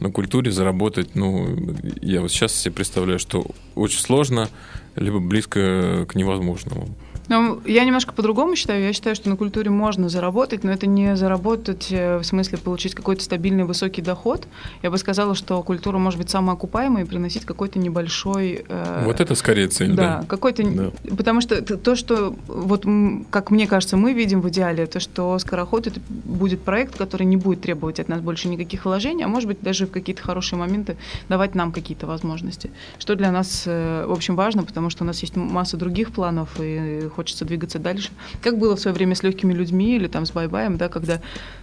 На 0.00 0.10
культуре 0.10 0.50
заработать, 0.50 1.14
ну, 1.14 1.56
я 2.02 2.20
вот 2.20 2.32
сейчас 2.32 2.52
себе 2.52 2.74
представляю, 2.74 3.20
что 3.20 3.46
очень 3.76 4.00
сложно, 4.00 4.48
либо 4.96 5.20
близко 5.20 6.04
к 6.08 6.14
невозможному. 6.16 6.88
Ну, 7.28 7.60
я 7.64 7.84
немножко 7.84 8.12
по-другому 8.12 8.54
считаю. 8.56 8.82
Я 8.82 8.92
считаю, 8.92 9.16
что 9.16 9.30
на 9.30 9.36
культуре 9.36 9.70
можно 9.70 10.08
заработать, 10.08 10.64
но 10.64 10.70
это 10.70 10.86
не 10.86 11.16
заработать 11.16 11.88
э, 11.90 12.18
в 12.18 12.24
смысле 12.24 12.58
получить 12.58 12.94
какой-то 12.94 13.22
стабильный 13.22 13.64
высокий 13.64 14.02
доход. 14.02 14.46
Я 14.82 14.90
бы 14.90 14.98
сказала, 14.98 15.34
что 15.34 15.62
культура 15.62 15.98
может 15.98 16.18
быть 16.18 16.30
самоокупаемой 16.30 17.02
и 17.02 17.06
приносить 17.06 17.44
какой-то 17.44 17.78
небольшой... 17.78 18.64
Э, 18.68 19.04
вот 19.04 19.20
это 19.20 19.34
скорее 19.34 19.68
цель, 19.68 19.94
да. 19.94 20.20
Да, 20.20 20.24
какой-то... 20.26 20.62
Да. 20.64 20.90
Потому 21.16 21.40
что 21.40 21.62
то, 21.62 21.96
что, 21.96 22.34
вот 22.46 22.84
как 23.30 23.50
мне 23.50 23.66
кажется, 23.66 23.96
мы 23.96 24.12
видим 24.12 24.40
в 24.40 24.48
идеале, 24.50 24.86
то, 24.86 25.00
что 25.00 25.38
«Скороход»— 25.38 25.86
это 25.88 26.00
будет 26.08 26.62
проект, 26.62 26.96
который 26.96 27.24
не 27.24 27.36
будет 27.36 27.62
требовать 27.62 28.00
от 28.00 28.08
нас 28.08 28.20
больше 28.20 28.48
никаких 28.48 28.84
вложений, 28.84 29.24
а 29.24 29.28
может 29.28 29.48
быть 29.48 29.60
даже 29.62 29.86
в 29.86 29.90
какие-то 29.90 30.22
хорошие 30.22 30.58
моменты 30.58 30.96
давать 31.28 31.54
нам 31.54 31.72
какие-то 31.72 32.06
возможности. 32.06 32.70
Что 32.98 33.14
для 33.14 33.32
нас, 33.32 33.64
э, 33.66 34.04
в 34.06 34.12
общем, 34.12 34.36
важно, 34.36 34.62
потому 34.64 34.90
что 34.90 35.04
у 35.04 35.06
нас 35.06 35.20
есть 35.20 35.36
масса 35.36 35.76
других 35.76 36.12
планов, 36.12 36.50
и 36.60 37.08
хочется 37.14 37.44
двигаться 37.44 37.78
дальше. 37.78 38.10
Как 38.42 38.58
было 38.58 38.76
в 38.76 38.80
свое 38.80 38.94
время 38.94 39.14
с 39.14 39.22
легкими 39.22 39.52
людьми 39.52 39.96
или 39.96 40.08
там 40.08 40.26
с 40.26 40.32
бай-баем, 40.32 40.76
да, 40.76 40.88
когда 40.88 41.20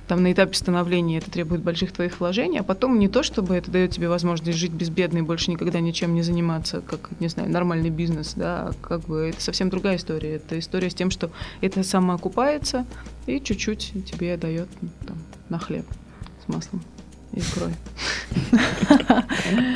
там 0.08 0.24
на 0.24 0.32
этапе 0.32 0.54
становления 0.56 1.20
это 1.20 1.30
требует 1.30 1.62
больших 1.62 1.92
твоих 1.92 2.20
вложений, 2.20 2.60
а 2.60 2.64
потом 2.64 3.00
не 3.00 3.08
то, 3.08 3.24
чтобы 3.24 3.56
это 3.56 3.72
дает 3.72 3.92
тебе 3.92 4.10
возможность 4.10 4.58
жить 4.58 4.72
безбедно 4.72 5.20
и 5.20 5.22
больше 5.22 5.52
никогда 5.52 5.80
ничем 5.80 6.14
не 6.14 6.22
заниматься, 6.22 6.82
как, 6.82 7.10
не 7.20 7.28
знаю, 7.28 7.50
нормальный 7.50 7.90
бизнес, 7.90 8.34
да, 8.36 8.70
а 8.70 8.74
как 8.82 9.02
бы 9.02 9.30
это 9.30 9.42
совсем 9.42 9.70
другая 9.70 9.98
история. 9.98 10.36
Это 10.36 10.58
история 10.60 10.90
с 10.90 10.96
тем, 10.96 11.12
что 11.12 11.32
это 11.62 11.84
самоокупается 11.84 12.86
и 13.26 13.40
чуть-чуть 13.40 13.94
тебе 14.12 14.38
дает 14.38 14.70
там, 15.06 15.18
на 15.50 15.60
хлеб 15.60 15.86
с 16.46 16.48
маслом 16.48 16.82
икрой. 17.34 17.74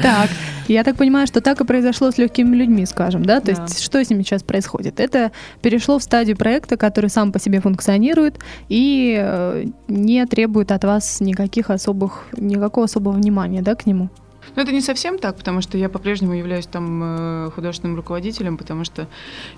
Так, 0.01 0.29
я 0.67 0.83
так 0.83 0.95
понимаю, 0.95 1.27
что 1.27 1.41
так 1.41 1.61
и 1.61 1.65
произошло 1.65 2.11
с 2.11 2.17
легкими 2.17 2.55
людьми, 2.55 2.85
скажем, 2.85 3.23
да? 3.23 3.39
То 3.39 3.51
есть 3.51 3.81
что 3.81 4.03
с 4.03 4.09
ними 4.09 4.23
сейчас 4.23 4.43
происходит? 4.43 4.99
Это 4.99 5.31
перешло 5.61 5.99
в 5.99 6.03
стадию 6.03 6.37
проекта, 6.37 6.77
который 6.77 7.09
сам 7.09 7.31
по 7.31 7.39
себе 7.39 7.59
функционирует 7.59 8.39
и 8.69 9.17
э, 9.19 9.65
не 9.87 10.25
требует 10.25 10.71
от 10.71 10.83
вас 10.83 11.19
никаких 11.21 11.69
особых, 11.69 12.27
никакого 12.33 12.85
особого 12.85 13.13
внимания, 13.13 13.61
да, 13.61 13.75
к 13.75 13.85
нему? 13.85 14.09
Но 14.55 14.61
это 14.61 14.71
не 14.71 14.81
совсем 14.81 15.19
так, 15.19 15.37
потому 15.37 15.61
что 15.61 15.77
я 15.77 15.89
по-прежнему 15.89 16.33
являюсь 16.33 16.67
там 16.67 17.01
э, 17.03 17.51
художественным 17.51 17.95
руководителем, 17.95 18.57
потому 18.57 18.83
что 18.85 19.07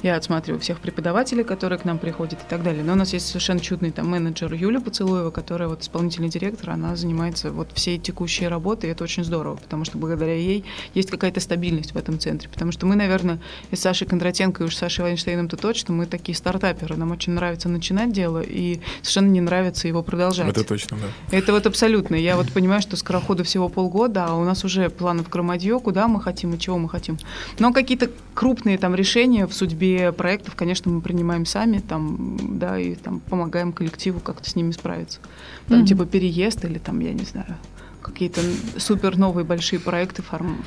я 0.03 0.15
отсматриваю 0.15 0.59
всех 0.59 0.79
преподавателей, 0.79 1.43
которые 1.43 1.79
к 1.79 1.85
нам 1.85 1.97
приходят 1.97 2.39
и 2.39 2.49
так 2.49 2.63
далее. 2.63 2.83
Но 2.83 2.93
у 2.93 2.95
нас 2.95 3.13
есть 3.13 3.27
совершенно 3.27 3.59
чудный 3.59 3.91
там 3.91 4.09
менеджер 4.09 4.53
Юля 4.53 4.79
Поцелуева, 4.79 5.31
которая 5.31 5.69
вот 5.69 5.81
исполнительный 5.81 6.29
директор, 6.29 6.71
она 6.71 6.95
занимается 6.95 7.51
вот 7.51 7.69
всей 7.73 7.97
текущей 7.97 8.47
работой, 8.47 8.89
и 8.89 8.91
это 8.93 9.03
очень 9.03 9.23
здорово, 9.23 9.55
потому 9.55 9.85
что 9.85 9.97
благодаря 9.97 10.35
ей 10.35 10.65
есть 10.93 11.11
какая-то 11.11 11.39
стабильность 11.39 11.93
в 11.93 11.97
этом 11.97 12.19
центре. 12.19 12.49
Потому 12.49 12.71
что 12.71 12.85
мы, 12.85 12.95
наверное, 12.95 13.39
и 13.71 13.75
с 13.75 13.81
Сашей 13.81 14.07
Кондратенко, 14.07 14.63
и 14.63 14.67
уж 14.67 14.75
с 14.75 14.79
Сашей 14.79 15.03
Вайнштейном-то 15.03 15.57
точно, 15.57 15.93
мы 15.93 16.05
такие 16.05 16.35
стартаперы, 16.35 16.95
нам 16.95 17.11
очень 17.11 17.33
нравится 17.33 17.69
начинать 17.69 18.11
дело, 18.11 18.41
и 18.41 18.79
совершенно 19.01 19.29
не 19.29 19.41
нравится 19.41 19.87
его 19.87 20.03
продолжать. 20.03 20.47
Это 20.47 20.63
точно, 20.63 20.97
да. 20.97 21.37
Это 21.37 21.51
вот 21.51 21.65
абсолютно. 21.65 22.15
Я 22.15 22.35
вот 22.35 22.51
понимаю, 22.51 22.81
что 22.81 22.95
скороходу 22.95 23.43
всего 23.43 23.69
полгода, 23.69 24.25
а 24.25 24.35
у 24.35 24.43
нас 24.43 24.63
уже 24.63 24.76
планов 24.89 25.29
громадье, 25.29 25.79
куда 25.79 26.07
мы 26.07 26.21
хотим 26.21 26.53
и 26.53 26.59
чего 26.59 26.77
мы 26.77 26.89
хотим. 26.89 27.17
Но 27.59 27.73
какие-то 27.73 28.09
крупные 28.33 28.77
там 28.77 28.95
решения 28.95 29.47
в 29.47 29.53
судьбе 29.53 30.11
проектов, 30.11 30.55
конечно, 30.55 30.91
мы 30.91 31.01
принимаем 31.01 31.45
сами, 31.45 31.79
там, 31.79 32.37
да, 32.59 32.79
и 32.79 32.95
там 32.95 33.19
помогаем 33.19 33.73
коллективу 33.73 34.19
как-то 34.19 34.49
с 34.49 34.55
ними 34.55 34.71
справиться. 34.71 35.19
Там, 35.67 35.81
mm-hmm. 35.81 35.85
типа 35.87 36.05
переезд 36.05 36.65
или 36.65 36.77
там, 36.77 36.99
я 36.99 37.13
не 37.13 37.25
знаю, 37.25 37.57
какие-то 38.01 38.41
супер 38.77 39.17
новые 39.17 39.45
большие 39.45 39.79
проекты 39.79 40.21
форм... 40.21 40.63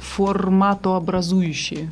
форматообразующие. 0.00 1.90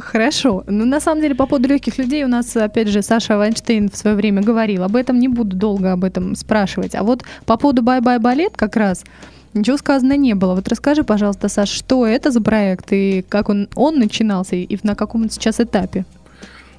Хорошо. 0.00 0.62
Ну, 0.68 0.84
на 0.84 1.00
самом 1.00 1.22
деле, 1.22 1.34
по 1.34 1.46
поводу 1.46 1.68
легких 1.68 1.98
людей 1.98 2.24
у 2.24 2.28
нас, 2.28 2.56
опять 2.56 2.88
же, 2.88 3.02
Саша 3.02 3.36
Вайнштейн 3.36 3.90
в 3.90 3.96
свое 3.96 4.14
время 4.14 4.40
говорил. 4.40 4.84
Об 4.84 4.94
этом 4.94 5.18
не 5.18 5.28
буду 5.28 5.56
долго 5.56 5.92
об 5.92 6.04
этом 6.04 6.36
спрашивать. 6.36 6.94
А 6.94 7.02
вот 7.02 7.24
по 7.46 7.56
поводу 7.56 7.82
«Bye 7.82 8.18
Bye 8.18 8.28
Ballet» 8.28 8.56
как 8.56 8.76
раз 8.76 9.04
Ничего 9.54 9.76
сказано 9.76 10.16
не 10.16 10.34
было. 10.34 10.54
Вот 10.54 10.68
расскажи, 10.68 11.04
пожалуйста, 11.04 11.48
Саш, 11.48 11.68
что 11.68 12.06
это 12.06 12.30
за 12.30 12.40
проект 12.40 12.92
и 12.92 13.24
как 13.28 13.48
он, 13.48 13.68
он 13.74 13.98
начинался 13.98 14.56
и 14.56 14.78
на 14.82 14.94
каком 14.94 15.22
он 15.22 15.30
сейчас 15.30 15.60
этапе? 15.60 16.04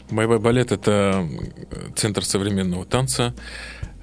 Бай-бай 0.10 0.40
балет– 0.40 0.72
это 0.72 1.28
центр 1.96 2.26
современного 2.26 2.86
танца. 2.86 3.34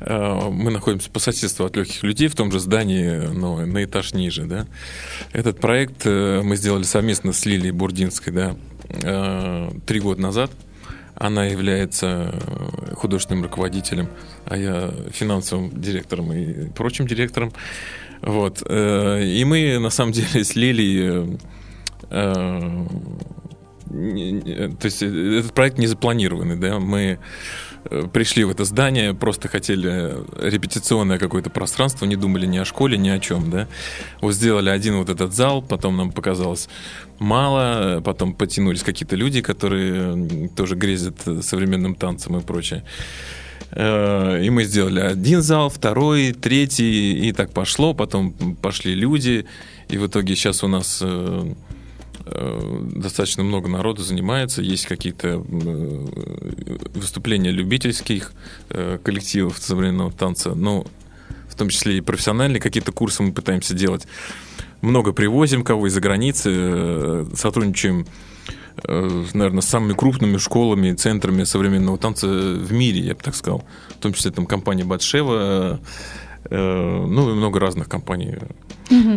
Э, 0.00 0.48
мы 0.50 0.70
находимся 0.70 1.10
по 1.10 1.18
соседству 1.18 1.66
от 1.66 1.76
легких 1.76 2.02
людей 2.02 2.28
в 2.28 2.34
том 2.34 2.50
же 2.50 2.58
здании, 2.58 3.32
но 3.32 3.64
на 3.64 3.84
этаж 3.84 4.14
ниже. 4.14 4.44
Да? 4.44 4.66
Этот 5.32 5.60
проект 5.60 6.06
э, 6.06 6.40
мы 6.42 6.56
сделали 6.56 6.84
совместно 6.84 7.32
с 7.32 7.44
Лилией 7.44 7.72
Бурдинской 7.72 8.32
да, 8.32 8.56
э, 8.88 9.70
три 9.86 10.00
года 10.00 10.20
назад. 10.20 10.50
Она 11.14 11.44
является 11.44 12.34
художественным 12.94 13.42
руководителем, 13.44 14.08
а 14.46 14.56
я 14.56 14.90
финансовым 15.12 15.70
директором 15.78 16.32
и 16.32 16.70
прочим 16.70 17.06
директором. 17.06 17.52
Вот. 18.22 18.62
Э, 18.66 19.22
и 19.22 19.44
мы, 19.44 19.78
на 19.78 19.90
самом 19.90 20.12
деле, 20.12 20.44
с 20.44 20.54
Лилией... 20.54 21.38
Э, 22.10 22.86
то 23.90 24.84
есть 24.84 25.02
этот 25.02 25.52
проект 25.52 25.78
не 25.78 25.88
запланированный, 25.88 26.54
да, 26.54 26.78
мы 26.78 27.18
э, 27.84 28.06
пришли 28.12 28.44
в 28.44 28.50
это 28.50 28.64
здание, 28.64 29.14
просто 29.14 29.48
хотели 29.48 30.14
репетиционное 30.40 31.18
какое-то 31.18 31.50
пространство, 31.50 32.06
не 32.06 32.14
думали 32.14 32.46
ни 32.46 32.58
о 32.58 32.64
школе, 32.64 32.96
ни 32.96 33.08
о 33.08 33.18
чем, 33.18 33.50
да. 33.50 33.66
Вот 34.20 34.34
сделали 34.34 34.70
один 34.70 34.96
вот 34.96 35.08
этот 35.08 35.34
зал, 35.34 35.60
потом 35.60 35.96
нам 35.96 36.12
показалось 36.12 36.68
мало, 37.18 38.00
потом 38.00 38.32
потянулись 38.32 38.84
какие-то 38.84 39.16
люди, 39.16 39.42
которые 39.42 40.48
тоже 40.50 40.76
грезят 40.76 41.16
современным 41.42 41.96
танцем 41.96 42.36
и 42.36 42.40
прочее. 42.40 42.84
Э, 43.72 44.42
и 44.42 44.50
мы 44.50 44.64
сделали 44.64 45.00
один 45.00 45.42
зал, 45.42 45.68
второй, 45.68 46.32
третий, 46.32 47.28
и 47.28 47.32
так 47.32 47.52
пошло. 47.52 47.94
Потом 47.94 48.32
пошли 48.56 48.94
люди, 48.94 49.46
и 49.88 49.98
в 49.98 50.06
итоге 50.06 50.34
сейчас 50.34 50.64
у 50.64 50.68
нас 50.68 51.00
э, 51.02 51.52
э, 52.26 52.82
достаточно 52.96 53.42
много 53.42 53.68
народу 53.68 54.02
занимается, 54.02 54.62
есть 54.62 54.86
какие-то 54.86 55.38
выступления 56.94 57.50
любительских 57.50 58.32
коллективов 58.68 59.58
современного 59.58 60.12
танца, 60.12 60.54
но 60.54 60.86
в 61.48 61.56
том 61.56 61.68
числе 61.68 61.98
и 61.98 62.00
профессиональные 62.00 62.60
какие-то 62.60 62.92
курсы 62.92 63.22
мы 63.22 63.32
пытаемся 63.32 63.74
делать. 63.74 64.06
Много 64.80 65.12
привозим 65.12 65.62
кого 65.62 65.88
из-за 65.88 66.00
границы, 66.00 67.26
сотрудничаем 67.36 68.06
наверное, 68.88 69.60
самыми 69.60 69.94
крупными 69.94 70.36
школами, 70.36 70.92
центрами 70.92 71.44
современного 71.44 71.98
танца 71.98 72.26
в 72.26 72.72
мире, 72.72 73.00
я 73.00 73.14
бы 73.14 73.20
так 73.22 73.34
сказал. 73.34 73.64
В 73.90 73.98
том 74.02 74.12
числе 74.12 74.30
там 74.30 74.46
компания 74.46 74.84
Батшева, 74.84 75.36
э, 75.38 75.78
ну 76.48 77.30
и 77.30 77.34
много 77.34 77.60
разных 77.60 77.88
компаний. 77.88 78.36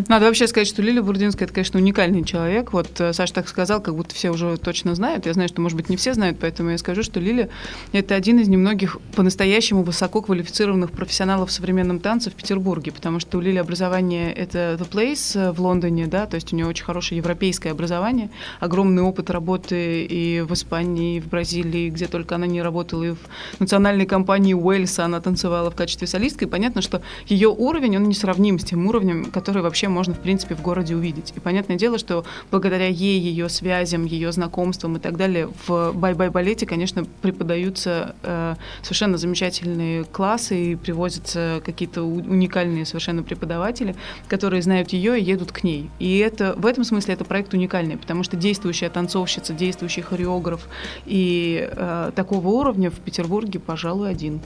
Надо 0.07 0.25
вообще 0.25 0.47
сказать, 0.47 0.67
что 0.67 0.81
Лилия 0.83 1.01
Бурдинская 1.01 1.45
это, 1.45 1.53
конечно, 1.53 1.79
уникальный 1.79 2.23
человек. 2.23 2.73
Вот 2.73 3.01
э, 3.01 3.11
Саша 3.11 3.33
так 3.33 3.47
сказал, 3.47 3.81
как 3.81 3.95
будто 3.95 4.13
все 4.13 4.29
уже 4.29 4.57
точно 4.57 4.93
знают. 4.93 5.25
Я 5.25 5.33
знаю, 5.33 5.49
что, 5.49 5.61
может 5.61 5.75
быть, 5.75 5.89
не 5.89 5.97
все 5.97 6.13
знают, 6.13 6.37
поэтому 6.39 6.69
я 6.69 6.77
скажу, 6.77 7.01
что 7.01 7.19
Лилия 7.19 7.49
это 7.91 8.13
один 8.13 8.39
из 8.39 8.47
немногих 8.47 8.99
по-настоящему 9.15 9.81
высоко 9.81 10.21
квалифицированных 10.21 10.91
профессионалов 10.91 11.49
в 11.49 11.51
современном 11.51 11.99
танце 11.99 12.29
в 12.29 12.35
Петербурге, 12.35 12.91
потому 12.91 13.19
что 13.19 13.39
у 13.39 13.41
Лили 13.41 13.57
образование 13.57 14.31
это 14.31 14.77
The 14.79 14.87
Place 14.87 15.39
э, 15.39 15.51
в 15.51 15.59
Лондоне, 15.59 16.05
да, 16.05 16.27
то 16.27 16.35
есть 16.35 16.53
у 16.53 16.55
нее 16.55 16.67
очень 16.67 16.85
хорошее 16.85 17.17
европейское 17.17 17.71
образование, 17.71 18.29
огромный 18.59 19.01
опыт 19.01 19.31
работы 19.31 20.05
и 20.05 20.41
в 20.41 20.53
Испании, 20.53 21.17
и 21.17 21.19
в 21.19 21.29
Бразилии, 21.29 21.89
где 21.89 22.05
только 22.05 22.35
она 22.35 22.45
не 22.45 22.61
работала, 22.61 23.03
и 23.03 23.11
в 23.11 23.17
национальной 23.59 24.05
компании 24.05 24.53
Уэльса 24.53 25.05
она 25.05 25.19
танцевала 25.19 25.71
в 25.71 25.75
качестве 25.75 26.07
солистки. 26.07 26.43
И 26.43 26.47
понятно, 26.47 26.81
что 26.81 27.01
ее 27.27 27.49
уровень, 27.49 27.97
он 27.97 28.03
не 28.03 28.13
сравним 28.13 28.59
с 28.59 28.63
тем 28.63 28.87
уровнем, 28.87 29.25
который 29.25 29.61
вообще 29.61 29.87
можно, 29.87 30.13
в 30.13 30.19
принципе, 30.19 30.55
в 30.55 30.61
городе 30.61 30.95
увидеть. 30.95 31.33
И 31.35 31.39
понятное 31.39 31.77
дело, 31.77 31.97
что 31.97 32.25
благодаря 32.51 32.87
ей, 32.87 33.19
ее 33.19 33.49
связям, 33.49 34.05
ее 34.05 34.31
знакомствам 34.31 34.97
и 34.97 34.99
так 34.99 35.17
далее, 35.17 35.49
в 35.67 35.91
Bye 35.93 36.10
Bye 36.10 36.26
балете, 36.26 36.65
конечно, 36.65 37.05
преподаются 37.21 38.15
э, 38.23 38.55
совершенно 38.81 39.17
замечательные 39.17 40.03
классы 40.03 40.71
и 40.71 40.75
привозятся 40.75 41.61
какие-то 41.65 42.03
уникальные 42.03 42.85
совершенно 42.85 43.23
преподаватели, 43.23 43.95
которые 44.27 44.61
знают 44.61 44.93
ее 44.93 45.19
и 45.19 45.23
едут 45.23 45.51
к 45.51 45.63
ней. 45.63 45.89
И 45.99 46.17
это 46.17 46.53
в 46.57 46.65
этом 46.65 46.83
смысле 46.83 47.13
это 47.13 47.25
проект 47.25 47.53
уникальный, 47.53 47.97
потому 47.97 48.23
что 48.23 48.37
действующая 48.37 48.89
танцовщица, 48.89 49.53
действующий 49.53 50.01
хореограф 50.01 50.67
и 51.05 51.69
э, 51.71 52.11
такого 52.15 52.47
уровня 52.47 52.89
в 52.89 52.99
Петербурге, 52.99 53.59
пожалуй, 53.59 54.09
один. 54.09 54.41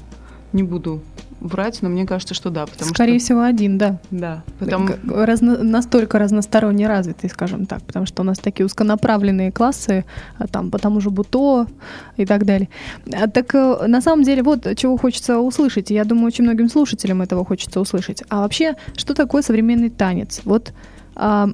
Не 0.53 0.63
буду 0.63 1.01
врать, 1.39 1.81
но 1.81 1.89
мне 1.89 2.05
кажется, 2.05 2.33
что 2.33 2.49
да. 2.49 2.65
Потому 2.65 2.91
Скорее 2.91 3.19
что... 3.19 3.25
всего, 3.25 3.41
один, 3.41 3.77
да. 3.77 3.99
Да. 4.11 4.43
Потому... 4.59 4.89
Разно... 5.07 5.63
Настолько 5.63 6.19
разносторонне 6.19 6.87
развитый, 6.87 7.29
скажем 7.29 7.65
так, 7.65 7.81
потому 7.83 8.05
что 8.05 8.21
у 8.21 8.25
нас 8.25 8.39
такие 8.39 8.65
узконаправленные 8.65 9.51
классы, 9.51 10.05
а 10.37 10.47
там 10.47 10.71
по 10.71 10.79
тому 10.79 10.99
же 10.99 11.09
Буто 11.09 11.67
и 12.15 12.25
так 12.25 12.45
далее. 12.45 12.69
А, 13.13 13.27
так 13.27 13.53
э, 13.53 13.87
на 13.87 14.01
самом 14.01 14.23
деле, 14.23 14.43
вот 14.43 14.67
чего 14.75 14.97
хочется 14.97 15.39
услышать, 15.39 15.89
я 15.91 16.05
думаю, 16.05 16.27
очень 16.27 16.43
многим 16.43 16.69
слушателям 16.69 17.21
этого 17.21 17.45
хочется 17.45 17.79
услышать. 17.79 18.23
А 18.29 18.41
вообще, 18.41 18.75
что 18.95 19.13
такое 19.13 19.41
современный 19.41 19.89
танец? 19.89 20.41
Вот 20.43 20.73
а, 21.15 21.49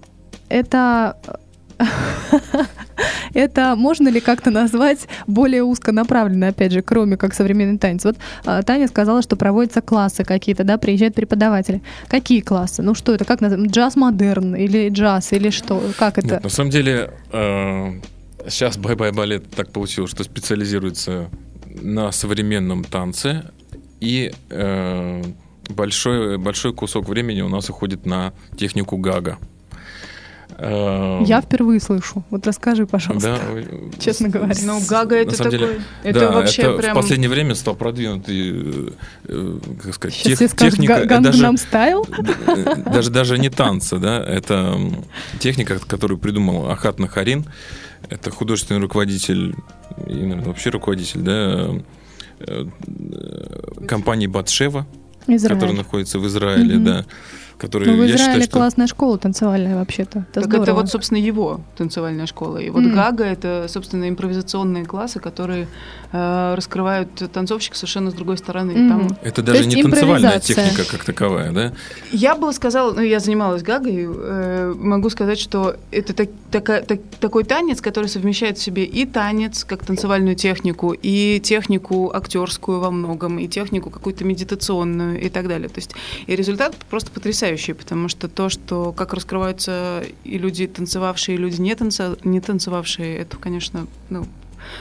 это 0.50 1.18
это 3.34 3.76
можно 3.76 4.10
ли 4.10 4.20
как-то 4.20 4.52
назвать 4.52 5.08
более 5.28 5.64
узконаправленно, 5.64 6.50
опять 6.50 6.72
же, 6.72 6.82
кроме 6.82 7.18
как 7.18 7.34
современный 7.34 7.78
танец? 7.78 8.06
Вот 8.06 8.18
а, 8.46 8.62
Таня 8.64 8.88
сказала, 8.88 9.22
что 9.22 9.36
проводятся 9.36 9.82
классы 9.82 10.24
какие-то, 10.24 10.64
да, 10.64 10.78
приезжают 10.78 11.16
преподаватели. 11.16 11.82
Какие 12.08 12.42
классы? 12.42 12.82
Ну 12.82 12.96
что 12.96 13.14
это, 13.14 13.26
как 13.26 13.42
называется? 13.42 13.74
Джаз-модерн 13.74 14.56
или 14.56 14.90
джаз, 14.90 15.34
или 15.34 15.50
что? 15.50 15.82
Как 15.98 16.18
это? 16.18 16.28
Нет, 16.28 16.44
на 16.44 16.50
самом 16.50 16.70
деле, 16.70 17.12
э, 17.32 18.00
сейчас 18.48 18.78
Бай-Бай 18.78 19.12
Балет 19.12 19.50
так 19.52 19.72
получилось, 19.72 20.12
что 20.12 20.24
специализируется 20.24 21.30
на 21.66 22.12
современном 22.12 22.84
танце, 22.84 23.46
и 24.00 24.34
э, 24.50 25.24
большой, 25.70 26.38
большой 26.38 26.74
кусок 26.74 27.08
времени 27.08 27.42
у 27.42 27.50
нас 27.50 27.70
уходит 27.70 28.06
на 28.06 28.34
технику 28.58 28.98
гага. 28.98 29.38
Эм, 30.64 31.24
Я 31.26 31.42
впервые 31.42 31.82
слышу. 31.82 32.24
Вот 32.30 32.48
расскажи, 32.48 32.88
пожалуйста. 32.88 33.38
Да, 33.38 34.00
честно 34.00 34.30
говоря. 34.30 34.56
Ну, 34.64 34.80
Гага 34.88 35.18
это 35.18 35.38
такой. 35.38 35.52
Деле, 35.52 35.82
это 36.04 36.20
да, 36.22 36.32
вообще 36.32 36.62
это 36.62 36.78
прям. 36.78 36.94
В 36.94 37.02
последнее 37.02 37.30
время 37.30 37.54
стал 37.54 37.76
продвинутый, 37.76 38.94
э, 39.28 39.60
как 39.82 39.94
сказать, 39.94 40.16
Сейчас 40.16 40.40
тех, 40.40 40.56
техника. 40.56 41.04
Гангнам 41.06 41.58
стайл. 41.58 42.08
Даже 42.86 43.10
даже 43.10 43.38
не 43.38 43.50
танца, 43.50 43.98
да, 43.98 44.24
это 44.24 44.80
техника, 45.40 45.80
которую 45.86 46.18
придумал 46.18 46.70
Ахат 46.70 46.98
Нахарин. 46.98 47.46
Это 48.10 48.32
художественный 48.32 48.80
руководитель 48.80 49.56
и, 50.08 50.14
наверное, 50.14 50.46
вообще 50.46 50.70
руководитель, 50.70 51.22
да, 51.22 51.70
э, 52.40 52.66
компании 53.88 54.28
Батшева, 54.28 54.86
Израиль. 55.28 55.56
которая 55.56 55.76
находится 55.76 56.20
в 56.20 56.28
Израиле, 56.28 56.78
угу. 56.78 56.86
да 56.86 57.06
который, 57.64 57.88
ну, 57.88 57.94
в 57.94 58.06
Израиле 58.06 58.18
считаю, 58.18 58.42
что... 58.42 58.52
классная 58.52 58.88
школа 58.88 59.18
танцевальная 59.18 59.76
вообще-то. 59.78 60.20
Это 60.20 60.34
так 60.34 60.44
здорово. 60.44 60.64
это 60.64 60.74
вот, 60.74 60.90
собственно, 60.90 61.18
его 61.18 61.62
танцевальная 61.78 62.26
школа. 62.26 62.58
И 62.58 62.70
вот 62.70 62.84
mm. 62.84 62.94
Гага— 62.94 63.24
это, 63.36 63.68
собственно, 63.70 64.10
импровизационные 64.10 64.84
классы, 64.84 65.22
которые 65.22 65.70
э, 66.12 66.56
раскрывают 66.56 67.10
танцовщика 67.32 67.78
совершенно 67.78 68.12
с 68.12 68.14
другой 68.14 68.38
стороны. 68.38 68.72
Mm. 68.72 68.90
Там... 68.90 69.18
Это 69.24 69.42
даже 69.42 69.66
не 69.66 69.82
танцевальная 69.82 70.42
техника 70.42 70.84
как 70.92 71.06
таковая, 71.06 71.54
да? 71.54 71.72
Я 72.12 72.36
бы 72.36 72.52
сказала, 72.52 72.92
ну, 72.92 73.02
я 73.02 73.20
занималась 73.22 73.64
Гагой, 73.64 74.10
э, 74.10 74.74
могу 74.78 75.10
сказать, 75.10 75.40
что 75.40 75.78
это 75.92 76.14
так, 76.14 76.30
така, 76.52 76.82
так, 76.82 77.00
такой 77.22 77.46
танец, 77.46 77.80
который 77.80 78.10
совмещает 78.10 78.58
в 78.58 78.62
себе 78.62 78.84
и 78.84 79.06
танец, 79.06 79.64
как 79.64 79.86
танцевальную 79.86 80.36
технику, 80.36 80.94
и 81.02 81.40
технику 81.42 82.12
актерскую 82.14 82.82
во 82.82 82.92
многом, 82.92 83.40
и 83.40 83.48
технику 83.48 83.90
какую-то 83.90 84.26
медитационную 84.26 85.22
и 85.22 85.30
так 85.30 85.48
далее. 85.48 85.70
То 85.70 85.78
есть 85.78 85.92
и 86.28 86.36
результат 86.36 86.76
просто 86.90 87.10
потрясающий 87.10 87.53
потрясающий, 87.54 87.74
потому 87.74 88.10
что 88.10 88.28
то, 88.28 88.50
что 88.50 88.92
как 88.92 89.14
раскрываются 89.14 90.04
и 90.24 90.38
люди 90.38 90.68
танцевавшие, 90.68 91.36
и 91.36 91.38
люди 91.38 91.62
не, 91.62 91.76
танца, 91.76 92.18
не 92.24 92.40
танцевавшие, 92.42 93.18
это, 93.18 93.38
конечно, 93.38 93.88
ну, 94.10 94.26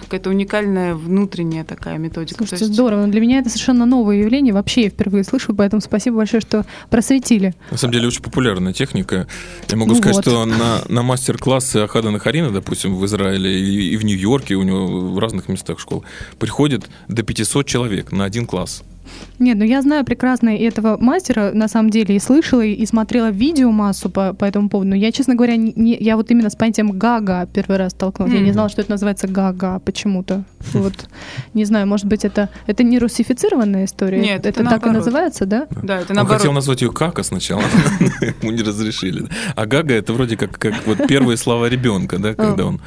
какая-то 0.03 0.31
уникальная 0.31 0.95
внутренняя 0.95 1.65
такая 1.65 1.99
методика. 1.99 2.39
Слушайте, 2.39 2.65
есть... 2.65 2.75
здорово. 2.75 3.07
Для 3.09 3.21
меня 3.21 3.41
это 3.41 3.49
совершенно 3.51 3.85
новое 3.85 4.17
явление. 4.17 4.55
Вообще 4.55 4.85
я 4.85 4.91
впервые 4.91 5.25
слышу, 5.25 5.55
поэтому 5.55 5.83
спасибо 5.83 6.19
большое, 6.19 6.41
что 6.41 6.65
просветили. 6.89 7.55
На 7.71 7.77
самом 7.77 7.95
деле 7.95 8.09
очень 8.09 8.23
популярная 8.23 8.73
техника. 8.73 9.27
Я 9.69 9.77
могу 9.77 9.93
ну 9.93 9.99
сказать, 9.99 10.17
вот. 10.17 10.25
что 10.25 10.45
на, 10.45 10.83
на 10.89 11.03
мастер-классы 11.03 11.79
Ахада 11.79 12.11
Нахарина, 12.11 12.51
допустим, 12.51 12.95
в 12.97 13.05
Израиле 13.07 13.61
и, 13.61 13.95
и 13.95 13.97
в 13.97 14.05
Нью-Йорке, 14.05 14.55
у 14.55 14.63
него 14.63 14.87
в 14.87 15.19
разных 15.19 15.49
местах 15.49 15.79
школ, 15.81 16.05
приходит 16.39 16.89
до 17.09 17.23
500 17.23 17.67
человек 17.67 18.13
на 18.13 18.25
один 18.25 18.47
класс. 18.47 18.83
Нет, 19.39 19.59
ну 19.59 19.65
я 19.65 19.83
знаю 19.83 20.05
прекрасно 20.05 20.57
этого 20.57 20.97
мастера, 20.99 21.51
на 21.53 21.69
самом 21.69 21.91
деле, 21.91 22.17
и 22.17 22.19
слышала, 22.19 22.63
и 22.63 22.85
смотрела 22.87 23.31
видео 23.31 23.71
массу 23.71 24.09
по, 24.11 24.33
по 24.33 24.45
этому 24.45 24.69
поводу. 24.69 24.91
Но 24.91 24.97
я, 24.97 25.13
честно 25.13 25.35
говоря, 25.35 25.57
не, 25.57 25.97
я 25.99 26.17
вот 26.17 26.31
именно 26.31 26.51
с 26.51 26.57
понятием 26.57 26.93
гага 26.93 27.49
первый 27.53 27.79
раз 27.79 27.93
столкнулась. 27.93 28.33
Mm-hmm. 28.33 28.39
Я 28.39 28.45
не 28.45 28.53
знала, 28.53 28.69
что 28.69 28.81
это 28.81 28.91
называется 28.91 29.29
гага 29.29 29.81
почему-то. 29.81 30.45
Вот, 30.73 30.95
не 31.55 31.65
знаю, 31.65 31.87
может 31.87 32.07
быть, 32.07 32.25
это, 32.25 32.49
это 32.67 32.83
не 32.83 32.99
русифицированная 32.99 33.85
история? 33.85 34.21
Нет, 34.21 34.47
это, 34.47 34.61
это 34.61 34.71
так 34.71 34.87
и 34.87 34.91
называется, 34.91 35.47
да? 35.47 35.67
Да, 35.83 36.01
это 36.01 36.15
наоборот. 36.15 36.33
Он 36.33 36.39
хотел 36.39 36.53
назвать 36.53 36.83
ее 36.83 36.93
кака 36.93 37.23
сначала, 37.23 37.63
ему 38.43 38.53
не 38.53 38.63
разрешили. 38.63 39.27
А 39.57 39.67
гага 39.67 39.95
это 39.95 40.13
вроде 40.13 40.37
как, 40.37 40.59
как 40.59 40.75
вот 40.87 41.07
первые 41.09 41.37
слова 41.37 41.69
ребенка, 41.69 42.19
да, 42.19 42.35
когда 42.35 42.67
он 42.67 42.81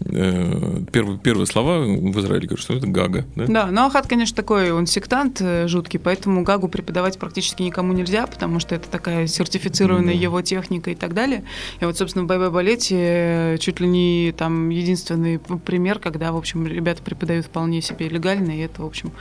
первые, 0.00 1.18
первые 1.18 1.46
слова 1.46 1.78
в 1.78 2.20
Израиле 2.20 2.46
говорят, 2.46 2.60
что 2.60 2.74
это 2.74 2.86
гага. 2.86 3.24
Да, 3.34 3.46
да 3.46 3.66
но 3.66 3.86
Ахат, 3.86 4.06
конечно, 4.06 4.36
такой, 4.36 4.70
он 4.70 4.86
сектант 4.86 5.40
э, 5.40 5.66
жуткий, 5.68 5.98
поэтому 5.98 6.42
гагу 6.42 6.68
преподавать 6.68 7.18
практически 7.18 7.62
никому 7.62 7.92
нельзя, 7.92 8.26
потому 8.26 8.60
что 8.60 8.74
это 8.74 8.88
такая 8.88 9.26
сертифицированная 9.26 10.14
mm-hmm. 10.14 10.18
его 10.18 10.42
техника 10.42 10.90
и 10.90 10.94
так 10.94 11.14
далее. 11.14 11.44
И 11.80 11.84
вот, 11.84 11.96
собственно, 11.96 12.24
в 12.24 12.28
Bye 12.28 12.45
Bye 12.45 12.62
балете 12.62 12.96
э, 12.98 13.58
чуть 13.58 13.80
ли 13.80 13.88
не 13.88 14.34
там 14.36 14.68
единственный 14.68 15.38
пример, 15.38 15.98
когда, 15.98 16.32
в 16.32 16.36
общем, 16.36 16.66
ребята 16.66 17.02
преподают 17.02 17.46
вполне 17.46 17.80
себе 17.80 18.08
легально, 18.08 18.52
и 18.52 18.60
это, 18.60 18.82
в 18.82 18.86
общем, 18.86 19.12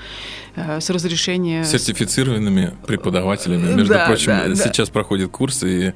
э, 0.55 0.81
с 0.81 0.89
разрешения... 0.89 1.63
Сертифицированными 1.63 2.73
преподавателями. 2.85 3.73
Между 3.73 3.93
да, 3.93 4.07
прочим, 4.07 4.31
да, 4.31 4.55
сейчас 4.55 4.89
да. 4.89 4.93
проходит 4.93 5.31
курс, 5.31 5.63
и 5.63 5.93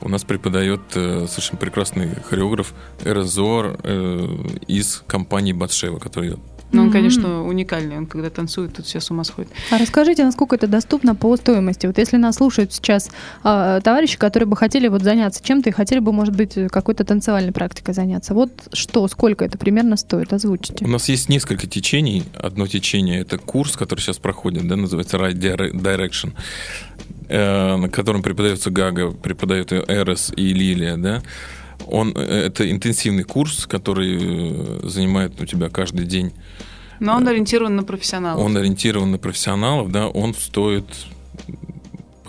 у 0.00 0.08
нас 0.08 0.24
преподает 0.24 0.80
э, 0.94 1.26
совершенно 1.28 1.58
прекрасный 1.58 2.14
хореограф 2.28 2.72
Эрзор 3.04 3.78
э, 3.82 4.26
из 4.66 5.02
компании 5.06 5.52
Батшева, 5.52 5.98
который 5.98 6.36
но 6.72 6.82
он, 6.82 6.90
конечно, 6.90 7.44
уникальный. 7.44 7.96
Он 7.96 8.06
когда 8.06 8.30
танцует, 8.30 8.74
тут 8.74 8.86
все 8.86 9.00
с 9.00 9.10
ума 9.10 9.24
сходят. 9.24 9.50
А 9.70 9.78
расскажите, 9.78 10.24
насколько 10.24 10.56
это 10.56 10.66
доступно 10.66 11.14
по 11.14 11.36
стоимости? 11.36 11.86
Вот 11.86 11.98
если 11.98 12.16
нас 12.16 12.36
слушают 12.36 12.72
сейчас 12.72 13.10
э, 13.44 13.80
товарищи, 13.82 14.18
которые 14.18 14.46
бы 14.46 14.56
хотели 14.56 14.88
вот 14.88 15.02
заняться 15.02 15.42
чем-то 15.42 15.70
и 15.70 15.72
хотели 15.72 15.98
бы, 15.98 16.12
может 16.12 16.34
быть, 16.34 16.54
какой-то 16.70 17.04
танцевальной 17.04 17.52
практикой 17.52 17.94
заняться, 17.94 18.34
вот 18.34 18.50
что, 18.72 19.06
сколько 19.08 19.44
это 19.44 19.58
примерно 19.58 19.96
стоит? 19.96 20.32
Озвучите. 20.32 20.84
У 20.84 20.88
нас 20.88 21.08
есть 21.08 21.28
несколько 21.28 21.66
течений. 21.66 22.24
Одно 22.34 22.66
течение— 22.66 23.20
это 23.22 23.38
курс, 23.38 23.76
который 23.76 24.00
сейчас 24.00 24.18
проходит, 24.18 24.66
да, 24.68 24.76
называется 24.76 25.16
Right 25.16 25.34
Direction 25.34 26.32
э, 27.28 27.76
на 27.76 27.88
котором 27.88 28.22
преподается 28.22 28.70
Гага, 28.70 29.10
преподает 29.12 29.72
Эрос 29.72 30.32
и 30.36 30.52
Лилия, 30.52 30.96
да, 30.96 31.22
он, 31.86 32.12
э, 32.16 32.46
это 32.46 32.70
интенсивный 32.70 33.24
курс, 33.24 33.66
который 33.66 34.18
э, 34.20 34.88
занимает 34.88 35.40
у 35.40 35.46
тебя 35.46 35.68
каждый 35.68 36.06
день. 36.06 36.32
Но 37.00 37.16
он 37.16 37.26
ориентирован 37.26 37.76
на 37.76 37.82
профессионалов. 37.82 38.44
Он 38.44 38.56
ориентирован 38.56 39.10
на 39.10 39.18
профессионалов, 39.18 39.90
да, 39.90 40.08
он 40.08 40.34
стоит 40.34 40.84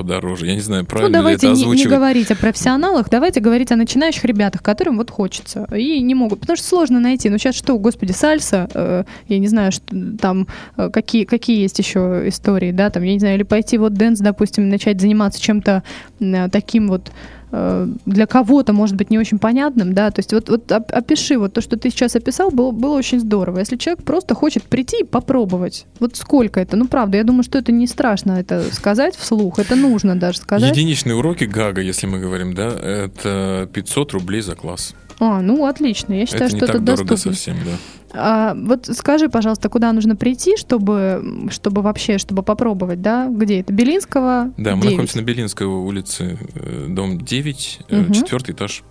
подороже. 0.01 0.47
Я 0.47 0.55
не 0.55 0.61
знаю, 0.61 0.85
правильно 0.85 1.09
ну, 1.09 1.21
давайте 1.21 1.47
ли 1.47 1.53
это 1.53 1.61
озвучивать. 1.61 1.85
Не, 1.85 1.91
не 1.91 1.97
говорить 1.97 2.31
о 2.31 2.35
профессионалах, 2.35 3.09
давайте 3.09 3.39
говорить 3.39 3.71
о 3.71 3.75
начинающих 3.75 4.23
ребятах, 4.25 4.63
которым 4.63 4.97
вот 4.97 5.11
хочется. 5.11 5.67
И 5.75 6.01
не 6.01 6.15
могут, 6.15 6.39
потому 6.39 6.57
что 6.57 6.65
сложно 6.65 6.99
найти. 6.99 7.29
Ну 7.29 7.37
сейчас 7.37 7.55
что, 7.55 7.77
господи, 7.77 8.11
сальса, 8.11 8.69
э, 8.73 9.03
я 9.27 9.39
не 9.39 9.47
знаю, 9.47 9.71
что 9.71 9.83
там, 10.19 10.47
э, 10.77 10.89
какие, 10.89 11.25
какие 11.25 11.61
есть 11.61 11.77
еще 11.77 12.23
истории, 12.27 12.71
да, 12.71 12.89
там, 12.89 13.03
я 13.03 13.13
не 13.13 13.19
знаю, 13.19 13.35
или 13.35 13.43
пойти 13.43 13.77
вот 13.77 13.93
dance, 13.93 14.19
допустим, 14.19 14.69
начать 14.69 14.99
заниматься 14.99 15.41
чем-то 15.41 15.83
э, 16.19 16.49
таким 16.49 16.87
вот 16.87 17.11
для 17.51 18.25
кого-то, 18.27 18.73
может 18.73 18.95
быть, 18.95 19.09
не 19.09 19.19
очень 19.19 19.39
понятным, 19.39 19.93
да, 19.93 20.09
то 20.11 20.19
есть 20.19 20.33
вот, 20.33 20.49
вот 20.49 20.71
опиши, 20.71 21.37
вот 21.37 21.53
то, 21.53 21.61
что 21.61 21.77
ты 21.77 21.89
сейчас 21.89 22.15
описал, 22.15 22.49
было, 22.49 22.71
было 22.71 22.95
очень 22.95 23.19
здорово. 23.19 23.59
Если 23.59 23.75
человек 23.75 24.03
просто 24.03 24.35
хочет 24.35 24.63
прийти 24.63 25.01
и 25.01 25.03
попробовать, 25.03 25.85
вот 25.99 26.15
сколько 26.15 26.59
это? 26.59 26.77
Ну, 26.77 26.87
правда, 26.87 27.17
я 27.17 27.23
думаю, 27.23 27.43
что 27.43 27.57
это 27.57 27.71
не 27.71 27.87
страшно 27.87 28.33
это 28.33 28.63
сказать 28.73 29.15
вслух, 29.15 29.59
это 29.59 29.75
нужно 29.75 30.15
даже 30.15 30.39
сказать. 30.39 30.71
Единичные 30.71 31.15
уроки 31.15 31.43
гага, 31.43 31.81
если 31.81 32.07
мы 32.07 32.19
говорим, 32.19 32.53
да, 32.53 32.69
это 32.69 33.69
500 33.73 34.13
рублей 34.13 34.41
за 34.41 34.55
класс. 34.55 34.93
А, 35.23 35.39
ну 35.41 35.65
отлично. 35.67 36.13
Я 36.13 36.25
считаю, 36.25 36.47
это 36.47 36.57
что 36.57 36.65
это 36.65 36.79
доступно. 36.79 37.15
совсем, 37.17 37.55
да. 37.63 37.71
А, 38.13 38.53
вот 38.55 38.87
скажи, 38.87 39.29
пожалуйста, 39.29 39.69
куда 39.69 39.93
нужно 39.93 40.15
прийти, 40.15 40.57
чтобы, 40.57 41.47
чтобы 41.51 41.83
вообще, 41.83 42.17
чтобы 42.17 42.41
попробовать, 42.41 43.03
да? 43.03 43.27
Где 43.29 43.59
это? 43.59 43.71
Белинского? 43.71 44.51
Да, 44.57 44.75
мы 44.75 44.81
9. 44.81 44.83
находимся 44.85 45.17
на 45.19 45.21
Белинской 45.21 45.67
улице, 45.67 46.39
э, 46.55 46.87
дом 46.89 47.21
9, 47.21 47.81
Мгм. 47.89 48.13
четвертый 48.13 48.55
этаж. 48.55 48.83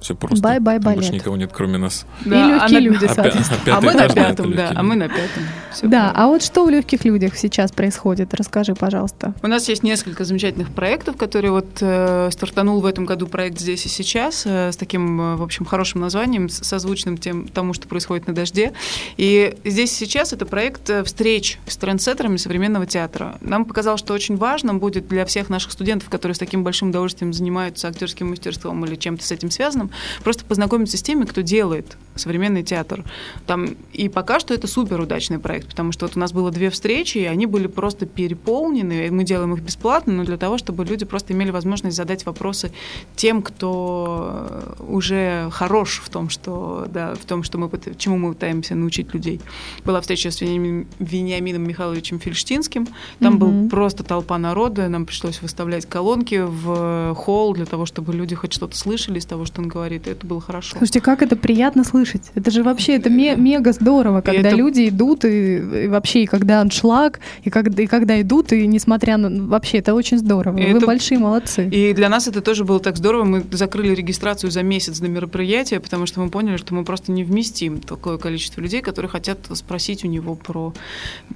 Все 0.00 0.14
просто. 0.14 0.42
Bye 0.42 0.57
Bye, 0.57 0.76
Там 0.80 0.94
Больше 0.94 1.08
Ballet. 1.10 1.20
никого 1.22 1.36
нет, 1.36 1.50
кроме 1.52 1.78
нас. 1.78 2.06
И 2.24 2.28
легкие 2.28 2.80
люди, 2.80 3.04
А 3.04 3.08
пя- 3.08 3.14
соответственно. 3.14 3.60
а 3.66 3.76
А 3.78 3.80
мы 3.80 3.92
на 3.92 4.08
да, 4.08 4.14
пятом, 4.14 4.54
да, 4.54 4.72
а 4.74 4.82
мы 4.82 4.94
на 4.96 5.08
пятом. 5.08 5.42
Всё 5.72 5.82
Да, 5.82 5.88
правильно. 5.88 6.12
а 6.14 6.26
вот 6.28 6.42
что 6.42 6.64
в 6.64 6.70
легких 6.70 7.04
людях 7.04 7.36
сейчас 7.36 7.72
происходит? 7.72 8.32
Расскажи, 8.34 8.74
пожалуйста. 8.74 9.34
У 9.42 9.46
нас 9.48 9.68
есть 9.68 9.82
несколько 9.82 10.24
замечательных 10.24 10.70
проектов, 10.70 11.16
которые 11.16 11.50
вот 11.50 11.66
э, 11.80 12.30
стартанул 12.32 12.80
в 12.80 12.86
этом 12.86 13.06
году 13.06 13.26
проект 13.26 13.58
«Здесь 13.58 13.86
и 13.86 13.88
сейчас» 13.88 14.44
э, 14.46 14.70
с 14.72 14.76
таким, 14.76 15.20
э, 15.20 15.36
в 15.36 15.42
общем, 15.42 15.64
хорошим 15.64 16.00
названием, 16.00 16.48
созвучным 16.48 17.18
тем, 17.18 17.48
тому, 17.48 17.72
что 17.74 17.88
происходит 17.88 18.26
на 18.28 18.34
«Дожде». 18.34 18.72
И 19.16 19.56
«Здесь 19.64 19.92
и 20.00 20.04
сейчас»— 20.06 20.32
это 20.34 20.46
проект 20.46 20.88
э, 20.90 21.02
встреч 21.02 21.58
с 21.66 21.76
трендсеттерами 21.76 22.36
современного 22.36 22.86
театра. 22.86 23.36
Нам 23.40 23.64
показалось, 23.64 24.00
что 24.00 24.14
очень 24.14 24.36
важно 24.36 24.74
будет 24.74 25.08
для 25.08 25.24
всех 25.26 25.48
наших 25.48 25.72
студентов, 25.72 26.08
которые 26.08 26.34
с 26.36 26.38
таким 26.38 26.62
большим 26.62 26.90
удовольствием 26.90 27.32
занимаются 27.32 27.88
актерским 27.88 28.30
мастерством 28.30 28.84
или 28.84 28.94
чем-то 28.94 29.24
с 29.24 29.32
этим 29.32 29.50
связанным, 29.50 29.87
просто 30.22 30.44
познакомиться 30.44 30.96
с 30.96 31.02
теми, 31.02 31.24
кто 31.24 31.40
делает 31.40 31.96
современный 32.20 32.62
театр. 32.62 33.04
Там, 33.46 33.76
и 33.92 34.08
пока 34.08 34.40
что 34.40 34.54
это 34.54 34.66
супер 34.66 35.00
удачный 35.00 35.38
проект, 35.38 35.68
потому 35.68 35.92
что 35.92 36.06
вот 36.06 36.16
у 36.16 36.20
нас 36.20 36.32
было 36.32 36.50
две 36.50 36.70
встречи, 36.70 37.18
и 37.18 37.24
они 37.24 37.46
были 37.46 37.66
просто 37.66 38.06
переполнены. 38.06 39.06
И 39.06 39.10
мы 39.10 39.24
делаем 39.24 39.54
их 39.54 39.60
бесплатно, 39.60 40.12
но 40.12 40.24
для 40.24 40.36
того, 40.36 40.58
чтобы 40.58 40.84
люди 40.84 41.04
просто 41.04 41.32
имели 41.32 41.50
возможность 41.50 41.96
задать 41.96 42.26
вопросы 42.26 42.72
тем, 43.16 43.42
кто 43.42 44.74
э, 44.78 44.82
уже 44.88 45.48
хорош 45.50 46.00
в 46.04 46.08
том, 46.08 46.28
что, 46.28 46.86
да, 46.92 47.14
в 47.14 47.24
том, 47.24 47.42
что 47.42 47.58
мы, 47.58 47.70
чему 47.96 48.18
мы 48.18 48.34
пытаемся 48.34 48.74
научить 48.74 49.12
людей. 49.14 49.40
Была 49.84 50.00
встреча 50.00 50.30
с 50.30 50.40
Вениамин- 50.40 50.86
Вениамином 50.98 51.62
Михайловичем 51.66 52.18
Фельштинским. 52.20 52.88
Там 53.20 53.34
Мгм. 53.34 53.38
был 53.38 53.68
просто 53.70 54.04
толпа 54.04 54.38
народа, 54.38 54.88
нам 54.88 55.06
пришлось 55.06 55.42
выставлять 55.42 55.86
колонки 55.86 56.44
в 56.46 57.14
холл 57.14 57.54
для 57.54 57.66
того, 57.66 57.86
чтобы 57.86 58.12
люди 58.12 58.34
хоть 58.34 58.52
что-то 58.52 58.76
слышали 58.76 59.18
из 59.18 59.26
того, 59.26 59.44
что 59.44 59.60
он 59.60 59.68
говорит, 59.68 60.06
и 60.06 60.10
это 60.10 60.26
было 60.26 60.40
хорошо. 60.40 60.76
Слушайте, 60.78 61.00
как 61.00 61.22
это 61.22 61.36
приятно 61.36 61.84
слышать. 61.84 62.07
Это 62.34 62.50
же 62.50 62.62
вообще, 62.62 62.96
это 62.96 63.10
ме- 63.10 63.36
мега 63.36 63.72
здорово, 63.72 64.20
когда 64.20 64.48
это- 64.48 64.56
люди 64.56 64.88
идут, 64.88 65.24
и, 65.24 65.84
и 65.84 65.88
вообще, 65.88 66.22
и 66.22 66.26
когда 66.26 66.60
аншлаг, 66.60 67.20
и 67.44 67.50
когда, 67.50 67.82
и 67.82 67.86
когда 67.86 68.20
идут, 68.20 68.52
и 68.52 68.66
несмотря 68.66 69.16
на... 69.16 69.46
Вообще, 69.48 69.78
это 69.78 69.94
очень 69.94 70.18
здорово. 70.18 70.56
И 70.58 70.72
Вы 70.72 70.78
это- 70.78 70.86
большие 70.86 71.18
молодцы. 71.18 71.68
И 71.68 71.92
для 71.94 72.08
нас 72.08 72.28
это 72.28 72.40
тоже 72.40 72.64
было 72.64 72.80
так 72.80 72.96
здорово. 72.96 73.24
Мы 73.24 73.44
закрыли 73.52 73.94
регистрацию 73.94 74.50
за 74.50 74.62
месяц 74.62 74.98
до 75.00 75.08
мероприятия, 75.08 75.80
потому 75.80 76.06
что 76.06 76.20
мы 76.20 76.30
поняли, 76.30 76.56
что 76.56 76.74
мы 76.74 76.84
просто 76.84 77.12
не 77.12 77.24
вместим 77.24 77.80
такое 77.80 78.18
количество 78.18 78.60
людей, 78.60 78.80
которые 78.82 79.10
хотят 79.10 79.38
спросить 79.54 80.04
у 80.04 80.08
него 80.08 80.34
про 80.34 80.72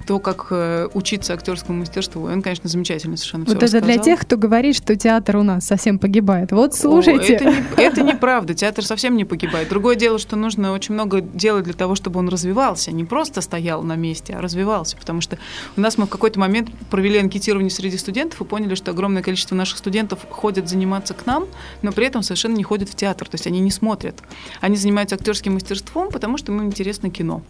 то, 0.07 0.19
как 0.19 0.47
э, 0.51 0.87
учиться 0.93 1.33
актерскому 1.33 1.79
мастерству. 1.79 2.29
И 2.29 2.31
он, 2.31 2.41
конечно, 2.41 2.69
замечательно 2.69 3.17
совершенно 3.17 3.45
Вот 3.45 3.55
это 3.57 3.67
для 3.69 3.79
рассказал. 3.79 4.03
тех, 4.05 4.19
кто 4.21 4.37
говорит, 4.37 4.75
что 4.75 4.95
театр 4.95 5.37
у 5.37 5.43
нас 5.43 5.65
совсем 5.65 5.99
погибает. 5.99 6.51
Вот 6.51 6.71
О, 6.73 6.75
слушайте. 6.75 7.33
это, 7.33 7.45
не- 7.45 7.83
это 7.83 8.01
неправда. 8.03 8.53
Театр 8.53 8.85
совсем 8.85 9.17
не 9.17 9.25
погибает. 9.25 9.69
Другое 9.69 9.95
дело, 9.95 10.19
что 10.19 10.35
нужно 10.35 10.62
очень 10.71 10.93
много 10.93 11.21
делать 11.21 11.65
для 11.65 11.73
того, 11.73 11.95
чтобы 11.95 12.19
он 12.19 12.29
развивался. 12.29 12.91
Не 12.91 13.05
просто 13.05 13.41
стоял 13.41 13.83
на 13.83 13.95
месте, 13.95 14.33
а 14.35 14.41
развивался. 14.41 14.95
Потому 14.97 15.21
что 15.21 15.37
у 15.75 15.81
нас 15.81 15.97
мы 15.97 16.05
в 16.05 16.09
какой-то 16.09 16.39
момент 16.39 16.69
провели 16.89 17.17
анкетирование 17.17 17.69
среди 17.71 17.97
студентов 17.97 18.41
и 18.41 18.45
поняли, 18.45 18.75
что 18.75 18.91
огромное 18.91 19.21
количество 19.23 19.55
наших 19.55 19.77
студентов 19.77 20.19
ходят 20.29 20.69
заниматься 20.69 21.13
к 21.13 21.25
нам, 21.25 21.45
но 21.81 21.91
при 21.91 22.05
этом 22.07 22.23
совершенно 22.23 22.55
не 22.55 22.63
ходят 22.63 22.89
в 22.89 22.95
театр. 22.95 23.27
То 23.27 23.35
есть 23.35 23.47
они 23.47 23.59
не 23.59 23.71
смотрят. 23.71 24.15
Они 24.61 24.75
занимаются 24.77 25.15
актерским 25.15 25.53
мастерством, 25.55 26.09
потому 26.09 26.37
что 26.37 26.51
им 26.51 26.63
интересно 26.63 27.09
кино. 27.09 27.41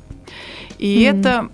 И 0.79 1.07
Мгм. 1.09 1.19
это 1.19 1.49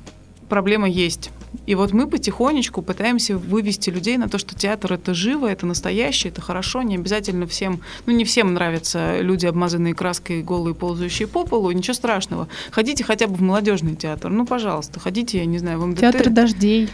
проблема 0.47 0.87
есть. 0.89 1.31
И 1.65 1.75
вот 1.75 1.93
мы 1.93 2.07
потихонечку 2.07 2.81
пытаемся 2.81 3.37
вывести 3.37 3.89
людей 3.89 4.17
на 4.17 4.29
то, 4.29 4.37
что 4.37 4.55
театр 4.55 4.93
это 4.93 5.13
живо, 5.13 5.47
это 5.47 5.65
настоящее, 5.65 6.31
это 6.31 6.41
хорошо, 6.41 6.81
не 6.81 6.95
обязательно 6.95 7.47
всем, 7.47 7.81
ну 8.05 8.13
не 8.13 8.23
всем 8.25 8.53
нравятся 8.53 9.19
люди, 9.21 9.45
обмазанные 9.45 9.93
краской, 9.93 10.41
голые, 10.41 10.75
ползающие 10.75 11.27
по 11.27 11.45
полу, 11.45 11.71
ничего 11.71 11.93
страшного. 11.93 12.47
Ходите 12.71 13.03
хотя 13.03 13.27
бы 13.27 13.35
в 13.35 13.41
молодежный 13.41 13.95
театр, 13.95 14.31
ну 14.31 14.45
пожалуйста, 14.45 14.99
ходите, 14.99 15.39
я 15.39 15.45
не 15.45 15.57
знаю, 15.57 15.79
в 15.79 15.85
МДТ. 15.85 15.99
Театр 15.99 16.29
дождей, 16.29 16.89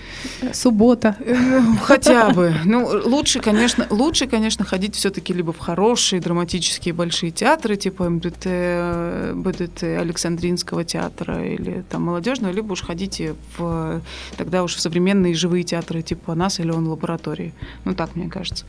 суббота. 0.54 1.16
Э, 1.20 1.62
Хотя 1.84 2.30
бы. 2.30 2.54
Ну, 2.66 2.88
лучше, 3.06 3.40
конечно, 3.40 3.88
лучше, 3.90 4.28
конечно, 4.28 4.66
ходить 4.66 4.96
все-таки 4.96 5.34
либо 5.34 5.54
в 5.54 5.60
хорошие 5.60 6.22
драматические 6.22 6.94
большие 6.94 7.32
театры, 7.32 7.76
типа 7.76 8.10
МДТ, 8.10 9.36
БДТ 9.36 9.84
Александринского 9.84 10.84
театра 10.84 11.46
или 11.46 11.84
там 11.90 12.04
молодежного, 12.04 12.52
либо 12.52 12.74
уж 12.74 12.82
ходите 12.82 13.36
в 13.58 14.02
тогда 14.46 14.64
уж 14.64 14.76
в 14.76 14.80
современные 14.80 15.34
живые 15.34 15.64
театры 15.64 16.04
типа 16.04 16.36
нас 16.36 16.60
или 16.60 16.70
он 16.70 16.88
лаборатории. 16.88 17.52
Ну, 17.84 17.96
так 17.96 18.16
мне 18.16 18.30
кажется. 18.30 18.66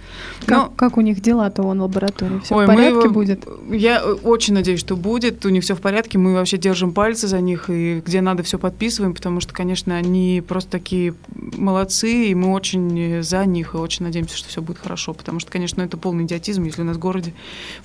Но- 0.46 0.72
Как, 0.74 0.96
у 0.96 1.02
них 1.02 1.20
дела-то 1.20 1.62
он 1.62 1.82
лаборатории? 1.82 2.38
Все 2.40 2.54
Ой, 2.54 2.64
в 2.64 2.66
порядке 2.66 3.04
его- 3.04 3.10
будет? 3.10 3.46
Я 3.70 4.00
э, 4.02 4.12
очень 4.14 4.54
надеюсь, 4.54 4.80
что 4.80 4.96
будет. 4.96 5.44
У 5.44 5.50
них 5.50 5.62
все 5.64 5.74
в 5.74 5.82
порядке. 5.82 6.16
Мы 6.16 6.32
вообще 6.32 6.56
держим 6.56 6.92
пальцы 6.92 7.28
за 7.28 7.42
них 7.42 7.68
и 7.68 8.00
где 8.04 8.22
надо 8.22 8.42
все 8.42 8.58
подписываем, 8.58 9.12
потому 9.12 9.40
что, 9.40 9.52
конечно, 9.52 9.94
они 9.94 10.42
просто 10.48 10.70
такие 10.70 11.14
молодцы, 11.34 12.30
и 12.30 12.34
мы 12.34 12.52
очень 12.52 13.22
за 13.22 13.44
них 13.44 13.74
и 13.74 13.76
очень 13.76 14.06
надеемся, 14.06 14.34
что 14.38 14.48
все 14.48 14.62
будет 14.62 14.78
хорошо. 14.78 15.12
Потому 15.12 15.40
что, 15.40 15.50
конечно, 15.50 15.82
это 15.82 15.98
полный 15.98 16.24
идиотизм, 16.24 16.64
если 16.64 16.80
у 16.80 16.86
нас 16.86 16.96
в 16.96 17.00
городе 17.00 17.34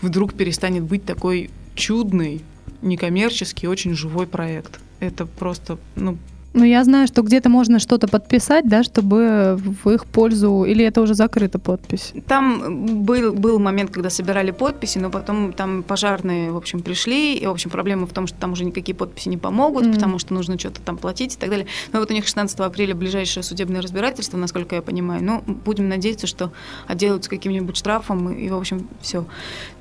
вдруг 0.02 0.34
перестанет 0.34 0.84
быть 0.84 1.04
такой 1.04 1.50
чудный, 1.76 2.42
некоммерческий, 2.82 3.68
очень 3.68 3.96
живой 3.96 4.28
проект. 4.28 4.80
Это 5.02 5.26
просто, 5.26 5.78
ну, 5.98 6.18
Ну, 6.54 6.66
я 6.66 6.84
знаю, 6.84 7.08
что 7.08 7.22
где-то 7.22 7.48
можно 7.50 7.80
что-то 7.80 8.08
подписать, 8.10 8.68
да, 8.68 8.84
чтобы 8.84 9.58
в 9.58 9.90
их 9.90 10.06
пользу... 10.06 10.66
Или 10.66 10.84
это 10.84 11.02
уже 11.02 11.14
закрыта 11.14 11.60
подпись? 11.60 12.14
Там 12.28 13.04
был, 13.06 13.32
был 13.32 13.58
момент, 13.58 13.92
когда 13.92 14.10
собирали 14.10 14.52
подписи, 14.52 14.98
но 14.98 15.10
потом 15.10 15.54
там 15.54 15.82
пожарные, 15.82 16.52
в 16.52 16.58
общем, 16.58 16.82
пришли. 16.82 17.36
И, 17.38 17.46
в 17.48 17.52
общем, 17.52 17.70
проблема 17.70 18.06
в 18.06 18.12
том, 18.12 18.28
что 18.28 18.38
там 18.38 18.52
уже 18.52 18.66
никакие 18.66 18.94
подписи 18.96 19.30
не 19.30 19.38
помогут, 19.38 19.86
Мгм. 19.86 19.94
потому 19.94 20.20
что 20.20 20.34
нужно 20.34 20.60
что-то 20.60 20.82
там 20.82 20.98
платить 20.98 21.36
и 21.36 21.38
так 21.38 21.50
далее. 21.50 21.68
Но 21.94 22.00
вот 22.00 22.12
у 22.12 22.14
них 22.14 22.26
16 22.26 22.60
апреля 22.60 22.96
ближайшее 22.96 23.44
судебное 23.44 23.82
разбирательство, 23.82 24.36
насколько 24.38 24.76
я 24.76 24.82
понимаю. 24.82 25.24
Ну, 25.24 25.42
будем 25.64 25.88
надеяться, 25.88 26.28
что 26.28 26.52
отделаются 26.86 27.30
каким-нибудь 27.30 27.78
штрафом 27.78 28.30
и, 28.34 28.50
в 28.50 28.56
общем, 28.58 28.90
все. 29.00 29.26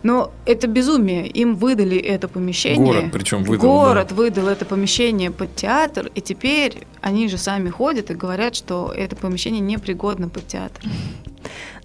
Но 0.02 0.32
это 0.46 0.66
безумие. 0.66 1.26
Им 1.26 1.56
выдали 1.56 1.98
это 1.98 2.28
помещение. 2.28 2.84
Город 2.84 3.04
причем 3.12 3.44
выдал. 3.44 3.66
Город 3.66 4.12
выдал 4.12 4.48
это 4.48 4.64
помещение 4.64 5.30
под 5.30 5.54
театр, 5.54 6.10
и 6.14 6.20
теперь 6.20 6.86
они 7.00 7.28
же 7.28 7.38
сами 7.38 7.68
ходят 7.68 8.10
и 8.10 8.14
говорят, 8.14 8.54
что 8.56 8.92
это 8.96 9.16
помещение 9.16 9.60
непригодно 9.60 10.28
под 10.28 10.46
театр. 10.46 10.82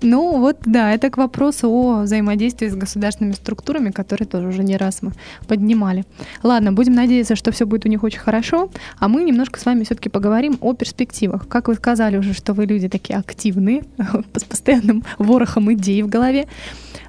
Ну 0.06 0.38
вот, 0.40 0.58
да, 0.66 0.94
это 0.94 1.10
к 1.10 1.18
вопросу 1.18 1.68
о 1.70 2.02
взаимодействии 2.04 2.68
с 2.68 2.76
государственными 2.76 3.34
структурами, 3.34 3.90
которые 3.90 4.28
тоже 4.28 4.48
уже 4.50 4.64
не 4.64 4.78
раз 4.78 5.02
мы 5.02 5.14
поднимали. 5.48 6.06
Ладно, 6.44 6.72
будем 6.74 6.94
надеяться, 6.94 7.36
что 7.36 7.52
все 7.52 7.66
будет 7.66 7.86
у 7.86 7.90
них 7.90 8.04
очень 8.04 8.20
хорошо, 8.20 8.70
а 9.00 9.08
мы 9.08 9.24
немножко 9.24 9.60
с 9.60 9.66
вами 9.66 9.84
все-таки 9.84 10.10
поговорим 10.10 10.58
о 10.62 10.74
перспективах. 10.74 11.48
Как 11.48 11.68
вы 11.68 11.74
сказали 11.74 12.18
уже, 12.18 12.34
что 12.34 12.54
вы 12.54 12.66
люди 12.68 12.88
такие 12.88 13.18
активные, 13.18 13.84
с 14.36 14.44
постоянным 14.44 15.04
ворохом 15.18 15.74
идей 15.74 16.04
в 16.04 16.08
голове. 16.08 16.48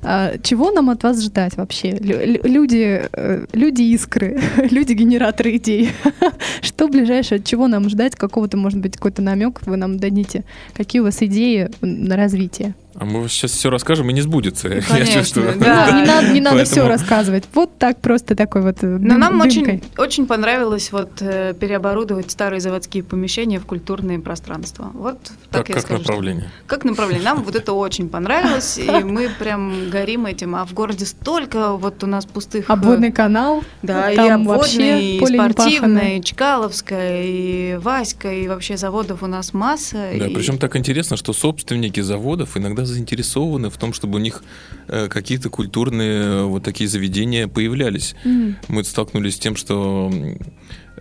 А, 0.03 0.39
Чего 0.43 0.71
нам 0.71 0.89
от 0.89 1.03
вас 1.03 1.23
ждать 1.23 1.57
вообще? 1.57 1.91
Лю- 1.91 2.25
лю- 2.25 2.41
Люди, 2.45 3.03
э, 3.13 3.45
люди 3.53 3.83
искры, 3.83 4.41
люди 4.71 4.95
генераторы 4.95 5.57
идей. 5.57 5.91
Что 6.63 6.89
ближайшее, 6.89 7.41
от 7.41 7.45
чего 7.45 7.69
нам 7.69 7.89
ждать? 7.91 8.17
Какого-то, 8.17 8.57
может 8.57 8.81
быть, 8.81 8.95
какой-то 8.97 9.21
намек 9.21 9.61
вы 9.67 9.77
нам 9.77 9.99
дадите? 9.99 10.45
Какие 10.75 11.01
у 11.01 11.05
вас 11.05 11.23
идеи 11.23 11.69
на 11.83 12.17
развитие? 12.17 12.75
А 12.99 13.05
мы 13.05 13.29
сейчас 13.29 13.53
все 13.53 13.71
расскажем 13.71 14.09
и 14.11 14.13
не 14.13 14.23
сбудется. 14.23 14.69
Я 14.75 14.81
Конечно, 14.83 15.21
чувствую. 15.21 15.55
да. 15.59 15.91
Не 16.01 16.07
надо, 16.07 16.29
не 16.33 16.41
надо 16.41 16.65
все 16.65 16.77
Поэтому- 16.77 16.89
рассказывать. 16.89 17.45
Вот 17.55 17.79
так 17.79 18.01
просто 18.01 18.35
такой 18.35 18.63
вот. 18.63 18.83
э, 18.83 18.87
Но 18.87 19.15
дым- 19.15 19.19
нам 19.19 19.41
очень, 19.41 19.65
дымкой. 19.65 19.83
очень 19.99 20.27
понравилось 20.27 20.93
вот 20.93 21.11
э, 21.21 21.55
переоборудовать 21.59 22.31
старые 22.31 22.61
заводские 22.61 23.03
помещения 23.03 23.59
в 23.61 23.67
культурные 23.67 24.19
пространства. 24.19 24.91
Вот 24.95 25.19
так 25.51 25.67
Как, 25.67 25.69
я 25.69 25.75
как 25.75 25.83
скажу. 25.85 26.03
что- 26.03 26.13
направление. 26.13 26.51
Как 26.67 26.85
направление. 26.85 27.25
Нам 27.25 27.43
вот 27.43 27.55
это 27.55 27.73
очень 27.87 28.09
понравилось, 28.09 28.79
и 28.79 28.89
мы 29.05 29.29
прям 29.39 29.91
горим 29.91 30.25
этим. 30.27 30.55
А 30.57 30.65
в 30.65 30.73
городе 30.73 31.05
столько 31.07 31.73
вот 31.75 32.03
у 32.03 32.07
нас 32.07 32.25
пустых... 32.25 32.71
э, 32.71 32.73
Обводный 32.73 33.13
канал. 33.13 33.63
Да, 33.83 34.11
и 34.11 34.17
Там 34.17 34.47
вообще 34.47 34.95
обводный, 34.95 35.17
и 35.17 35.27
спортивный, 35.27 36.19
и 36.19 36.23
Чкаловская, 36.25 37.23
и 37.25 37.77
Васька, 37.77 38.33
и 38.33 38.49
вообще 38.49 38.77
заводов 38.77 39.23
у 39.23 39.27
нас 39.27 39.53
масса. 39.53 40.11
Да, 40.19 40.27
и- 40.27 40.35
причем 40.35 40.59
так 40.59 40.77
интересно, 40.77 41.17
что 41.17 41.33
собственники 41.33 42.01
заводов 42.01 42.57
иногда 42.57 42.86
заинтересованы 42.87 43.71
в 43.71 43.77
том, 43.77 43.93
чтобы 43.93 44.17
у 44.17 44.21
них 44.21 44.43
э, 44.89 45.09
какие-то 45.09 45.51
культурные 45.51 46.21
э, 46.21 46.43
вот 46.45 46.63
такие 46.63 46.89
заведения 46.89 47.49
появлялись. 47.49 48.15
Мгм. 48.25 48.57
Мы 48.69 48.85
столкнулись 48.85 49.37
с 49.37 49.39
тем, 49.39 49.57
что 49.57 50.11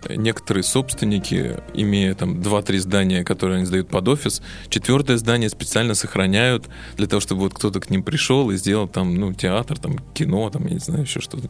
некоторые 0.08 0.62
собственники, 0.62 1.58
имея 1.74 2.14
там 2.14 2.40
2-3 2.40 2.78
здания, 2.78 3.24
которые 3.24 3.58
они 3.58 3.66
сдают 3.66 3.88
под 3.88 4.08
офис, 4.08 4.42
четвертое 4.68 5.16
здание 5.16 5.48
специально 5.48 5.94
сохраняют 5.94 6.66
для 6.96 7.06
того, 7.06 7.20
чтобы 7.20 7.42
вот 7.42 7.54
кто-то 7.54 7.80
к 7.80 7.90
ним 7.90 8.02
пришел 8.02 8.50
и 8.50 8.56
сделал 8.56 8.88
там, 8.88 9.14
ну, 9.14 9.32
театр, 9.32 9.78
там, 9.78 9.98
кино, 10.14 10.50
там, 10.50 10.66
я 10.66 10.74
не 10.74 10.80
знаю, 10.80 11.02
еще 11.02 11.20
что-то. 11.20 11.48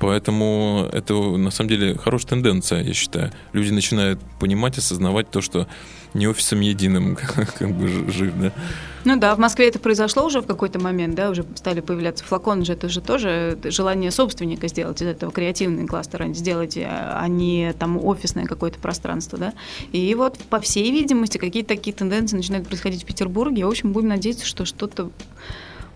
Поэтому 0.00 0.88
это 0.92 1.14
на 1.14 1.50
самом 1.50 1.70
деле 1.70 1.96
хорошая 1.96 2.30
тенденция, 2.30 2.82
я 2.82 2.94
считаю. 2.94 3.32
Люди 3.52 3.70
начинают 3.70 4.20
понимать, 4.38 4.76
осознавать 4.78 5.30
то, 5.30 5.40
что 5.40 5.66
не 6.14 6.28
офисом 6.28 6.60
единым 6.60 7.16
как 7.58 7.70
бы 7.72 7.88
жив, 8.10 8.32
да. 8.40 8.52
Ну 9.04 9.18
да, 9.18 9.34
в 9.34 9.38
Москве 9.38 9.68
это 9.68 9.78
произошло 9.78 10.24
уже 10.24 10.40
в 10.40 10.46
какой-то 10.46 10.78
момент, 10.78 11.14
да, 11.14 11.28
уже 11.30 11.44
стали 11.56 11.80
появляться 11.80 12.24
флаконы 12.24 12.64
же, 12.64 12.72
это 12.72 12.88
же 12.88 13.00
тоже 13.00 13.58
желание 13.64 14.10
собственника 14.10 14.68
сделать 14.68 15.02
из 15.02 15.06
этого 15.08 15.30
креативный 15.30 15.86
кластер, 15.86 16.26
сделать, 16.32 16.78
а 16.78 17.04
а 17.24 17.28
не 17.28 17.72
там 17.78 18.02
офисное 18.04 18.44
какое-то 18.44 18.78
пространство, 18.78 19.38
да. 19.38 19.52
И 19.92 20.14
вот 20.14 20.38
по 20.50 20.60
всей 20.60 20.90
видимости 20.90 21.38
какие-то 21.38 21.68
такие 21.68 21.94
тенденции 21.94 22.36
начинают 22.36 22.66
происходить 22.66 23.02
в 23.02 23.06
Петербурге. 23.06 23.64
В 23.64 23.68
общем, 23.68 23.92
будем 23.92 24.08
надеяться, 24.08 24.46
что 24.46 24.64
что-то 24.64 25.10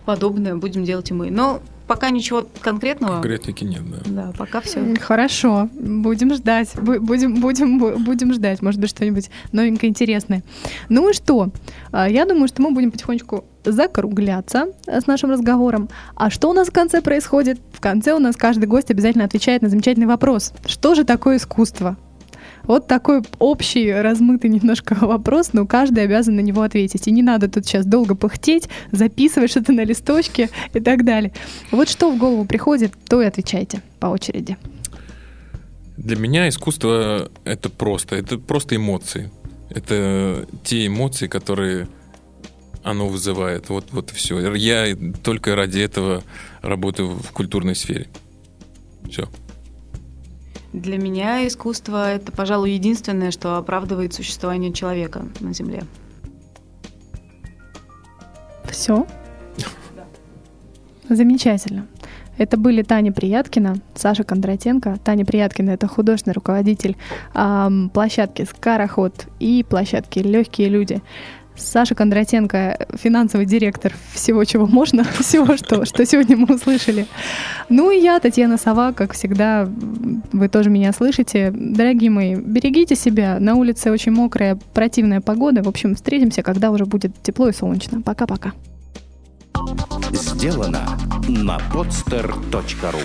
подобное 0.09 0.55
будем 0.55 0.83
делать 0.85 1.11
и 1.11 1.13
мы. 1.13 1.29
Но 1.29 1.59
пока 1.85 2.09
ничего 2.09 2.43
конкретного. 2.61 3.13
Конкретники 3.13 3.63
нет, 3.63 3.81
да. 3.91 3.97
Да, 4.25 4.31
пока 4.35 4.59
все. 4.59 4.95
Хорошо, 4.99 5.69
будем 5.73 6.33
ждать, 6.33 6.69
бу- 6.73 6.99
будем, 6.99 7.39
будем, 7.39 7.79
бу- 7.79 7.95
будем 8.03 8.33
ждать, 8.33 8.63
может 8.63 8.81
быть, 8.81 8.89
что-нибудь 8.89 9.29
новенькое, 9.51 9.91
интересное. 9.91 10.41
Ну 10.89 11.11
и 11.11 11.13
что? 11.13 11.49
А, 11.91 12.09
Я 12.09 12.25
думаю, 12.25 12.47
что 12.47 12.63
мы 12.63 12.71
будем 12.71 12.89
потихонечку 12.91 13.43
закругляться 13.63 14.69
э, 14.87 14.99
с 14.99 15.05
нашим 15.05 15.29
разговором. 15.29 15.89
А 16.15 16.31
что 16.31 16.49
у 16.49 16.53
нас 16.53 16.69
в 16.69 16.71
конце 16.71 17.01
происходит? 17.03 17.59
В 17.71 17.79
конце 17.79 18.13
у 18.13 18.19
нас 18.19 18.35
каждый 18.35 18.65
гость 18.65 18.89
обязательно 18.89 19.25
отвечает 19.25 19.61
на 19.61 19.69
замечательный 19.69 20.07
вопрос. 20.07 20.53
Что 20.65 20.95
же 20.95 21.03
такое 21.03 21.37
искусство? 21.37 21.97
Вот 22.69 22.85
такой 22.85 23.23
общий, 23.39 23.91
размытый 23.91 24.51
немножко 24.51 24.95
вопрос, 25.01 25.53
но 25.53 25.65
каждый 25.65 26.03
обязан 26.03 26.35
на 26.35 26.41
него 26.41 26.61
ответить. 26.61 27.07
И 27.07 27.11
не 27.11 27.23
надо 27.23 27.49
тут 27.49 27.65
сейчас 27.65 27.83
долго 27.83 28.13
пыхтеть, 28.13 28.69
записывать 28.91 29.49
что-то 29.49 29.71
на 29.71 29.83
листочке 29.83 30.51
и 30.75 30.79
так 30.79 31.03
далее. 31.03 31.33
Вот 31.71 31.89
что 31.89 32.11
в 32.11 32.19
голову 32.19 32.45
приходит, 32.45 32.93
то 33.07 33.23
и 33.23 33.25
отвечайте 33.25 33.81
по 33.99 34.05
очереди. 34.05 34.55
Для 35.97 36.15
меня 36.15 36.47
искусство 36.47 37.31
это 37.43 37.71
просто, 37.71 38.17
это 38.17 38.37
просто 38.37 38.75
эмоции. 38.75 39.31
Это 39.71 40.45
те 40.63 40.85
эмоции, 40.85 41.25
которые 41.25 41.87
оно 42.83 43.07
вызывает. 43.07 43.69
Вот, 43.69 43.87
вот 43.91 44.11
все. 44.11 44.53
Я 44.53 44.95
только 45.23 45.55
ради 45.55 45.79
этого 45.79 46.23
работаю 46.61 47.09
в 47.09 47.31
культурной 47.31 47.73
сфере. 47.73 48.05
Все. 49.09 49.27
Для 50.73 50.97
меня 50.97 51.47
искусство 51.47 52.13
это, 52.13 52.31
пожалуй, 52.31 52.71
единственное, 52.71 53.31
что 53.31 53.57
оправдывает 53.57 54.13
существование 54.13 54.71
человека 54.71 55.25
на 55.39 55.53
Земле. 55.53 55.83
Все? 58.65 59.07
Замечательно. 61.09 61.87
Это 62.37 62.55
были 62.55 62.83
Таня 62.83 63.11
Прияткина, 63.11 63.77
Саша 63.95 64.23
Кондратенко. 64.23 64.97
Таня 65.03 65.25
Прияткина– 65.25 65.69
это 65.71 65.87
художественный 65.87 66.33
руководитель 66.35 66.95
ам, 67.33 67.89
площадки 67.89 68.47
«Скороход» 68.49 69.27
и 69.39 69.65
площадки 69.67 70.19
«Легкие 70.19 70.69
люди». 70.69 71.01
Саша 71.59 71.95
Кондратенко– 71.95 72.87
финансовый 72.95 73.45
директор 73.45 73.93
всего, 74.13 74.43
чего 74.43 74.65
можно, 74.65 75.03
всего, 75.19 75.57
что, 75.57 75.85
что 75.85 76.05
сегодня 76.05 76.37
мы 76.37 76.55
услышали. 76.55 77.05
Ну 77.69 77.91
и 77.91 77.99
я, 77.99 78.19
Татьяна 78.19 78.57
Сова, 78.57 78.93
как 78.93 79.13
всегда, 79.13 79.67
вы 80.31 80.49
тоже 80.49 80.69
меня 80.69 80.93
слышите. 80.93 81.51
Дорогие 81.53 82.09
мои, 82.09 82.35
берегите 82.35 82.95
себя. 82.95 83.37
На 83.39 83.55
улице 83.55 83.91
очень 83.91 84.11
мокрая, 84.11 84.57
противная 84.73 85.21
погода. 85.21 85.61
В 85.63 85.67
общем, 85.67 85.95
встретимся, 85.95 86.43
когда 86.43 86.71
уже 86.71 86.85
будет 86.85 87.21
тепло 87.21 87.49
и 87.49 87.53
солнечно. 87.53 88.01
Пока-пока. 88.01 88.53
Сделано 90.11 90.97
на 91.27 91.57
podster.ru 91.73 92.99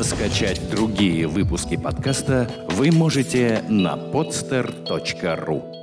Скачать 0.00 0.60
другие 0.70 1.26
выпуски 1.26 1.76
подкаста 1.76 2.50
вы 2.70 2.90
можете 2.92 3.62
на 3.68 3.96
podster.ru 3.96 5.75